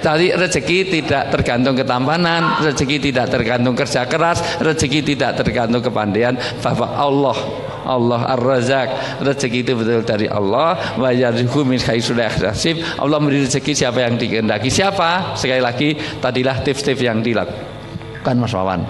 Tadi 0.01 0.27
rezeki 0.33 0.79
tidak 1.01 1.33
tergantung 1.33 1.77
ketampanan, 1.77 2.65
rezeki 2.65 2.97
tidak 3.13 3.27
tergantung 3.29 3.75
kerja 3.77 4.09
keras, 4.09 4.41
rezeki 4.59 5.01
tidak 5.15 5.37
tergantung 5.39 5.85
kepandaian. 5.85 6.35
Bapak 6.61 6.91
Allah 6.97 7.37
Allah 7.85 8.21
Ar-Razak 8.37 9.21
rezeki 9.25 9.59
itu 9.65 9.73
betul 9.77 10.05
dari 10.05 10.29
Allah 10.29 10.97
wa 11.01 11.11
yarzuqhu 11.11 11.65
min 11.65 11.81
haitsu 11.81 12.13
Allah 12.17 13.17
memberi 13.19 13.49
rezeki 13.49 13.73
siapa 13.73 14.05
yang 14.05 14.21
dikehendaki 14.21 14.69
siapa 14.69 15.35
sekali 15.37 15.63
lagi 15.63 15.97
tadilah 16.21 16.61
tips-tips 16.61 17.01
yang 17.01 17.25
dilakukan 17.25 18.35
Mas 18.37 18.53
Wawan 18.53 18.85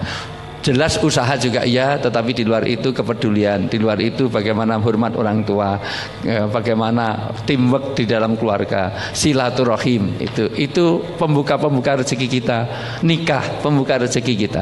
Jelas 0.61 1.01
usaha 1.01 1.33
juga 1.41 1.65
iya, 1.65 1.97
tetapi 1.97 2.37
di 2.37 2.45
luar 2.45 2.69
itu 2.69 2.93
kepedulian, 2.93 3.65
di 3.65 3.81
luar 3.81 3.97
itu 3.97 4.29
bagaimana 4.29 4.77
hormat 4.77 5.17
orang 5.17 5.41
tua, 5.41 5.81
ya, 6.21 6.45
bagaimana 6.45 7.33
teamwork 7.49 7.97
di 7.97 8.05
dalam 8.05 8.37
keluarga, 8.37 8.93
silaturahim. 9.09 10.21
Itu 10.21 10.53
itu 10.53 11.01
pembuka-pembuka 11.17 12.05
rezeki 12.05 12.27
kita, 12.29 12.59
nikah 13.01 13.61
pembuka 13.65 14.05
rezeki 14.05 14.33
kita. 14.37 14.61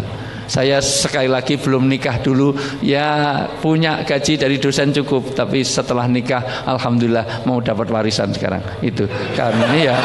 Saya 0.50 0.82
sekali 0.82 1.30
lagi 1.30 1.62
belum 1.62 1.86
nikah 1.86 2.26
dulu. 2.26 2.58
Ya 2.82 3.45
punya 3.62 4.02
gaji 4.02 4.34
dari 4.41 4.58
dosen 4.58 4.89
cukup 4.89 5.38
tapi 5.38 5.62
setelah 5.62 6.10
nikah 6.10 6.66
alhamdulillah 6.66 7.45
mau 7.45 7.62
dapat 7.62 7.86
warisan 7.93 8.34
sekarang. 8.34 8.66
Itu 8.82 9.06
karena 9.38 9.68
ya 9.78 9.95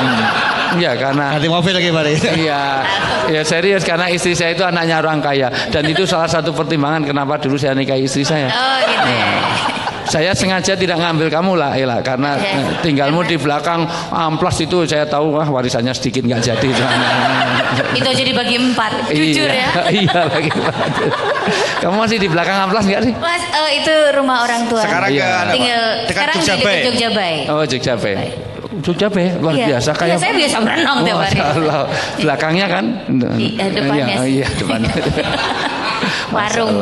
ya 0.78 0.92
karena 0.98 1.36
nanti 1.36 1.48
mobil 1.48 1.72
lagi 1.74 1.90
mari 1.90 2.14
iya 2.38 2.82
ya 3.30 3.42
serius 3.42 3.82
karena 3.82 4.10
istri 4.10 4.34
saya 4.36 4.54
itu 4.54 4.64
anaknya 4.64 5.00
orang 5.00 5.20
kaya 5.22 5.48
dan 5.70 5.84
itu 5.86 6.04
salah 6.04 6.28
satu 6.28 6.52
pertimbangan 6.52 7.04
kenapa 7.06 7.38
dulu 7.40 7.56
saya 7.58 7.74
nikahi 7.76 8.06
istri 8.06 8.26
saya 8.26 8.50
oh 8.50 8.78
gitu 8.84 9.10
ya. 9.10 9.28
Saya 10.04 10.36
sengaja 10.36 10.76
tidak 10.76 11.00
ngambil 11.00 11.32
kamu 11.32 11.56
lah 11.56 11.72
Ela 11.72 12.04
karena 12.04 12.36
okay. 12.36 12.84
tinggalmu 12.84 13.24
di 13.24 13.40
belakang 13.40 13.88
amplas 14.12 14.60
itu 14.60 14.84
saya 14.84 15.08
tahu 15.08 15.32
wah 15.32 15.48
warisannya 15.48 15.96
sedikit 15.96 16.28
nggak 16.28 16.40
jadi. 16.44 16.70
itu 17.98 18.10
jadi 18.12 18.32
bagi 18.36 18.56
empat, 18.60 19.10
jujur 19.10 19.48
iya, 19.48 19.64
ya. 19.72 19.82
iya 20.04 20.20
bagi 20.28 20.50
empat. 20.52 20.76
Kamu 21.80 21.96
masih 21.96 22.20
di 22.20 22.28
belakang 22.28 22.68
amplas 22.68 22.84
nggak 22.84 23.00
sih? 23.00 23.14
Mas, 23.16 23.42
uh, 23.48 23.70
itu 23.72 23.94
rumah 24.12 24.44
orang 24.44 24.68
tua. 24.68 24.84
Sekarang 24.84 25.08
iya. 25.08 25.24
ke 25.24 25.56
tinggal 25.56 25.82
sekarang 26.12 26.36
Jogja 26.36 26.56
Bay. 26.60 26.80
Jogja 26.84 27.08
Bay. 27.10 27.34
Oh 27.48 27.64
Jogja 27.64 27.94
Bay. 27.96 28.43
Jogja 28.82 29.08
Bay 29.12 29.36
luar 29.38 29.54
iya. 29.54 29.66
biasa 29.76 29.90
kayak. 29.94 30.16
Iya, 30.16 30.18
saya 30.18 30.32
biasa 30.34 30.56
berenang 30.64 30.96
tiap 31.04 31.18
hari. 31.20 31.38
Belakangnya 32.22 32.66
kan? 32.66 32.84
Di, 33.06 33.46
uh, 33.60 33.70
depannya. 33.70 34.06
Iya, 34.06 34.22
iya 34.26 34.46
depannya. 34.58 34.92
warung. 36.34 36.76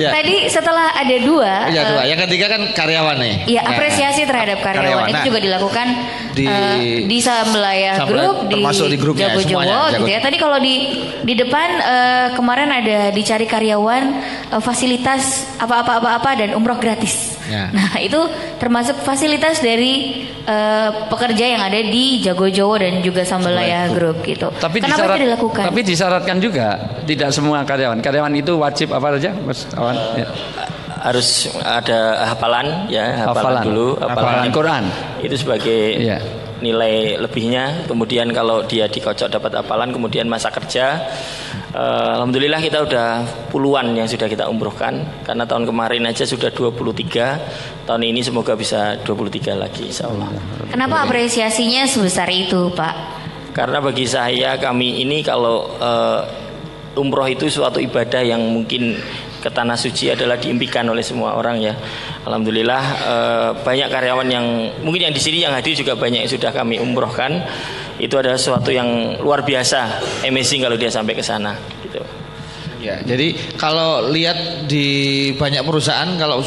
ya. 0.00 0.10
Tadi 0.10 0.34
setelah 0.48 0.96
ada 0.96 1.16
dua. 1.22 1.52
Ya 1.70 1.82
dua. 1.88 2.02
Yang 2.08 2.20
ketiga 2.28 2.46
kan 2.52 2.62
karyawan 2.72 3.16
nih. 3.20 3.34
Iya 3.48 3.60
nah, 3.62 3.70
apresiasi 3.76 4.22
terhadap 4.24 4.58
karyawan. 4.64 4.82
karyawan. 4.82 5.08
Itu 5.08 5.16
nah, 5.16 5.26
juga 5.26 5.38
dilakukan 5.40 5.86
di 6.32 6.46
uh, 6.48 6.76
di 7.06 7.18
Sambelayah 7.20 7.96
Group 8.08 8.36
di, 8.48 8.60
di 8.62 8.96
grupnya 8.98 9.28
Jago 9.32 9.42
Jowo 9.44 9.80
gitu 9.92 10.08
ya. 10.08 10.20
Tadi 10.24 10.36
kalau 10.40 10.58
di 10.58 10.74
di 11.22 11.34
depan 11.36 11.68
uh, 11.80 12.26
kemarin 12.34 12.68
ada 12.72 12.98
dicari 13.12 13.44
karyawan 13.44 14.04
uh, 14.56 14.62
fasilitas 14.62 15.46
apa-apa 15.60 16.00
apa-apa 16.00 16.30
dan 16.38 16.50
umroh 16.56 16.78
gratis. 16.80 17.31
Ya. 17.50 17.74
Nah 17.74 17.98
itu 17.98 18.20
termasuk 18.62 19.02
fasilitas 19.02 19.58
dari 19.58 20.26
uh, 20.46 21.10
pekerja 21.10 21.58
yang 21.58 21.62
ada 21.62 21.80
di 21.82 22.22
Jago 22.22 22.46
Jowo 22.46 22.78
dan 22.78 23.02
juga 23.02 23.26
Sambalaya 23.26 23.90
Group 23.90 24.22
gitu. 24.22 24.50
Tapi 24.62 24.78
Kenapa 24.78 25.02
disyarat, 25.02 25.16
itu 25.16 25.24
dilakukan? 25.26 25.64
Tapi 25.66 25.80
disyaratkan 25.82 26.36
juga 26.38 26.66
tidak 27.02 27.30
semua 27.34 27.66
karyawan. 27.66 27.98
Karyawan 27.98 28.34
itu 28.38 28.52
wajib 28.58 28.94
apa 28.94 29.18
saja, 29.18 29.30
Mas 29.42 29.66
Awan? 29.74 29.96
Ya 30.14 30.28
harus 31.02 31.50
ada 31.58 32.30
hafalan 32.30 32.86
ya 32.86 33.26
hafalan, 33.26 33.34
hafalan 33.34 33.62
dulu 33.66 33.88
hafalan, 33.98 34.14
hafalan 34.14 34.48
Quran 34.54 34.84
itu 35.18 35.34
sebagai 35.34 35.80
ya. 35.98 36.18
Nilai 36.62 37.18
lebihnya. 37.18 37.90
Kemudian 37.90 38.30
kalau 38.30 38.62
dia 38.62 38.86
dikocok 38.86 39.28
dapat 39.28 39.58
hafalan 39.58 39.90
kemudian 39.90 40.30
masa 40.30 40.48
kerja. 40.54 41.02
Uh, 41.74 42.22
Alhamdulillah 42.22 42.62
kita 42.62 42.86
udah 42.86 43.08
puluhan 43.50 43.98
yang 43.98 44.06
sudah 44.06 44.30
kita 44.30 44.46
umrohkan. 44.46 45.02
Karena 45.26 45.42
tahun 45.42 45.66
kemarin 45.66 46.06
aja 46.06 46.22
sudah 46.22 46.54
23 46.54 47.84
tahun 47.84 48.02
ini 48.06 48.22
semoga 48.22 48.54
bisa 48.54 48.96
23 49.02 49.58
lagi 49.58 49.90
insya 49.90 50.06
Allah. 50.06 50.30
Kenapa 50.70 51.02
apresiasinya 51.02 51.82
sebesar 51.84 52.30
itu 52.30 52.70
Pak? 52.72 52.94
Karena 53.52 53.82
bagi 53.84 54.08
saya 54.08 54.56
kami 54.56 55.04
ini 55.04 55.20
kalau 55.20 55.76
uh, 55.76 56.24
umroh 56.96 57.28
itu 57.28 57.50
suatu 57.50 57.82
ibadah 57.82 58.24
yang 58.24 58.40
mungkin 58.40 58.96
ke 59.42 59.50
tanah 59.50 59.74
suci 59.74 60.14
adalah 60.14 60.38
diimpikan 60.38 60.86
oleh 60.86 61.02
semua 61.02 61.34
orang 61.34 61.58
ya. 61.58 61.74
Alhamdulillah 62.22 62.82
uh, 63.02 63.50
banyak 63.66 63.90
karyawan 63.90 64.28
yang 64.30 64.46
mungkin 64.86 65.10
yang 65.10 65.14
di 65.14 65.18
sini 65.18 65.42
yang 65.42 65.50
hadir 65.50 65.74
juga 65.74 65.98
banyak 65.98 66.22
yang 66.22 66.30
sudah 66.30 66.54
kami 66.54 66.78
umrohkan 66.78 67.42
itu 67.98 68.14
adalah 68.14 68.38
sesuatu 68.38 68.70
yang 68.70 69.18
luar 69.18 69.42
biasa 69.42 69.98
amazing 70.22 70.62
kalau 70.62 70.78
dia 70.78 70.88
sampai 70.88 71.18
ke 71.18 71.24
sana 71.26 71.58
gitu. 71.82 71.98
Ya, 72.82 72.98
jadi 72.98 73.38
kalau 73.54 74.10
lihat 74.10 74.66
di 74.66 75.30
banyak 75.38 75.62
perusahaan 75.62 76.18
kalau 76.18 76.42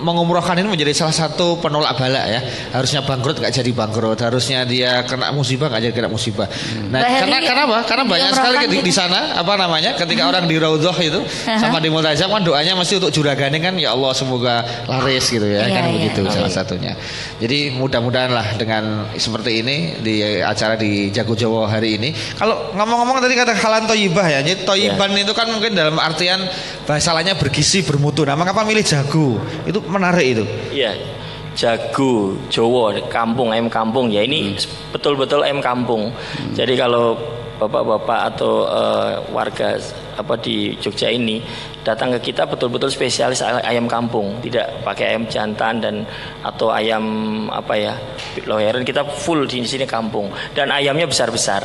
mengumrohkan 0.00 0.56
ini 0.56 0.68
menjadi 0.72 0.92
salah 0.96 1.14
satu 1.14 1.60
penolak 1.60 1.94
bala 1.94 2.24
ya. 2.26 2.40
Harusnya 2.72 3.04
bangkrut 3.04 3.38
nggak 3.38 3.52
jadi 3.52 3.70
bangkrut, 3.70 4.18
harusnya 4.20 4.64
dia 4.64 5.04
kena 5.04 5.30
musibah 5.30 5.68
nggak 5.68 5.82
jadi 5.86 5.94
kena 5.94 6.10
musibah. 6.10 6.48
Nah, 6.88 7.04
Bahari, 7.04 7.20
karena 7.28 7.38
kenapa? 7.44 7.76
Karena 7.84 8.04
banyak 8.08 8.30
sekali 8.32 8.56
di, 8.66 8.78
di 8.80 8.92
sana 8.92 9.36
apa 9.36 9.54
namanya? 9.60 9.94
Ketika 9.94 10.24
hmm. 10.24 10.30
orang 10.32 10.44
di 10.48 10.56
Raudhah 10.56 10.96
itu 10.98 11.20
uh-huh. 11.20 11.58
sama 11.60 11.78
di 11.78 11.88
Multazam 11.92 12.32
kan 12.32 12.42
doanya 12.42 12.72
masih 12.74 12.98
untuk 12.98 13.12
juragan 13.12 13.52
kan 13.60 13.74
ya 13.76 13.92
Allah 13.92 14.12
semoga 14.16 14.64
laris 14.88 15.28
gitu 15.28 15.44
ya, 15.44 15.66
yeah, 15.66 15.74
kan 15.74 15.84
yeah. 15.86 15.94
begitu 15.94 16.20
yeah. 16.24 16.32
salah 16.32 16.52
satunya. 16.52 16.92
Jadi 17.36 17.76
mudah-mudahan 17.76 18.32
lah 18.32 18.46
dengan 18.56 19.10
seperti 19.18 19.60
ini 19.60 19.76
di 20.00 20.24
acara 20.40 20.80
di 20.80 21.12
Jago 21.12 21.36
Jawa 21.36 21.68
hari 21.68 22.00
ini. 22.00 22.14
Kalau 22.38 22.72
ngomong-ngomong 22.72 23.20
tadi 23.20 23.34
kata 23.36 23.52
halan 23.52 23.84
toyibah 23.84 24.26
ya. 24.30 24.40
Jadi 24.40 24.64
toyiban 24.64 25.12
yeah. 25.12 25.24
itu 25.28 25.32
kan 25.36 25.46
mungkin 25.52 25.76
dalam 25.76 26.00
artian 26.00 26.40
bahasa 26.88 27.12
lainnya 27.12 27.36
bergizi 27.36 27.84
bermutu. 27.84 28.24
Nah, 28.24 28.38
mengapa 28.38 28.64
milih 28.64 28.82
jago? 28.86 29.36
Itu 29.66 29.84
menarik 29.90 30.26
itu. 30.38 30.44
Iya. 30.70 30.94
Jago 31.58 32.38
Jawa 32.46 32.94
kampung 33.10 33.50
ayam 33.50 33.66
kampung 33.66 34.06
ya 34.06 34.22
ini 34.22 34.54
hmm. 34.54 34.94
betul-betul 34.94 35.42
ayam 35.42 35.58
kampung. 35.58 36.14
Hmm. 36.14 36.54
Jadi 36.54 36.78
kalau 36.78 37.18
bapak-bapak 37.60 38.20
atau 38.32 38.64
uh, 38.64 39.20
warga 39.36 39.76
apa 40.16 40.34
di 40.40 40.72
Jogja 40.80 41.12
ini 41.12 41.44
datang 41.84 42.16
ke 42.16 42.32
kita 42.32 42.48
betul-betul 42.48 42.88
spesialis 42.88 43.44
ayam 43.44 43.84
kampung, 43.84 44.40
tidak 44.40 44.80
pakai 44.80 45.12
ayam 45.12 45.28
jantan 45.28 45.80
dan 45.80 45.94
atau 46.40 46.72
ayam 46.72 47.04
apa 47.52 47.74
ya 47.76 47.92
loheran 48.48 48.80
kita 48.80 49.04
full 49.04 49.44
di 49.44 49.60
sini 49.60 49.84
kampung 49.84 50.32
dan 50.56 50.72
ayamnya 50.72 51.04
besar-besar 51.04 51.60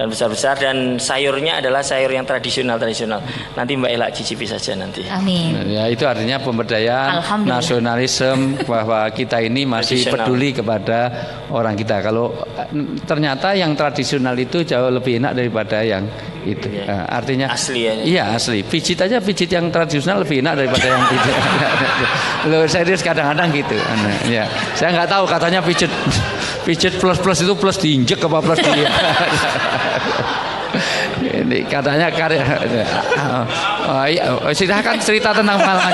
dan 0.00 0.08
besar-besar 0.08 0.56
dan 0.56 0.96
sayurnya 0.96 1.60
adalah 1.60 1.84
sayur 1.84 2.08
yang 2.08 2.24
tradisional 2.24 2.80
tradisional. 2.80 3.20
Nanti 3.52 3.76
Mbak 3.76 3.90
Ela 3.92 4.08
cicipi 4.08 4.48
saja 4.48 4.72
nanti. 4.72 5.04
Amin. 5.04 5.52
Nah, 5.52 5.64
ya 5.68 5.84
itu 5.92 6.08
artinya 6.08 6.40
pemberdayaan 6.40 7.20
nasionalisme 7.44 8.64
bahwa 8.64 9.04
kita 9.12 9.44
ini 9.44 9.68
masih 9.68 10.08
peduli 10.08 10.56
kepada 10.56 11.12
orang 11.52 11.76
kita. 11.76 12.00
Kalau 12.00 12.32
ternyata 13.04 13.52
yang 13.52 13.76
tradisional 13.76 14.32
itu 14.40 14.64
jauh 14.64 14.88
lebih 14.88 15.20
enak 15.20 15.36
daripada 15.36 15.84
yang 15.84 16.08
itu. 16.48 16.72
Ya. 16.72 17.04
Artinya 17.04 17.52
asli 17.52 17.84
ya. 17.84 17.92
Iya 18.00 18.24
asli. 18.40 18.64
Pijit 18.64 19.04
aja 19.04 19.20
pijit 19.20 19.52
yang 19.52 19.68
tradisional 19.68 20.24
lebih 20.24 20.40
enak 20.40 20.64
daripada 20.64 20.86
yang 20.96 21.02
pijit. 21.12 21.36
Lo 22.48 22.64
serius 22.64 23.04
kadang-kadang 23.04 23.52
gitu. 23.52 23.76
Ya. 24.32 24.48
Saya 24.72 24.96
nggak 24.96 25.12
tahu 25.12 25.28
katanya 25.28 25.60
pijit 25.60 25.92
pijit 26.70 26.94
plus 27.02 27.18
plus 27.18 27.42
itu 27.42 27.54
plus 27.58 27.76
diinjek 27.82 28.22
apa 28.22 28.38
plus 28.38 28.62
di 28.62 28.86
ini 31.42 31.66
katanya 31.66 32.14
karya 32.14 32.46
oh, 33.90 34.06
iya, 34.06 34.30
oh, 34.38 34.54
silahkan 34.54 34.94
cerita 35.02 35.34
tentang 35.34 35.58
malam 35.58 35.90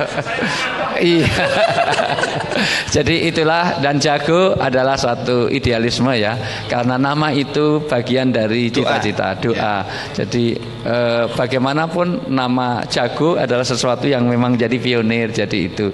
iya. 1.12 1.28
Jadi 2.94 3.28
itulah 3.28 3.80
dan 3.80 3.96
jago 3.96 4.56
adalah 4.56 4.96
suatu 4.96 5.48
idealisme 5.48 6.12
ya. 6.16 6.36
Karena 6.68 7.00
nama 7.00 7.32
itu 7.32 7.82
bagian 7.88 8.32
dari 8.32 8.68
cita-cita 8.68 9.36
doa. 9.40 9.56
Ya. 9.56 9.74
Jadi 10.12 10.56
eh, 10.84 11.24
bagaimanapun 11.32 12.28
nama 12.28 12.84
jago 12.86 13.40
adalah 13.40 13.64
sesuatu 13.64 14.04
yang 14.08 14.28
memang 14.28 14.56
jadi 14.56 14.76
pionir. 14.76 15.32
Jadi 15.32 15.58
itu 15.72 15.88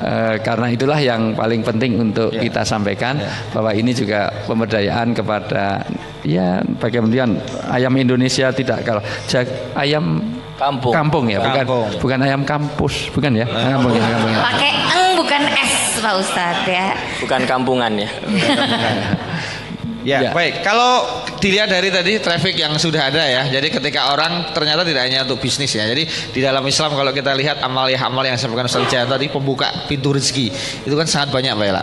eh, 0.00 0.38
karena 0.40 0.70
itulah 0.70 0.98
yang 0.98 1.34
paling 1.34 1.66
penting 1.66 1.98
untuk 1.98 2.30
ya. 2.34 2.46
kita 2.46 2.62
sampaikan 2.62 3.18
ya. 3.18 3.30
bahwa 3.50 3.74
ini 3.74 3.90
juga 3.90 4.30
pemberdayaan 4.46 5.14
kepada 5.14 5.82
ya 6.24 6.64
bagaimana 6.80 7.36
ayam 7.68 7.92
Indonesia 8.00 8.48
tidak 8.48 8.80
kalau 8.82 9.02
jag, 9.28 9.44
ayam 9.76 10.24
Kampung. 10.64 10.92
Kampung 10.96 11.24
ya, 11.28 11.38
bukan 11.44 11.64
Kampung. 11.68 11.86
bukan 12.00 12.18
ayam 12.24 12.42
kampus, 12.48 12.94
bukan 13.12 13.32
ya? 13.36 13.44
Kampung 13.44 13.92
ya, 13.92 14.04
kampung 14.08 14.32
ya. 14.32 14.40
Pakai 14.48 14.70
eng 14.96 15.06
bukan 15.20 15.42
s 15.44 16.00
Pak 16.00 16.14
Ustadz 16.24 16.64
ya. 16.64 16.86
Bukan 17.20 17.40
kampungan 17.44 17.92
ya. 18.00 18.08
Ya, 20.04 20.20
ya, 20.20 20.30
baik. 20.36 20.60
Kalau 20.60 21.00
dilihat 21.40 21.72
dari 21.72 21.88
tadi 21.88 22.20
traffic 22.20 22.60
yang 22.60 22.76
sudah 22.76 23.08
ada 23.08 23.24
ya. 23.24 23.48
Jadi 23.48 23.72
ketika 23.72 24.12
orang 24.12 24.52
ternyata 24.52 24.84
tidak 24.84 25.08
hanya 25.08 25.24
untuk 25.24 25.40
bisnis 25.40 25.72
ya. 25.72 25.88
Jadi 25.88 26.04
di 26.04 26.40
dalam 26.44 26.60
Islam 26.68 26.92
kalau 26.92 27.08
kita 27.08 27.32
lihat 27.32 27.64
amal 27.64 27.88
ya 27.88 28.04
amal 28.04 28.20
yang 28.20 28.36
disampaikan 28.36 28.68
Ustaz 28.68 28.84
Jahan 28.92 29.08
tadi 29.08 29.32
pembuka 29.32 29.88
pintu 29.88 30.12
rezeki. 30.12 30.52
Itu 30.84 30.92
kan 30.92 31.08
sangat 31.08 31.32
banyak 31.32 31.56
Mbak 31.56 31.68
Ella. 31.72 31.82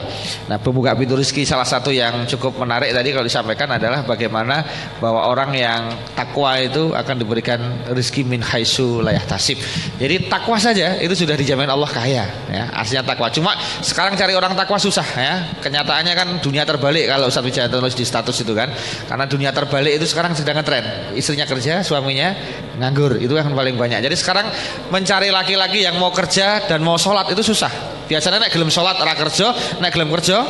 Nah, 0.53 0.57
pembuka 0.61 0.93
pintu 0.93 1.17
rezeki 1.17 1.49
salah 1.49 1.65
satu 1.65 1.89
yang 1.89 2.29
cukup 2.29 2.61
menarik 2.61 2.93
tadi 2.93 3.09
kalau 3.09 3.25
disampaikan 3.25 3.73
adalah 3.73 4.05
bagaimana 4.05 4.61
bahwa 5.01 5.25
orang 5.25 5.57
yang 5.57 5.81
takwa 6.13 6.61
itu 6.61 6.93
akan 6.93 7.15
diberikan 7.17 7.89
rezeki 7.89 8.21
min 8.21 8.45
haitsu 8.45 9.01
layah 9.01 9.25
tasib. 9.25 9.57
Jadi 9.97 10.29
takwa 10.29 10.61
saja 10.61 11.01
itu 11.01 11.17
sudah 11.17 11.33
dijamin 11.33 11.73
Allah 11.73 11.89
kaya 11.89 12.29
ya. 12.53 12.63
Aslinya 12.69 13.01
takwa. 13.01 13.33
Cuma 13.33 13.57
sekarang 13.81 14.13
cari 14.13 14.37
orang 14.37 14.53
takwa 14.53 14.77
susah 14.77 15.07
ya. 15.17 15.33
Kenyataannya 15.57 16.13
kan 16.13 16.27
dunia 16.37 16.69
terbalik 16.69 17.09
kalau 17.09 17.25
Ustaz 17.25 17.49
Jahan 17.49 17.73
tulis 17.73 17.97
di 17.97 18.10
status 18.11 18.43
itu 18.43 18.51
kan. 18.51 18.67
Karena 19.07 19.23
dunia 19.23 19.55
terbalik 19.55 19.95
itu 19.95 20.03
sekarang 20.03 20.35
sedang 20.35 20.59
ngetren. 20.59 21.15
Istrinya 21.15 21.47
kerja 21.47 21.79
suaminya 21.79 22.35
nganggur. 22.75 23.15
Itu 23.23 23.39
yang 23.39 23.55
paling 23.55 23.79
banyak. 23.79 24.03
Jadi 24.03 24.15
sekarang 24.19 24.51
mencari 24.91 25.31
laki-laki 25.31 25.87
yang 25.87 25.95
mau 25.95 26.11
kerja 26.11 26.67
dan 26.67 26.83
mau 26.83 26.99
sholat 26.99 27.31
itu 27.31 27.39
susah. 27.39 27.71
Biasanya 28.11 28.43
naik 28.43 28.51
gelem 28.51 28.67
sholat 28.67 28.99
orang 28.99 29.15
kerja 29.15 29.55
naik 29.79 29.95
gelem 29.95 30.11
kerja 30.11 30.43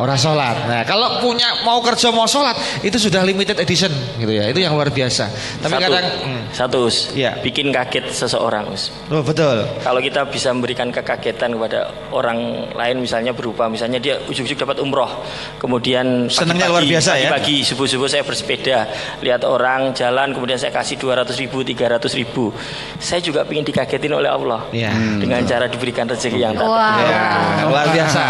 orang 0.00 0.18
sholat. 0.18 0.56
Nah 0.68 0.82
kalau 0.84 1.20
punya 1.20 1.64
mau 1.64 1.80
kerja 1.80 2.12
mau 2.12 2.28
sholat 2.28 2.56
itu 2.84 2.96
sudah 2.96 3.24
limited 3.24 3.56
edition 3.60 3.92
gitu 4.20 4.32
ya. 4.32 4.48
Itu 4.52 4.60
yang 4.60 4.76
luar 4.76 4.92
biasa. 4.92 5.28
Tapi 5.64 5.72
satu, 5.72 5.92
kadang 5.92 6.06
hmm. 6.22 6.42
satu 6.52 6.76
us, 6.88 7.12
ya. 7.16 7.36
bikin 7.40 7.72
kaget 7.72 8.12
seseorang 8.12 8.68
us. 8.70 8.92
Oh 9.08 9.24
betul. 9.24 9.64
Kalau 9.80 10.00
kita 10.00 10.28
bisa 10.28 10.52
memberikan 10.52 10.92
kekagetan 10.92 11.56
kepada 11.56 11.90
orang 12.12 12.70
lain 12.72 12.96
misalnya 13.00 13.32
berupa 13.32 13.68
misalnya 13.68 13.98
dia 14.00 14.20
ujuk-ujuk 14.28 14.56
dapat 14.56 14.80
umroh, 14.80 15.08
kemudian 15.60 16.28
senangnya 16.28 16.68
luar 16.68 16.84
biasa 16.84 17.16
pagi, 17.16 17.24
ya. 17.24 17.28
Pagi 17.32 17.56
subuh-subuh 17.64 18.08
saya 18.08 18.22
bersepeda 18.22 18.78
lihat 19.24 19.42
orang 19.44 19.96
jalan 19.96 20.32
kemudian 20.36 20.60
saya 20.60 20.72
kasih 20.72 21.00
200 21.00 21.32
ribu 21.40 21.64
300 21.64 22.20
ribu. 22.20 22.52
Saya 23.00 23.20
juga 23.24 23.44
ingin 23.48 23.64
dikagetin 23.64 24.12
oleh 24.12 24.28
Allah 24.28 24.68
ya. 24.72 24.92
dengan 24.92 25.40
hmm. 25.42 25.48
cara 25.48 25.64
diberikan 25.66 26.04
rezeki 26.04 26.38
yang 26.38 26.52
tak 26.52 26.68
wow. 26.68 27.00
ya, 27.00 27.64
luar 27.68 27.86
biasa. 27.92 28.22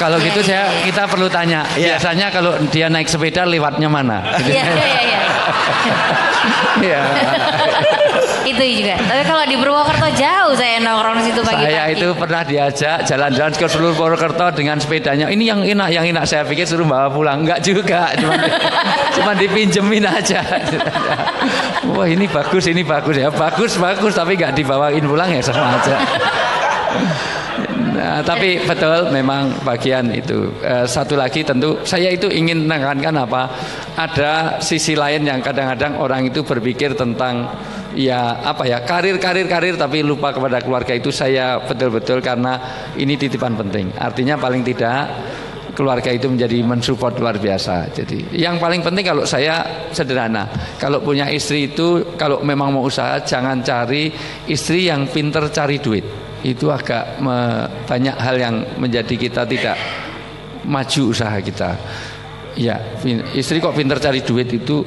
Kalau 0.00 0.16
gitu 0.16 0.40
saya 0.40 0.64
kita 0.80 1.04
perlu 1.04 1.28
tanya. 1.28 1.60
Yeah. 1.76 2.00
Biasanya 2.00 2.32
kalau 2.32 2.56
dia 2.72 2.88
naik 2.88 3.04
sepeda 3.04 3.44
lewatnya 3.44 3.84
mana? 3.92 4.24
Iya 4.40 4.64
iya 4.64 5.00
iya. 5.04 5.20
Iya. 6.80 7.02
itu 8.48 8.64
juga. 8.80 8.96
Tapi 8.96 9.22
kalau 9.28 9.44
di 9.44 9.56
Purwokerto 9.60 10.08
jauh 10.16 10.56
saya 10.56 10.80
nongkrong 10.80 11.20
situ 11.20 11.40
pagi-pagi. 11.44 11.68
Saya 11.68 11.82
itu 11.92 12.08
pernah 12.16 12.42
diajak 12.42 12.96
jalan-jalan 13.04 13.52
ke 13.52 13.66
seluruh 13.68 13.94
Purwokerto 13.94 14.46
dengan 14.56 14.80
sepedanya. 14.80 15.28
Ini 15.28 15.44
yang 15.44 15.60
enak, 15.60 15.88
yang 15.92 16.04
enak 16.08 16.24
saya 16.24 16.48
pikir 16.48 16.64
suruh 16.64 16.88
bawa 16.88 17.12
pulang. 17.12 17.44
Enggak 17.44 17.60
juga, 17.60 18.16
cuma 18.16 18.34
cuma 19.20 19.32
dipinjemin 19.36 20.08
aja. 20.08 20.40
Wah, 21.92 22.08
ini 22.08 22.24
bagus, 22.24 22.64
ini 22.72 22.80
bagus 22.80 23.20
ya. 23.20 23.28
Bagus, 23.28 23.76
bagus 23.76 24.16
tapi 24.16 24.40
enggak 24.40 24.56
dibawain 24.56 25.04
pulang 25.04 25.28
ya 25.28 25.44
sama 25.44 25.76
aja. 25.76 25.96
Nah, 28.00 28.24
tapi 28.24 28.56
betul 28.64 29.12
memang 29.12 29.60
bagian 29.60 30.08
itu. 30.08 30.48
Uh, 30.64 30.88
satu 30.88 31.20
lagi 31.20 31.44
tentu 31.44 31.84
saya 31.84 32.08
itu 32.08 32.32
ingin 32.32 32.64
menekankan 32.64 33.12
apa? 33.28 33.42
Ada 33.92 34.56
sisi 34.64 34.96
lain 34.96 35.28
yang 35.28 35.44
kadang-kadang 35.44 36.00
orang 36.00 36.24
itu 36.24 36.40
berpikir 36.40 36.96
tentang 36.96 37.52
ya 37.92 38.40
apa 38.40 38.64
ya 38.64 38.80
karir 38.88 39.20
karir 39.20 39.44
karir 39.44 39.76
tapi 39.76 40.00
lupa 40.00 40.32
kepada 40.32 40.64
keluarga 40.64 40.96
itu 40.96 41.12
saya 41.12 41.60
betul-betul 41.60 42.24
karena 42.24 42.56
ini 42.96 43.20
titipan 43.20 43.52
penting. 43.52 43.92
Artinya 43.92 44.40
paling 44.40 44.64
tidak 44.64 45.04
keluarga 45.76 46.08
itu 46.08 46.24
menjadi 46.24 46.56
mensupport 46.64 47.20
luar 47.20 47.36
biasa. 47.36 47.92
Jadi 47.92 48.32
yang 48.32 48.56
paling 48.56 48.80
penting 48.80 49.04
kalau 49.04 49.28
saya 49.28 49.60
sederhana, 49.92 50.48
kalau 50.80 51.04
punya 51.04 51.28
istri 51.28 51.68
itu 51.68 52.16
kalau 52.16 52.40
memang 52.40 52.72
mau 52.72 52.88
usaha 52.88 53.20
jangan 53.20 53.60
cari 53.60 54.08
istri 54.48 54.88
yang 54.88 55.04
pinter 55.04 55.52
cari 55.52 55.76
duit 55.76 56.19
itu 56.46 56.72
agak 56.72 57.20
me, 57.20 57.68
banyak 57.84 58.16
hal 58.16 58.36
yang 58.40 58.54
menjadi 58.80 59.14
kita 59.16 59.44
tidak 59.44 59.76
maju 60.64 61.02
usaha 61.12 61.36
kita. 61.40 61.76
Ya, 62.58 62.76
istri 63.36 63.62
kok 63.62 63.76
pinter 63.76 64.00
cari 64.02 64.24
duit 64.24 64.50
itu 64.50 64.82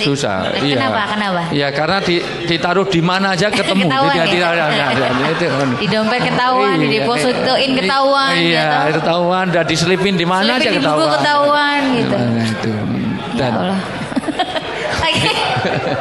susah. 0.00 0.56
Kenapa? 0.56 0.64
Iya. 0.64 0.76
Kenapa? 1.14 1.42
Ya 1.52 1.68
karena 1.70 1.98
di, 2.00 2.16
ditaruh 2.48 2.86
di 2.88 3.00
mana 3.04 3.36
aja 3.36 3.52
ketemu. 3.52 3.86
ketahuan, 3.86 4.14
Jadi, 4.16 4.36
ya? 4.40 4.50
ya, 4.56 4.66
ya, 4.96 5.28
itu. 5.30 5.44
Di 5.76 5.86
dompet 5.92 6.20
ketahuan, 6.24 6.76
iya, 6.76 6.80
di 6.80 6.88
depositoin 6.98 7.70
ketahuan. 7.76 8.32
Iya, 8.34 8.68
gitu. 8.88 8.98
ketahuan. 9.00 9.44
Dan 9.52 9.64
diselipin 9.68 10.14
di 10.16 10.26
mana 10.26 10.56
aja 10.56 10.70
ketahuan. 10.72 11.04
Di 11.04 11.14
ketahuan 11.20 11.80
gitu. 11.94 12.16
Itu. 12.40 12.72
Dan, 13.36 13.52
ya 13.52 13.60
Allah. 13.60 13.80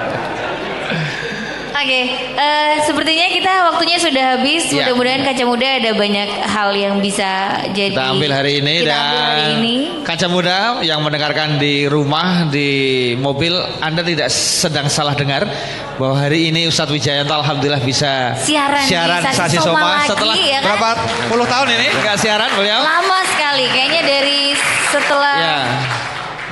Oke, 1.80 1.88
okay. 1.88 2.06
uh, 2.36 2.44
eh, 2.44 2.74
sepertinya 2.84 3.32
kita 3.32 3.54
waktunya 3.72 3.96
sudah 3.96 4.36
habis. 4.36 4.68
Ya. 4.68 4.84
Mudah-mudahan 4.84 5.24
kaca 5.24 5.44
muda 5.48 5.80
ada 5.80 5.92
banyak 5.96 6.30
hal 6.44 6.76
yang 6.76 7.00
bisa 7.00 7.56
jadi. 7.72 7.96
Kita 7.96 8.20
ambil 8.20 8.36
hari 8.36 8.60
ini 8.60 8.84
kita 8.84 8.92
dan 8.92 9.04
hari 9.16 9.44
ini. 9.56 9.76
kaca 10.04 10.28
muda 10.28 10.84
yang 10.84 11.00
mendengarkan 11.00 11.56
di 11.56 11.88
rumah 11.88 12.52
di 12.52 12.68
mobil, 13.16 13.56
Anda 13.80 14.04
tidak 14.04 14.28
sedang 14.28 14.92
salah 14.92 15.16
dengar 15.16 15.48
bahwa 15.96 16.20
hari 16.20 16.52
ini 16.52 16.68
Ustadz 16.68 16.92
Wijayanto 16.92 17.32
alhamdulillah 17.32 17.80
bisa 17.80 18.36
siaran, 18.36 18.84
siaran 18.84 19.24
di 19.24 19.40
Sasi 19.40 19.56
Soma, 19.64 20.04
lagi, 20.04 20.12
setelah 20.12 20.36
ya 20.36 20.60
kan? 20.60 20.64
berapa 20.68 20.90
puluh 21.32 21.48
tahun 21.48 21.80
ini 21.80 21.88
enggak 21.96 22.18
siaran 22.20 22.52
beliau? 22.60 22.84
Lama 22.84 23.20
sekali, 23.32 23.72
kayaknya 23.72 24.02
dari 24.04 24.52
setelah 24.92 25.36
ya 25.40 25.60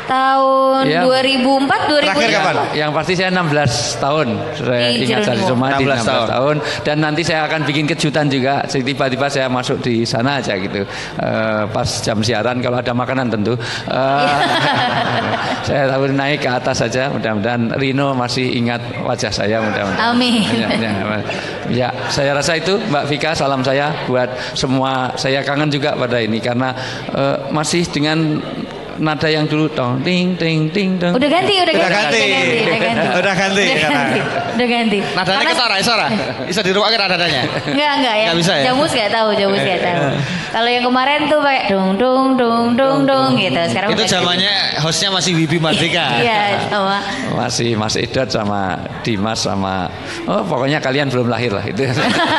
tahun 0.08 0.84
ya. 0.88 1.01
2004 1.03 1.68
2005 1.91 2.03
Terakhir 2.08 2.30
kapan? 2.32 2.55
Yang 2.74 2.91
pasti 2.95 3.14
saya 3.14 3.30
16 3.36 4.03
tahun. 4.03 4.28
Saya 4.55 4.88
di 4.89 5.03
ingat 5.03 5.20
Sari 5.28 5.43
Soma 5.43 5.68
16 5.76 5.78
di 5.78 5.86
16 5.86 6.08
tahun. 6.08 6.28
tahun 6.32 6.55
dan 6.88 6.97
nanti 7.03 7.22
saya 7.28 7.41
akan 7.45 7.62
bikin 7.68 7.86
kejutan 7.86 8.26
juga. 8.32 8.64
Tiba-tiba 8.66 9.28
saya 9.28 9.47
masuk 9.51 9.84
di 9.84 10.08
sana 10.08 10.39
aja 10.39 10.55
gitu. 10.55 10.88
Uh, 11.20 11.68
pas 11.70 11.88
jam 12.01 12.18
siaran 12.24 12.64
kalau 12.64 12.80
ada 12.80 12.93
makanan 12.95 13.28
tentu. 13.30 13.53
Uh, 13.91 14.32
saya 15.68 15.91
tahu 15.91 16.10
naik 16.10 16.41
ke 16.41 16.49
atas 16.49 16.82
saja. 16.82 17.12
Mudah-mudahan 17.12 17.76
Rino 17.76 18.16
masih 18.16 18.47
ingat 18.58 18.80
wajah 19.03 19.30
saya 19.30 19.60
mudah-mudahan. 19.60 20.16
Amin. 20.16 20.41
Ya, 20.55 20.70
ya, 20.80 20.91
ya, 21.68 21.89
saya 22.08 22.32
rasa 22.32 22.55
itu 22.55 22.80
Mbak 22.80 23.05
Vika 23.12 23.32
salam 23.36 23.62
saya 23.62 23.91
buat 24.08 24.32
semua. 24.55 25.12
Saya 25.20 25.43
kangen 25.43 25.68
juga 25.68 25.93
pada 25.99 26.24
ini 26.24 26.39
karena 26.39 26.72
uh, 27.12 27.51
masih 27.51 27.84
dengan 27.91 28.39
nada 28.98 29.28
yang 29.30 29.45
dulu 29.45 29.70
tong 29.72 30.02
ting 30.02 30.34
ting 30.36 30.70
ting 30.74 30.98
dong. 30.98 31.14
Udah 31.14 31.30
ganti, 31.30 31.54
udah, 31.62 31.74
udah 31.74 31.89
ganti. 31.89 32.22
ganti. 32.22 32.58
Udah 32.62 32.80
ganti. 32.80 33.06
Udah 33.18 33.34
ganti. 33.34 33.64
Udah 33.64 33.89
ganti. 33.89 34.20
Udah 34.58 34.68
ganti. 34.68 35.00
Nadanya 35.14 35.38
Karena... 35.38 35.52
ketara, 35.54 35.76
Isara. 35.78 36.08
Bisa 36.45 36.62
dirubahkan 36.66 37.00
nadanya. 37.08 37.43
Enggak, 37.70 37.91
enggak 38.02 38.16
ya. 38.16 38.26
Enggak 38.28 38.38
bisa 38.41 38.54
ya. 38.58 38.64
Jamus 38.72 38.91
enggak 38.93 39.12
tahu, 39.14 39.30
Jamus 39.38 39.62
enggak 39.62 39.82
tahu. 39.86 40.02
Kalau 40.48 40.70
yang 40.72 40.86
kemarin 40.88 41.20
tuh 41.30 41.39
pakai 41.43 41.64
dong 41.70 41.89
dong 42.00 42.26
dong 42.39 42.66
dong 42.74 42.98
dong 43.06 43.30
gitu. 43.38 43.60
Sekarang 43.70 43.89
itu 43.93 44.04
zamannya 44.10 44.54
hostnya 44.82 45.10
masih 45.14 45.32
Wibi 45.38 45.58
Mardika. 45.62 46.06
Iya, 46.18 46.72
sama. 46.72 46.98
Masih 47.38 47.78
Mas 47.78 47.95
Idot 48.00 48.28
sama 48.32 48.82
Dimas 49.08 49.39
sama 49.39 49.88
oh 50.28 50.43
pokoknya 50.43 50.84
kalian 50.84 51.08
belum 51.08 51.32
lahir 51.32 51.55
lah 51.55 51.64
itu. 51.64 51.88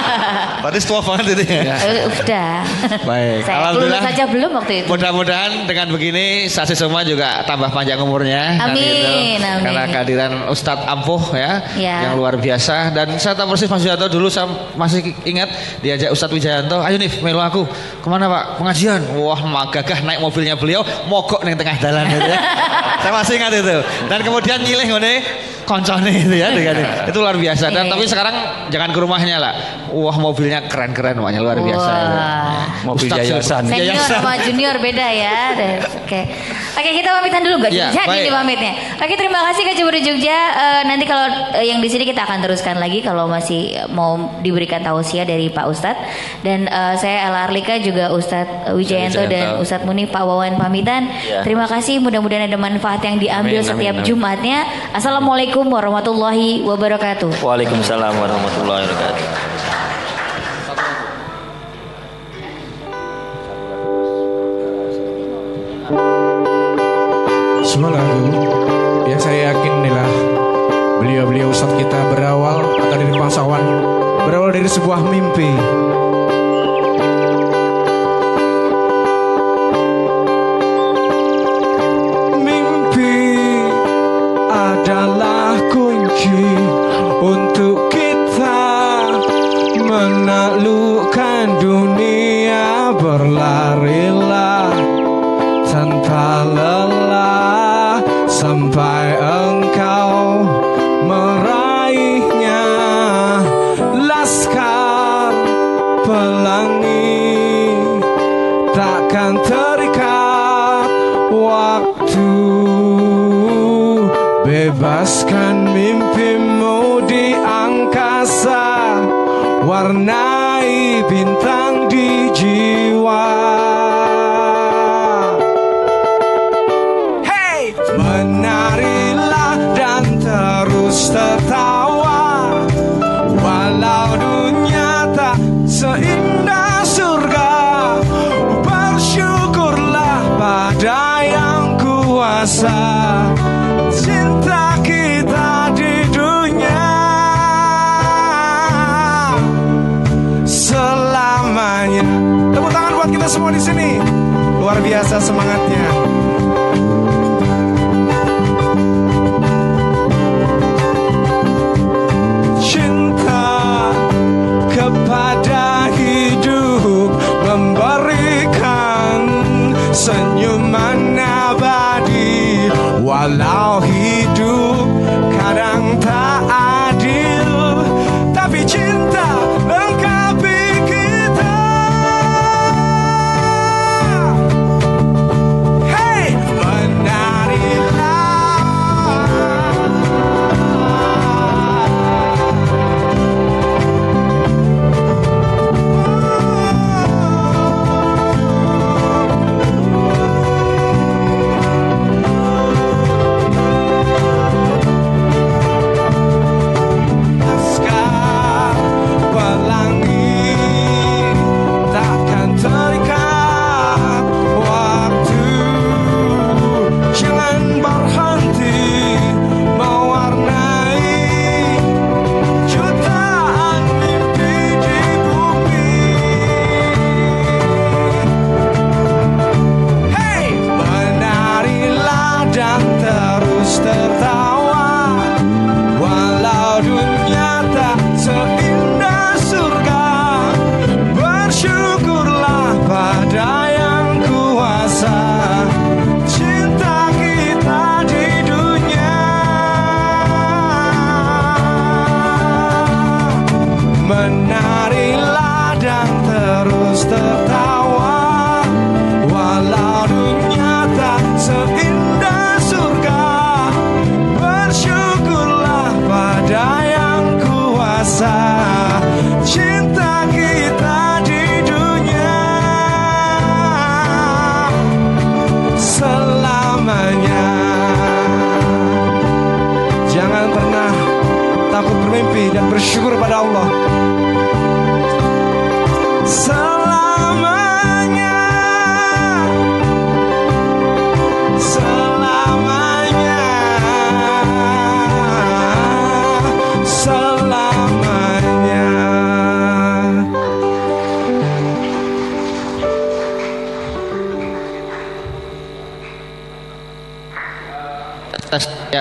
Berarti 0.62 0.78
tua 0.84 1.00
banget 1.00 1.32
itu 1.32 1.44
ya. 1.48 1.76
Udah. 2.04 2.60
Baik. 3.08 3.40
Saya 3.48 3.56
Alhamdulillah. 3.64 4.02
saja 4.04 4.24
belum 4.28 4.50
waktu 4.60 4.72
itu. 4.84 4.88
Mudah-mudahan 4.92 5.64
dengan 5.64 5.86
begini 5.88 6.50
Sasi 6.52 6.76
semua 6.76 7.06
juga 7.08 7.40
tambah 7.48 7.72
panjang 7.72 7.96
umurnya. 8.02 8.60
Amin, 8.60 8.76
gitu. 8.76 9.08
amin. 9.08 9.64
Karena 9.64 9.82
kehadiran 9.88 10.32
Ustadz 10.52 10.84
Ampuh 10.84 11.22
ya, 11.32 11.64
ya, 11.78 11.96
yang 12.10 12.20
luar 12.20 12.36
biasa. 12.36 12.92
Dan 12.92 13.16
saya 13.16 13.32
tahu 13.38 13.56
persis 13.56 13.70
Mas 13.70 13.86
Wijanto 13.86 14.06
dulu 14.12 14.28
saya 14.28 14.50
masih 14.76 15.14
ingat 15.24 15.48
diajak 15.80 16.12
Ustadz 16.12 16.34
Wijayanto, 16.34 16.82
ayo 16.84 16.96
nih 17.00 17.10
melu 17.24 17.40
aku. 17.40 17.64
Ke 18.02 18.08
mana 18.10 18.28
Pak? 18.28 18.44
Pengajian. 18.60 19.00
Wah 19.16 19.40
magagah 19.40 20.04
naik 20.04 20.20
mobilnya 20.20 20.58
beliau, 20.58 20.84
mogok 21.08 21.46
nih 21.46 21.54
tengah 21.56 21.78
jalan 21.80 22.04
gitu 22.10 22.28
ya. 22.28 22.38
saya 23.02 23.12
masih 23.14 23.34
ingat 23.38 23.52
itu. 23.54 23.76
Dan 24.10 24.18
kemudian 24.26 24.58
nyilih 24.60 24.86
ngene 24.98 25.14
koncone 25.68 26.08
itu 26.08 26.32
ya 26.32 26.48
dengan 26.48 26.80
itu 27.12 27.18
luar 27.20 27.36
biasa. 27.36 27.68
Dan 27.68 27.84
iya, 27.84 27.92
tapi 27.92 28.04
iya. 28.08 28.12
sekarang 28.16 28.34
jangan 28.72 28.90
ke 28.96 28.98
rumahnya 29.04 29.36
lah. 29.36 29.52
Wah 29.92 30.16
mobilnya 30.16 30.64
keren-keren 30.64 31.20
makanya 31.20 31.40
luar 31.44 31.58
biasa 31.60 31.90
ya. 31.92 32.08
mobil 32.88 33.08
Ustaz 33.08 33.20
yayasan. 33.20 33.62
Senior 33.68 33.84
yayasan. 33.92 34.20
sama 34.20 34.32
junior 34.40 34.76
beda 34.80 35.06
ya. 35.12 35.36
Oke. 36.04 36.20
Oke 36.78 36.90
kita 36.94 37.10
pamitan 37.10 37.42
dulu 37.42 37.66
gak 37.66 37.74
ya, 37.74 37.90
jadi 37.90 38.30
nih 38.30 38.30
pamitnya. 38.30 38.72
Oke 39.02 39.18
terima 39.18 39.42
kasih 39.50 39.66
Kak 39.66 39.74
Ciburi 39.74 39.98
Jogja. 39.98 40.38
Uh, 40.54 40.82
nanti 40.86 41.10
kalau 41.10 41.26
uh, 41.26 41.64
yang 41.64 41.82
di 41.82 41.90
sini 41.90 42.06
kita 42.06 42.22
akan 42.22 42.38
teruskan 42.38 42.78
lagi 42.78 43.02
kalau 43.02 43.26
masih 43.26 43.74
mau 43.90 44.38
diberikan 44.46 44.78
tausiah 44.78 45.26
dari 45.26 45.50
Pak 45.50 45.66
Ustadz. 45.66 46.04
Dan 46.46 46.70
uh, 46.70 46.94
saya 46.94 47.26
Ella 47.26 47.50
Arlika 47.50 47.82
juga 47.82 48.14
Ustadz 48.14 48.70
Wijayanto 48.78 49.26
dan 49.26 49.58
Ustadz 49.58 49.82
Muni 49.82 50.06
Pak 50.06 50.22
Wawan 50.22 50.54
pamitan. 50.54 51.10
Ya. 51.26 51.42
terima 51.42 51.66
kasih. 51.66 51.98
Mudah-mudahan 51.98 52.46
ada 52.46 52.54
manfaat 52.54 53.02
yang 53.02 53.18
diambil 53.18 53.58
amin, 53.58 53.66
setiap 53.66 53.94
amin, 53.98 54.06
amin. 54.06 54.06
Jumatnya. 54.06 54.58
Assalamualaikum 54.94 55.57
Assalamualaikum 55.58 55.90
warahmatullahi 55.90 56.62
wabarakatuh. 56.62 57.30
Waalaikumsalam 57.42 58.14
warahmatullahi 58.14 58.86
wabarakatuh. 58.86 59.26
Semoga 67.66 68.06
yang 69.10 69.18
saya 69.18 69.50
yakin 69.50 69.72
inilah 69.82 70.10
beliau-beliau 71.02 71.50
saat 71.50 71.74
kita 71.74 72.06
berawal 72.14 72.62
atau 72.78 72.94
dari 72.94 73.10
bangsawan 73.18 73.64
berawal 74.30 74.54
dari 74.54 74.70
sebuah 74.70 75.10
mimpi 75.10 75.58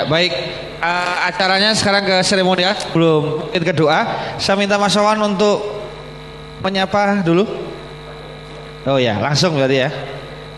baik. 0.07 0.31
Eh, 0.77 1.15
acaranya 1.27 1.75
sekarang 1.75 2.03
ke 2.07 2.15
seremonial. 2.23 2.73
Belum 2.95 3.47
mungkin 3.47 3.63
ke 3.63 3.73
doa. 3.75 4.07
Saya 4.39 4.55
minta 4.55 4.79
Mas 4.79 4.95
Wawan 4.95 5.35
untuk 5.35 5.61
menyapa 6.63 7.21
dulu. 7.21 7.45
Oh 8.87 8.95
ya, 8.95 9.19
langsung 9.19 9.59
berarti 9.59 9.83
ya. 9.83 9.89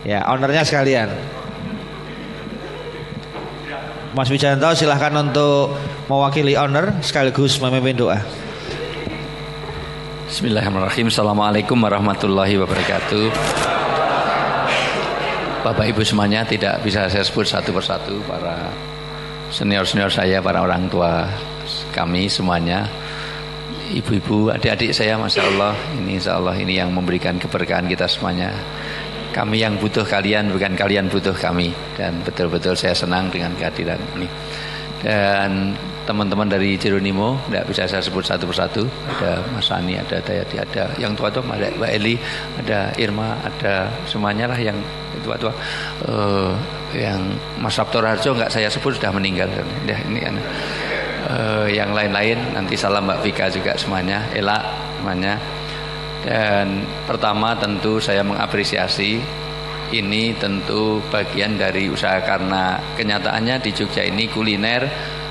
Ya, 0.06 0.18
ownernya 0.30 0.64
sekalian. 0.64 1.12
Mas 4.10 4.26
Wijanto 4.26 4.66
silahkan 4.74 5.14
untuk 5.22 5.78
mewakili 6.10 6.58
owner 6.58 6.98
sekaligus 6.98 7.62
memimpin 7.62 7.94
doa. 7.94 8.18
Bismillahirrahmanirrahim. 10.30 11.10
Assalamualaikum 11.10 11.78
warahmatullahi 11.78 12.54
wabarakatuh. 12.58 13.24
Bapak 15.60 15.92
Ibu 15.92 16.00
semuanya 16.02 16.42
tidak 16.46 16.80
bisa 16.80 17.06
saya 17.10 17.20
sebut 17.20 17.44
satu 17.44 17.70
persatu 17.70 18.18
para 18.24 18.72
senior-senior 19.50 20.10
saya, 20.10 20.38
para 20.38 20.62
orang 20.62 20.86
tua 20.86 21.26
kami 21.90 22.30
semuanya. 22.30 22.86
Ibu-ibu, 23.90 24.54
adik-adik 24.54 24.94
saya 24.94 25.18
Masya 25.18 25.42
Allah 25.50 25.74
Ini 25.98 26.22
insya 26.22 26.38
Allah 26.38 26.54
ini 26.54 26.78
yang 26.78 26.94
memberikan 26.94 27.34
keberkahan 27.42 27.90
kita 27.90 28.06
semuanya. 28.06 28.54
Kami 29.34 29.62
yang 29.62 29.78
butuh 29.82 30.06
kalian 30.06 30.54
bukan 30.54 30.78
kalian 30.78 31.10
butuh 31.10 31.34
kami. 31.34 31.74
Dan 31.98 32.22
betul-betul 32.22 32.78
saya 32.78 32.94
senang 32.94 33.26
dengan 33.34 33.50
kehadiran 33.58 33.98
ini. 34.14 34.30
Dan 35.02 35.74
teman-teman 36.04 36.44
dari 36.44 36.76
Jeronimo 36.76 37.40
Tidak 37.48 37.64
bisa 37.66 37.88
saya 37.90 38.02
sebut 38.02 38.22
satu 38.22 38.46
persatu. 38.46 38.86
Ada 38.86 39.42
Mas 39.50 39.66
Ani, 39.74 39.98
ada 39.98 40.22
Dayati, 40.22 40.56
ada 40.62 40.94
yang 40.94 41.18
tua-tua 41.18 41.42
Ada 41.42 41.74
Mbak 41.74 41.90
Eli, 41.90 42.14
ada 42.62 42.94
Irma, 42.94 43.42
ada 43.42 43.90
semuanya 44.06 44.54
lah 44.54 44.58
yang 44.58 44.78
tua-tua. 45.26 45.50
Uh, 46.06 46.54
Yang 46.90 47.38
Mas 47.62 47.74
Sabtor 47.78 48.02
Harjo 48.02 48.34
nggak 48.34 48.50
saya 48.50 48.66
sebut 48.66 48.98
sudah 48.98 49.14
meninggal 49.14 49.46
ya, 49.86 49.96
ini 50.10 50.18
kan 50.18 50.34
uh, 51.30 51.66
yang 51.70 51.94
lain-lain 51.94 52.38
nanti 52.50 52.74
salam 52.74 53.06
Mbak 53.06 53.20
Vika 53.22 53.46
juga 53.46 53.78
semuanya. 53.78 54.26
Ela 54.34 54.58
semuanya. 54.98 55.38
Dan 56.20 56.84
pertama 57.08 57.56
tentu 57.56 57.96
saya 57.96 58.20
mengapresiasi 58.20 59.22
ini 59.90 60.36
tentu 60.36 61.00
bagian 61.08 61.56
dari 61.56 61.88
usaha 61.88 62.20
karena 62.20 62.76
kenyataannya 62.94 63.56
di 63.64 63.70
Jogja 63.72 64.04
ini 64.04 64.28
kuliner 64.28 64.84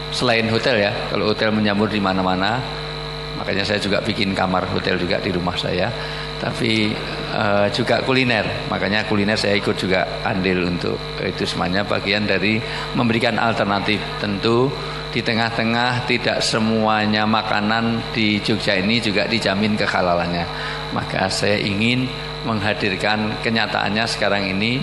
selain 0.10 0.50
hotel 0.50 0.90
ya. 0.90 0.92
Kalau 1.14 1.30
hotel 1.30 1.54
menyambut 1.54 1.94
di 1.94 2.02
mana-mana 2.02 2.58
makanya 3.40 3.64
saya 3.64 3.80
juga 3.80 4.04
bikin 4.04 4.36
kamar 4.36 4.68
hotel 4.68 5.00
juga 5.00 5.16
di 5.24 5.32
rumah 5.32 5.56
saya 5.56 5.88
tapi 6.40 6.96
uh, 7.36 7.68
juga 7.70 8.00
kuliner. 8.02 8.72
Makanya 8.72 9.06
kuliner 9.06 9.36
saya 9.36 9.60
ikut 9.60 9.76
juga 9.76 10.08
andil 10.24 10.66
untuk 10.66 10.96
itu 11.20 11.44
semuanya. 11.44 11.84
Bagian 11.84 12.26
dari 12.26 12.58
memberikan 12.96 13.36
alternatif. 13.36 14.00
Tentu 14.24 14.72
di 15.12 15.20
tengah-tengah 15.20 16.08
tidak 16.08 16.40
semuanya 16.40 17.28
makanan 17.28 18.16
di 18.16 18.40
Jogja 18.40 18.80
ini 18.80 19.04
juga 19.04 19.28
dijamin 19.28 19.76
kehalalannya. 19.76 20.46
Maka 20.96 21.28
saya 21.28 21.60
ingin 21.60 22.08
menghadirkan 22.48 23.44
kenyataannya 23.44 24.06
sekarang 24.08 24.48
ini 24.48 24.80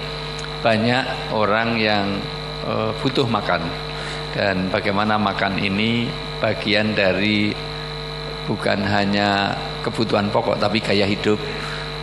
banyak 0.61 1.33
orang 1.33 1.81
yang 1.81 2.21
uh, 2.69 2.93
butuh 3.01 3.25
makan. 3.25 3.65
Dan 4.37 4.69
bagaimana 4.69 5.17
makan 5.17 5.57
ini 5.57 6.05
bagian 6.45 6.93
dari 6.93 7.57
bukan 8.45 8.85
hanya 8.85 9.57
kebutuhan 9.87 10.27
pokok 10.35 10.59
tapi 10.59 10.83
gaya 10.83 11.07
hidup. 11.07 11.39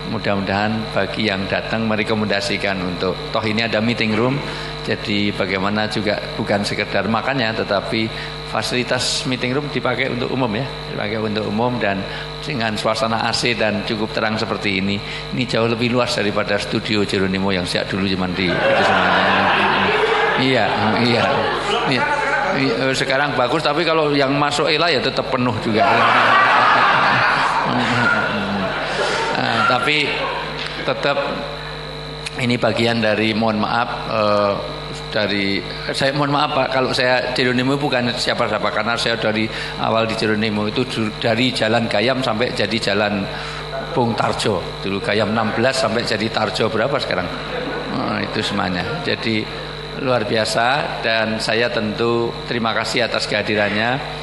Mudah-mudahan 0.04 0.92
bagi 0.92 1.32
yang 1.32 1.48
datang 1.48 1.88
merekomendasikan 1.88 2.76
untuk 2.84 3.16
toh 3.32 3.44
ini 3.44 3.64
ada 3.64 3.80
meeting 3.80 4.12
room 4.12 4.36
jadi 4.84 5.32
bagaimana 5.32 5.88
juga 5.88 6.20
bukan 6.36 6.62
sekedar 6.68 7.08
makannya 7.08 7.56
tetapi 7.56 8.12
fasilitas 8.52 9.24
meeting 9.26 9.56
room 9.56 9.72
dipakai 9.72 10.12
untuk 10.12 10.30
umum 10.30 10.52
ya 10.52 10.68
dipakai 10.92 11.18
untuk 11.24 11.48
umum 11.48 11.80
dan 11.80 12.04
dengan 12.44 12.76
suasana 12.76 13.24
AC 13.32 13.56
dan 13.56 13.88
cukup 13.88 14.12
terang 14.12 14.36
seperti 14.36 14.84
ini 14.84 15.00
ini 15.34 15.44
jauh 15.48 15.72
lebih 15.72 15.90
luas 15.90 16.12
daripada 16.20 16.60
studio 16.60 17.08
Jeronimo 17.08 17.50
yang 17.56 17.64
sejak 17.64 17.90
dulu 17.90 18.06
cuma 18.12 18.28
di 18.36 18.52
itu 18.52 18.94
iya 20.52 20.68
iya. 21.00 21.24
Iya 21.90 22.04
sekarang 22.94 23.34
bagus 23.34 23.66
tapi 23.66 23.82
kalau 23.82 24.14
yang 24.14 24.30
masuk 24.38 24.70
Ela 24.70 24.86
ya 24.94 25.02
tetap 25.02 25.26
penuh 25.34 25.58
juga 25.66 25.90
tapi 29.74 30.06
tetap 30.86 31.18
ini 32.38 32.62
bagian 32.62 33.02
dari 33.02 33.34
mohon 33.34 33.58
maaf 33.58 33.90
uh, 34.06 34.54
dari 35.10 35.58
saya 35.90 36.14
mohon 36.14 36.30
maaf 36.30 36.54
Pak 36.54 36.68
kalau 36.70 36.94
saya 36.94 37.34
Jeronimo 37.34 37.74
bukan 37.82 38.14
siapa-siapa 38.14 38.70
karena 38.70 38.94
saya 39.02 39.18
dari 39.18 39.50
awal 39.82 40.06
di 40.06 40.14
Jeronimo 40.14 40.70
itu 40.70 40.86
dari 41.18 41.50
jalan 41.50 41.90
Gayam 41.90 42.22
sampai 42.22 42.54
jadi 42.54 42.78
jalan 42.94 43.26
Bung 43.98 44.14
Tarjo. 44.14 44.62
Dulu 44.86 45.02
Gayam 45.02 45.34
16 45.34 45.58
sampai 45.74 46.06
jadi 46.06 46.30
Tarjo 46.30 46.70
berapa 46.70 46.94
sekarang? 47.02 47.26
Uh, 47.94 48.18
itu 48.22 48.46
semuanya. 48.46 49.02
Jadi 49.02 49.42
luar 50.06 50.26
biasa 50.26 51.02
dan 51.02 51.42
saya 51.42 51.70
tentu 51.74 52.30
terima 52.46 52.78
kasih 52.78 53.10
atas 53.10 53.26
kehadirannya. 53.26 54.22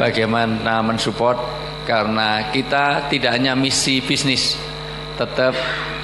Bagaimana 0.00 0.80
mensupport 0.80 1.36
karena 1.84 2.48
kita 2.52 3.08
tidak 3.08 3.36
hanya 3.36 3.56
misi 3.56 4.04
bisnis 4.04 4.75
tetap 5.16 5.56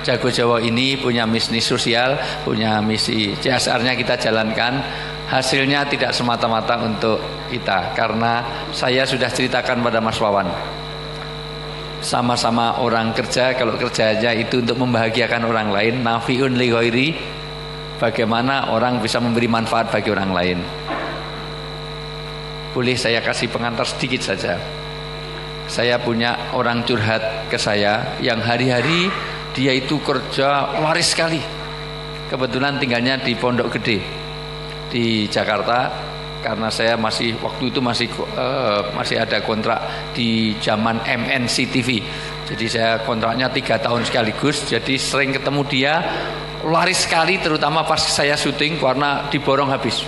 Jago 0.03 0.29
Jawa 0.33 0.59
ini 0.59 0.99
punya 0.99 1.29
misi 1.29 1.63
sosial, 1.63 2.19
punya 2.43 2.83
misi 2.83 3.37
CSR-nya 3.39 3.95
kita 3.95 4.19
jalankan. 4.19 4.83
Hasilnya 5.33 5.89
tidak 5.89 6.13
semata-mata 6.13 6.77
untuk 6.85 7.17
kita 7.49 7.97
karena 7.97 8.45
saya 8.69 9.09
sudah 9.09 9.33
ceritakan 9.33 9.81
pada 9.81 9.97
Mas 9.97 10.21
Wawan. 10.21 10.45
Sama-sama 12.03 12.83
orang 12.83 13.15
kerja, 13.17 13.55
kalau 13.57 13.79
kerjanya 13.79 14.35
itu 14.35 14.61
untuk 14.61 14.77
membahagiakan 14.77 15.47
orang 15.49 15.73
lain, 15.73 15.95
nafiun 16.05 16.53
li 16.59 16.69
ghairi, 16.69 17.09
bagaimana 17.97 18.75
orang 18.75 19.01
bisa 19.01 19.23
memberi 19.23 19.47
manfaat 19.49 19.89
bagi 19.89 20.11
orang 20.11 20.31
lain. 20.35 20.59
Boleh 22.75 22.99
saya 22.99 23.23
kasih 23.25 23.49
pengantar 23.49 23.87
sedikit 23.89 24.21
saja. 24.35 24.82
Saya 25.73 25.97
punya 25.97 26.53
orang 26.53 26.85
curhat 26.85 27.49
ke 27.49 27.57
saya 27.57 28.21
yang 28.21 28.45
hari-hari 28.45 29.09
dia 29.57 29.73
itu 29.73 29.97
kerja 30.05 30.77
waris 30.85 31.17
sekali. 31.17 31.41
Kebetulan 32.29 32.77
tinggalnya 32.77 33.17
di 33.17 33.33
Pondok 33.33 33.73
Gede 33.81 34.05
di 34.93 35.25
Jakarta. 35.33 36.13
Karena 36.43 36.75
saya 36.75 36.99
masih 36.99 37.39
waktu 37.39 37.71
itu 37.71 37.79
masih 37.79 38.11
uh, 38.35 38.83
masih 38.99 39.23
ada 39.23 39.39
kontrak 39.47 40.11
di 40.11 40.59
zaman 40.59 40.99
MNC 41.07 41.71
TV 41.71 42.03
jadi 42.53 42.67
saya 42.69 42.91
kontraknya 43.07 43.49
tiga 43.49 43.79
tahun 43.79 44.05
sekaligus 44.05 44.67
jadi 44.67 44.95
sering 44.99 45.33
ketemu 45.33 45.63
dia 45.71 45.95
laris 46.67 47.07
sekali 47.07 47.39
terutama 47.41 47.87
pas 47.87 48.03
saya 48.03 48.35
syuting 48.35 48.77
karena 48.77 49.31
diborong 49.31 49.71
habis 49.71 50.03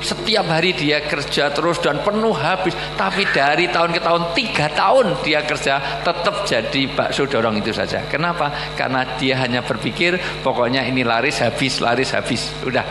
setiap 0.00 0.44
hari 0.48 0.76
dia 0.76 1.00
kerja 1.04 1.48
terus 1.52 1.80
dan 1.80 2.00
penuh 2.04 2.34
habis. 2.36 2.76
Tapi 2.96 3.24
dari 3.32 3.68
tahun 3.72 3.96
ke 3.96 4.00
tahun 4.04 4.22
tiga 4.36 4.66
tahun 4.72 5.06
dia 5.24 5.40
kerja 5.44 6.02
tetap 6.04 6.44
jadi 6.44 6.82
bakso 6.92 7.24
dorong 7.24 7.60
itu 7.60 7.72
saja. 7.72 8.04
Kenapa? 8.08 8.52
Karena 8.76 9.04
dia 9.16 9.40
hanya 9.40 9.64
berpikir 9.64 10.20
pokoknya 10.44 10.84
ini 10.84 11.00
laris 11.02 11.40
habis 11.40 11.80
laris 11.80 12.12
habis. 12.12 12.52
Udah 12.64 12.84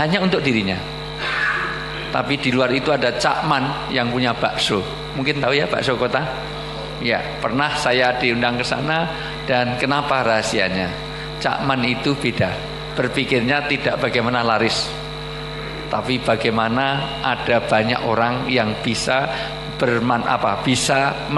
hanya 0.00 0.18
untuk 0.22 0.42
dirinya. 0.42 0.76
Tapi 2.10 2.34
di 2.42 2.50
luar 2.50 2.74
itu 2.74 2.90
ada 2.90 3.14
cakman 3.14 3.90
yang 3.94 4.10
punya 4.10 4.34
bakso. 4.34 4.82
Mungkin 5.14 5.38
tahu 5.38 5.54
ya 5.54 5.70
bakso 5.70 5.94
kota? 5.94 6.26
Ya, 7.00 7.22
pernah 7.40 7.72
saya 7.78 8.18
diundang 8.18 8.60
ke 8.60 8.66
sana 8.66 9.08
dan 9.46 9.78
kenapa 9.80 10.20
rahasianya? 10.20 10.90
Cakman 11.40 11.80
itu 11.86 12.12
beda. 12.12 12.52
Berpikirnya 12.92 13.64
tidak 13.64 14.02
bagaimana 14.02 14.44
laris, 14.44 14.90
tapi 15.90 16.22
bagaimana 16.22 17.18
ada 17.20 17.66
banyak 17.66 18.00
orang 18.06 18.46
yang 18.46 18.78
bisa 18.80 19.26
berman 19.76 20.22
apa 20.22 20.62
bisa 20.62 21.28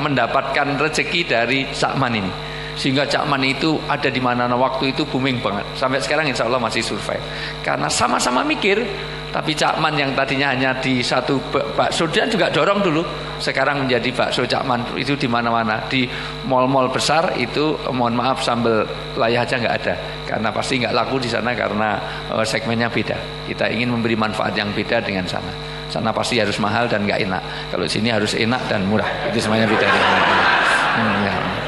mendapatkan 0.00 0.78
rezeki 0.78 1.20
dari 1.26 1.66
Cakman 1.74 2.14
ini 2.14 2.49
sehingga 2.80 3.04
Cakman 3.04 3.44
itu 3.44 3.76
ada 3.84 4.08
di 4.08 4.24
mana. 4.24 4.48
Waktu 4.48 4.96
itu 4.96 5.04
booming 5.04 5.44
banget. 5.44 5.68
Sampai 5.76 6.00
sekarang 6.00 6.24
insya 6.32 6.48
Allah 6.48 6.56
masih 6.56 6.80
survive. 6.80 7.20
Karena 7.60 7.92
sama-sama 7.92 8.40
mikir 8.40 8.80
tapi 9.30 9.54
Cakman 9.54 9.94
yang 9.94 10.10
tadinya 10.16 10.50
hanya 10.50 10.74
di 10.80 11.04
satu 11.04 11.38
bakso 11.52 12.08
dia 12.08 12.24
juga 12.24 12.48
dorong 12.48 12.80
dulu. 12.80 13.04
Sekarang 13.36 13.84
menjadi 13.84 14.08
bakso 14.16 14.48
Cakman 14.48 14.96
itu 14.96 15.12
di 15.14 15.28
mana-mana. 15.28 15.84
Di 15.92 16.08
mall-mall 16.48 16.88
besar 16.88 17.36
itu 17.36 17.76
mohon 17.92 18.16
maaf 18.16 18.40
sambal 18.40 18.88
layah 19.20 19.44
aja 19.44 19.60
nggak 19.60 19.74
ada. 19.84 19.94
Karena 20.24 20.48
pasti 20.48 20.80
nggak 20.80 20.94
laku 20.96 21.20
di 21.20 21.28
sana 21.28 21.52
karena 21.52 22.00
uh, 22.32 22.42
segmennya 22.42 22.88
beda. 22.88 23.44
Kita 23.44 23.68
ingin 23.68 23.92
memberi 23.92 24.16
manfaat 24.16 24.56
yang 24.56 24.72
beda 24.72 25.04
dengan 25.04 25.28
sana. 25.28 25.52
Sana 25.92 26.16
pasti 26.16 26.40
harus 26.40 26.56
mahal 26.56 26.88
dan 26.88 27.04
nggak 27.04 27.20
enak. 27.28 27.42
Kalau 27.70 27.84
sini 27.84 28.08
harus 28.08 28.32
enak 28.32 28.72
dan 28.72 28.88
murah. 28.88 29.28
Itu 29.28 29.38
semuanya 29.42 29.68
beda. 29.68 29.84
Hmm, 29.84 31.16
ya. 31.28 31.59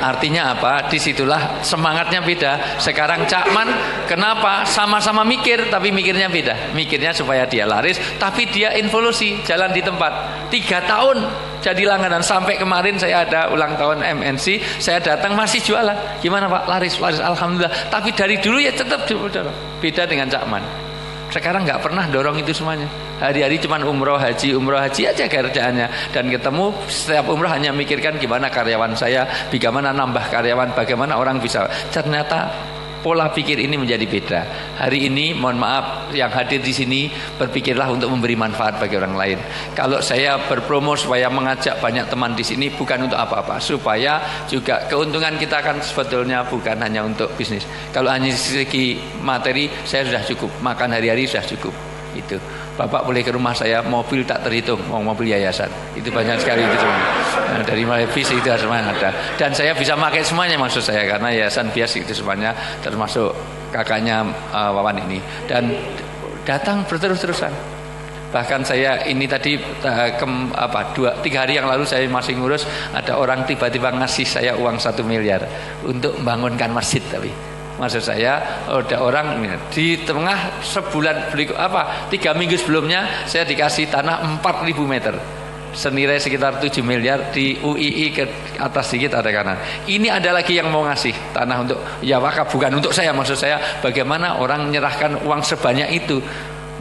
Artinya 0.00 0.56
apa? 0.56 0.86
Di 0.88 0.98
situlah 1.00 1.60
semangatnya 1.64 2.20
beda. 2.22 2.80
Sekarang 2.80 3.24
Cakman, 3.24 3.68
kenapa? 4.06 4.64
Sama-sama 4.68 5.24
mikir, 5.26 5.68
tapi 5.72 5.90
mikirnya 5.90 6.30
beda. 6.30 6.74
Mikirnya 6.76 7.12
supaya 7.16 7.44
dia 7.48 7.64
laris, 7.64 7.96
tapi 8.20 8.48
dia 8.48 8.74
involusi, 8.76 9.40
jalan 9.44 9.72
di 9.72 9.82
tempat. 9.82 10.12
Tiga 10.52 10.84
tahun 10.86 11.26
jadi 11.66 11.82
langganan 11.82 12.22
sampai 12.22 12.54
kemarin 12.62 12.94
saya 12.94 13.26
ada 13.26 13.50
ulang 13.50 13.74
tahun 13.74 13.98
MNC, 13.98 14.78
saya 14.78 15.02
datang 15.02 15.34
masih 15.34 15.58
jualan. 15.58 16.22
Gimana 16.22 16.46
Pak? 16.46 16.62
Laris, 16.70 16.94
laris, 17.02 17.18
alhamdulillah. 17.18 17.90
Tapi 17.90 18.14
dari 18.14 18.38
dulu 18.38 18.62
ya 18.62 18.70
tetap 18.70 19.02
beda 19.82 20.06
dengan 20.06 20.30
Cakman. 20.30 20.85
Sekarang 21.30 21.66
nggak 21.66 21.82
pernah 21.82 22.06
dorong 22.06 22.38
itu 22.38 22.54
semuanya. 22.54 22.86
Hari-hari 23.18 23.56
cuma 23.58 23.80
umroh 23.80 24.20
haji, 24.20 24.54
umroh 24.54 24.78
haji 24.78 25.10
aja 25.10 25.24
kerjaannya. 25.26 26.12
Dan 26.12 26.30
ketemu 26.30 26.70
setiap 26.86 27.26
umroh 27.32 27.50
hanya 27.50 27.72
mikirkan 27.72 28.20
gimana 28.20 28.52
karyawan 28.52 28.94
saya, 28.94 29.26
bagaimana 29.50 29.90
nambah 29.90 30.30
karyawan, 30.30 30.76
bagaimana 30.76 31.18
orang 31.18 31.42
bisa. 31.42 31.66
Ternyata 31.90 32.52
pola 33.06 33.30
pikir 33.30 33.62
ini 33.62 33.78
menjadi 33.78 34.02
beda. 34.02 34.40
Hari 34.82 35.06
ini 35.06 35.30
mohon 35.30 35.62
maaf 35.62 36.10
yang 36.10 36.26
hadir 36.34 36.58
di 36.58 36.74
sini 36.74 37.06
berpikirlah 37.38 37.86
untuk 37.94 38.10
memberi 38.10 38.34
manfaat 38.34 38.82
bagi 38.82 38.98
orang 38.98 39.14
lain. 39.14 39.38
Kalau 39.78 40.02
saya 40.02 40.42
berpromo 40.50 40.98
supaya 40.98 41.30
mengajak 41.30 41.78
banyak 41.78 42.10
teman 42.10 42.34
di 42.34 42.42
sini 42.42 42.66
bukan 42.74 43.06
untuk 43.06 43.14
apa-apa, 43.14 43.62
supaya 43.62 44.42
juga 44.50 44.90
keuntungan 44.90 45.38
kita 45.38 45.62
kan 45.62 45.78
sebetulnya 45.78 46.42
bukan 46.50 46.82
hanya 46.82 47.06
untuk 47.06 47.30
bisnis. 47.38 47.62
Kalau 47.94 48.10
hanya 48.10 48.34
segi 48.34 48.98
materi 49.22 49.70
saya 49.86 50.02
sudah 50.02 50.26
cukup, 50.26 50.50
makan 50.58 50.98
hari-hari 50.98 51.30
sudah 51.30 51.46
cukup. 51.46 51.85
Itu. 52.16 52.40
Bapak 52.76 53.04
boleh 53.04 53.20
ke 53.20 53.32
rumah 53.32 53.52
saya 53.52 53.84
mobil 53.84 54.24
tak 54.24 54.44
terhitung 54.44 54.80
mau 54.88 55.00
mobil 55.04 55.32
yayasan. 55.32 55.68
Itu 55.92 56.08
banyak 56.08 56.40
sekali 56.40 56.64
itu 56.64 56.86
nah, 56.86 57.62
dari 57.64 57.84
visi 58.08 58.34
itu 58.36 58.48
semuanya 58.56 58.92
ada. 58.96 59.10
Dan 59.36 59.52
saya 59.52 59.76
bisa 59.76 59.92
pakai 59.96 60.24
semuanya 60.24 60.56
maksud 60.56 60.80
saya 60.80 61.04
karena 61.04 61.28
yayasan 61.32 61.68
bias 61.72 61.92
itu 61.96 62.12
semuanya 62.16 62.56
termasuk 62.80 63.32
kakaknya 63.70 64.24
uh, 64.52 64.72
Wawan 64.72 65.04
ini. 65.08 65.20
Dan 65.44 65.72
datang 66.48 66.84
berterus-terusan. 66.88 67.76
Bahkan 68.26 68.60
saya 68.66 69.06
ini 69.06 69.24
tadi 69.24 69.56
uh, 69.56 70.08
ke, 70.12 70.26
apa 70.52 70.92
dua 70.92 71.16
tiga 71.22 71.46
hari 71.46 71.56
yang 71.56 71.70
lalu 71.70 71.86
saya 71.88 72.04
masih 72.10 72.36
ngurus 72.36 72.68
ada 72.92 73.16
orang 73.16 73.46
tiba-tiba 73.48 73.94
ngasih 73.94 74.26
saya 74.26 74.52
uang 74.58 74.76
satu 74.76 75.06
miliar 75.06 75.46
untuk 75.86 76.18
membangunkan 76.20 76.68
masjid 76.74 77.00
tapi 77.06 77.55
Maksud 77.76 78.00
saya 78.00 78.64
ada 78.64 78.96
orang 79.04 79.44
di 79.68 80.00
tengah 80.00 80.64
sebulan 80.64 81.28
beli 81.28 81.52
apa 81.52 82.08
tiga 82.08 82.32
minggu 82.32 82.56
sebelumnya 82.56 83.28
saya 83.28 83.44
dikasih 83.44 83.92
tanah 83.92 84.40
4000 84.40 84.80
meter 84.88 85.14
senilai 85.76 86.16
sekitar 86.16 86.56
7 86.56 86.80
miliar 86.80 87.28
di 87.36 87.60
UII 87.60 88.08
ke 88.16 88.24
atas 88.56 88.88
sedikit 88.88 89.20
ada 89.20 89.28
kanan. 89.28 89.60
Ini 89.84 90.08
ada 90.08 90.32
lagi 90.32 90.56
yang 90.56 90.72
mau 90.72 90.88
ngasih 90.88 91.36
tanah 91.36 91.56
untuk 91.60 91.78
ya 92.00 92.16
wakaf 92.16 92.48
bukan 92.48 92.80
untuk 92.80 92.96
saya 92.96 93.12
maksud 93.12 93.36
saya 93.36 93.60
bagaimana 93.84 94.40
orang 94.40 94.72
menyerahkan 94.72 95.20
uang 95.20 95.44
sebanyak 95.44 95.92
itu 95.92 96.16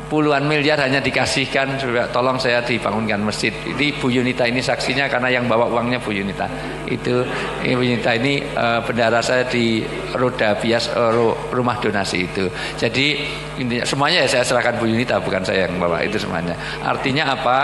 puluhan 0.05 0.45
miliar 0.45 0.77
hanya 0.85 1.01
dikasihkan 1.01 1.81
tolong 2.13 2.37
saya 2.37 2.61
dibangunkan 2.61 3.21
masjid. 3.25 3.51
Ini 3.51 3.97
Bu 3.97 4.13
Yunita 4.13 4.45
ini 4.45 4.61
saksinya 4.61 5.09
karena 5.09 5.33
yang 5.33 5.49
bawa 5.49 5.69
uangnya 5.69 5.97
Bu 6.01 6.13
Yunita. 6.13 6.45
Itu 6.85 7.25
Bu 7.61 7.81
Yunita 7.81 8.13
ini 8.13 8.41
uh, 8.53 8.81
bendara 8.85 9.19
saya 9.19 9.45
di 9.49 9.81
roda 10.13 10.57
bias 10.57 10.93
uh, 10.93 11.11
rumah 11.53 11.81
donasi 11.81 12.29
itu. 12.29 12.45
Jadi 12.77 13.25
intinya 13.57 13.85
semuanya 13.85 14.25
ya 14.25 14.39
saya 14.39 14.43
serahkan 14.45 14.77
Bu 14.77 14.85
Yunita 14.85 15.17
bukan 15.21 15.41
saya 15.41 15.65
yang 15.65 15.81
bawa 15.81 16.05
itu 16.05 16.21
semuanya. 16.21 16.53
Artinya 16.85 17.33
apa? 17.33 17.59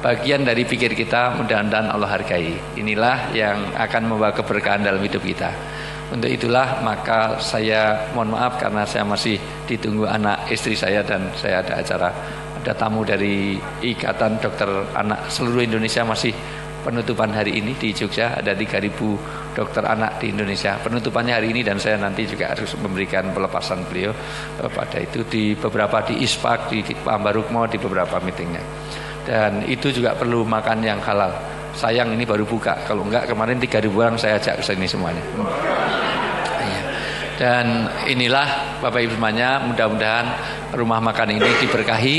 Bagian 0.00 0.48
dari 0.48 0.64
pikir 0.64 0.96
kita 0.96 1.36
mudah-mudahan 1.36 1.92
Allah 1.92 2.08
hargai. 2.08 2.56
Inilah 2.80 3.36
yang 3.36 3.76
akan 3.76 4.08
membawa 4.08 4.32
keberkahan 4.32 4.80
dalam 4.80 4.96
hidup 5.04 5.20
kita 5.20 5.52
untuk 6.10 6.30
itulah 6.30 6.82
maka 6.82 7.38
saya 7.38 8.10
mohon 8.12 8.34
maaf 8.34 8.58
karena 8.58 8.82
saya 8.82 9.06
masih 9.06 9.38
ditunggu 9.70 10.10
anak 10.10 10.50
istri 10.50 10.74
saya 10.74 11.06
dan 11.06 11.30
saya 11.38 11.62
ada 11.62 11.78
acara 11.78 12.10
ada 12.60 12.72
tamu 12.76 13.06
dari 13.06 13.56
Ikatan 13.80 14.36
Dokter 14.42 14.68
Anak 14.92 15.30
seluruh 15.32 15.64
Indonesia 15.64 16.04
masih 16.04 16.34
penutupan 16.80 17.30
hari 17.32 17.60
ini 17.60 17.76
di 17.76 17.92
Jogja 17.92 18.36
ada 18.36 18.56
3000 18.56 19.54
dokter 19.54 19.84
anak 19.84 20.20
di 20.20 20.32
Indonesia. 20.32 20.80
Penutupannya 20.80 21.36
hari 21.36 21.52
ini 21.52 21.60
dan 21.60 21.76
saya 21.76 22.00
nanti 22.00 22.24
juga 22.24 22.56
harus 22.56 22.72
memberikan 22.80 23.28
pelepasan 23.36 23.84
beliau 23.84 24.12
eh, 24.60 24.70
pada 24.72 24.96
itu 25.00 25.20
di 25.28 25.52
beberapa 25.52 26.00
di 26.04 26.24
ISPAK, 26.24 26.58
di 26.72 26.80
Ambarukmo, 27.04 27.68
di 27.68 27.76
beberapa 27.76 28.16
meetingnya. 28.24 28.64
Dan 29.28 29.68
itu 29.68 29.92
juga 29.92 30.16
perlu 30.16 30.42
makan 30.48 30.80
yang 30.80 30.98
halal 31.04 31.32
sayang 31.76 32.10
ini 32.16 32.26
baru 32.26 32.42
buka 32.48 32.82
kalau 32.82 33.06
enggak 33.06 33.30
kemarin 33.30 33.60
3000 33.62 33.94
orang 33.94 34.16
saya 34.18 34.40
ajak 34.40 34.58
ke 34.58 34.64
sini 34.64 34.88
semuanya. 34.88 35.22
Dan 37.40 37.88
inilah 38.04 38.76
Bapak 38.84 39.00
Ibu 39.00 39.16
semuanya 39.16 39.64
mudah-mudahan 39.64 40.26
rumah 40.76 41.00
makan 41.00 41.40
ini 41.40 41.48
diberkahi 41.64 42.16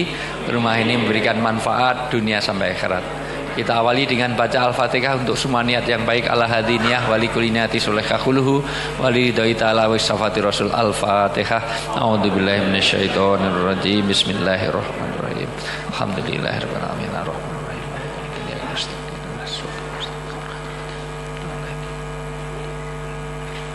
rumah 0.50 0.82
ini 0.82 0.98
memberikan 0.98 1.38
manfaat 1.38 2.10
dunia 2.10 2.42
sampai 2.42 2.74
akhirat. 2.74 3.06
Kita 3.52 3.84
awali 3.84 4.08
dengan 4.08 4.34
baca 4.34 4.72
Al-Fatihah 4.72 5.22
untuk 5.22 5.36
semua 5.36 5.62
niat 5.62 5.84
yang 5.84 6.08
baik. 6.08 6.26
Ala 6.26 6.48
hadiniyah 6.48 7.06
wali 7.12 7.28
kulinati 7.28 7.84
suleh 7.84 8.02
kakuluhu 8.02 8.64
wali 8.98 9.36
doi 9.36 9.52
ta'ala 9.54 9.92
wa 9.92 10.00
safati 10.00 10.40
rasul. 10.40 10.72
Al-Fatihah. 10.72 11.94
A'udzubillahi 12.00 12.72
minasyaitonirrajim. 12.72 14.08
Bismillahirrahmanirrahim. 14.08 15.52
Alhamdulillahirrahmanirrahim 15.92 17.52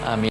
Amin. 0.07 0.25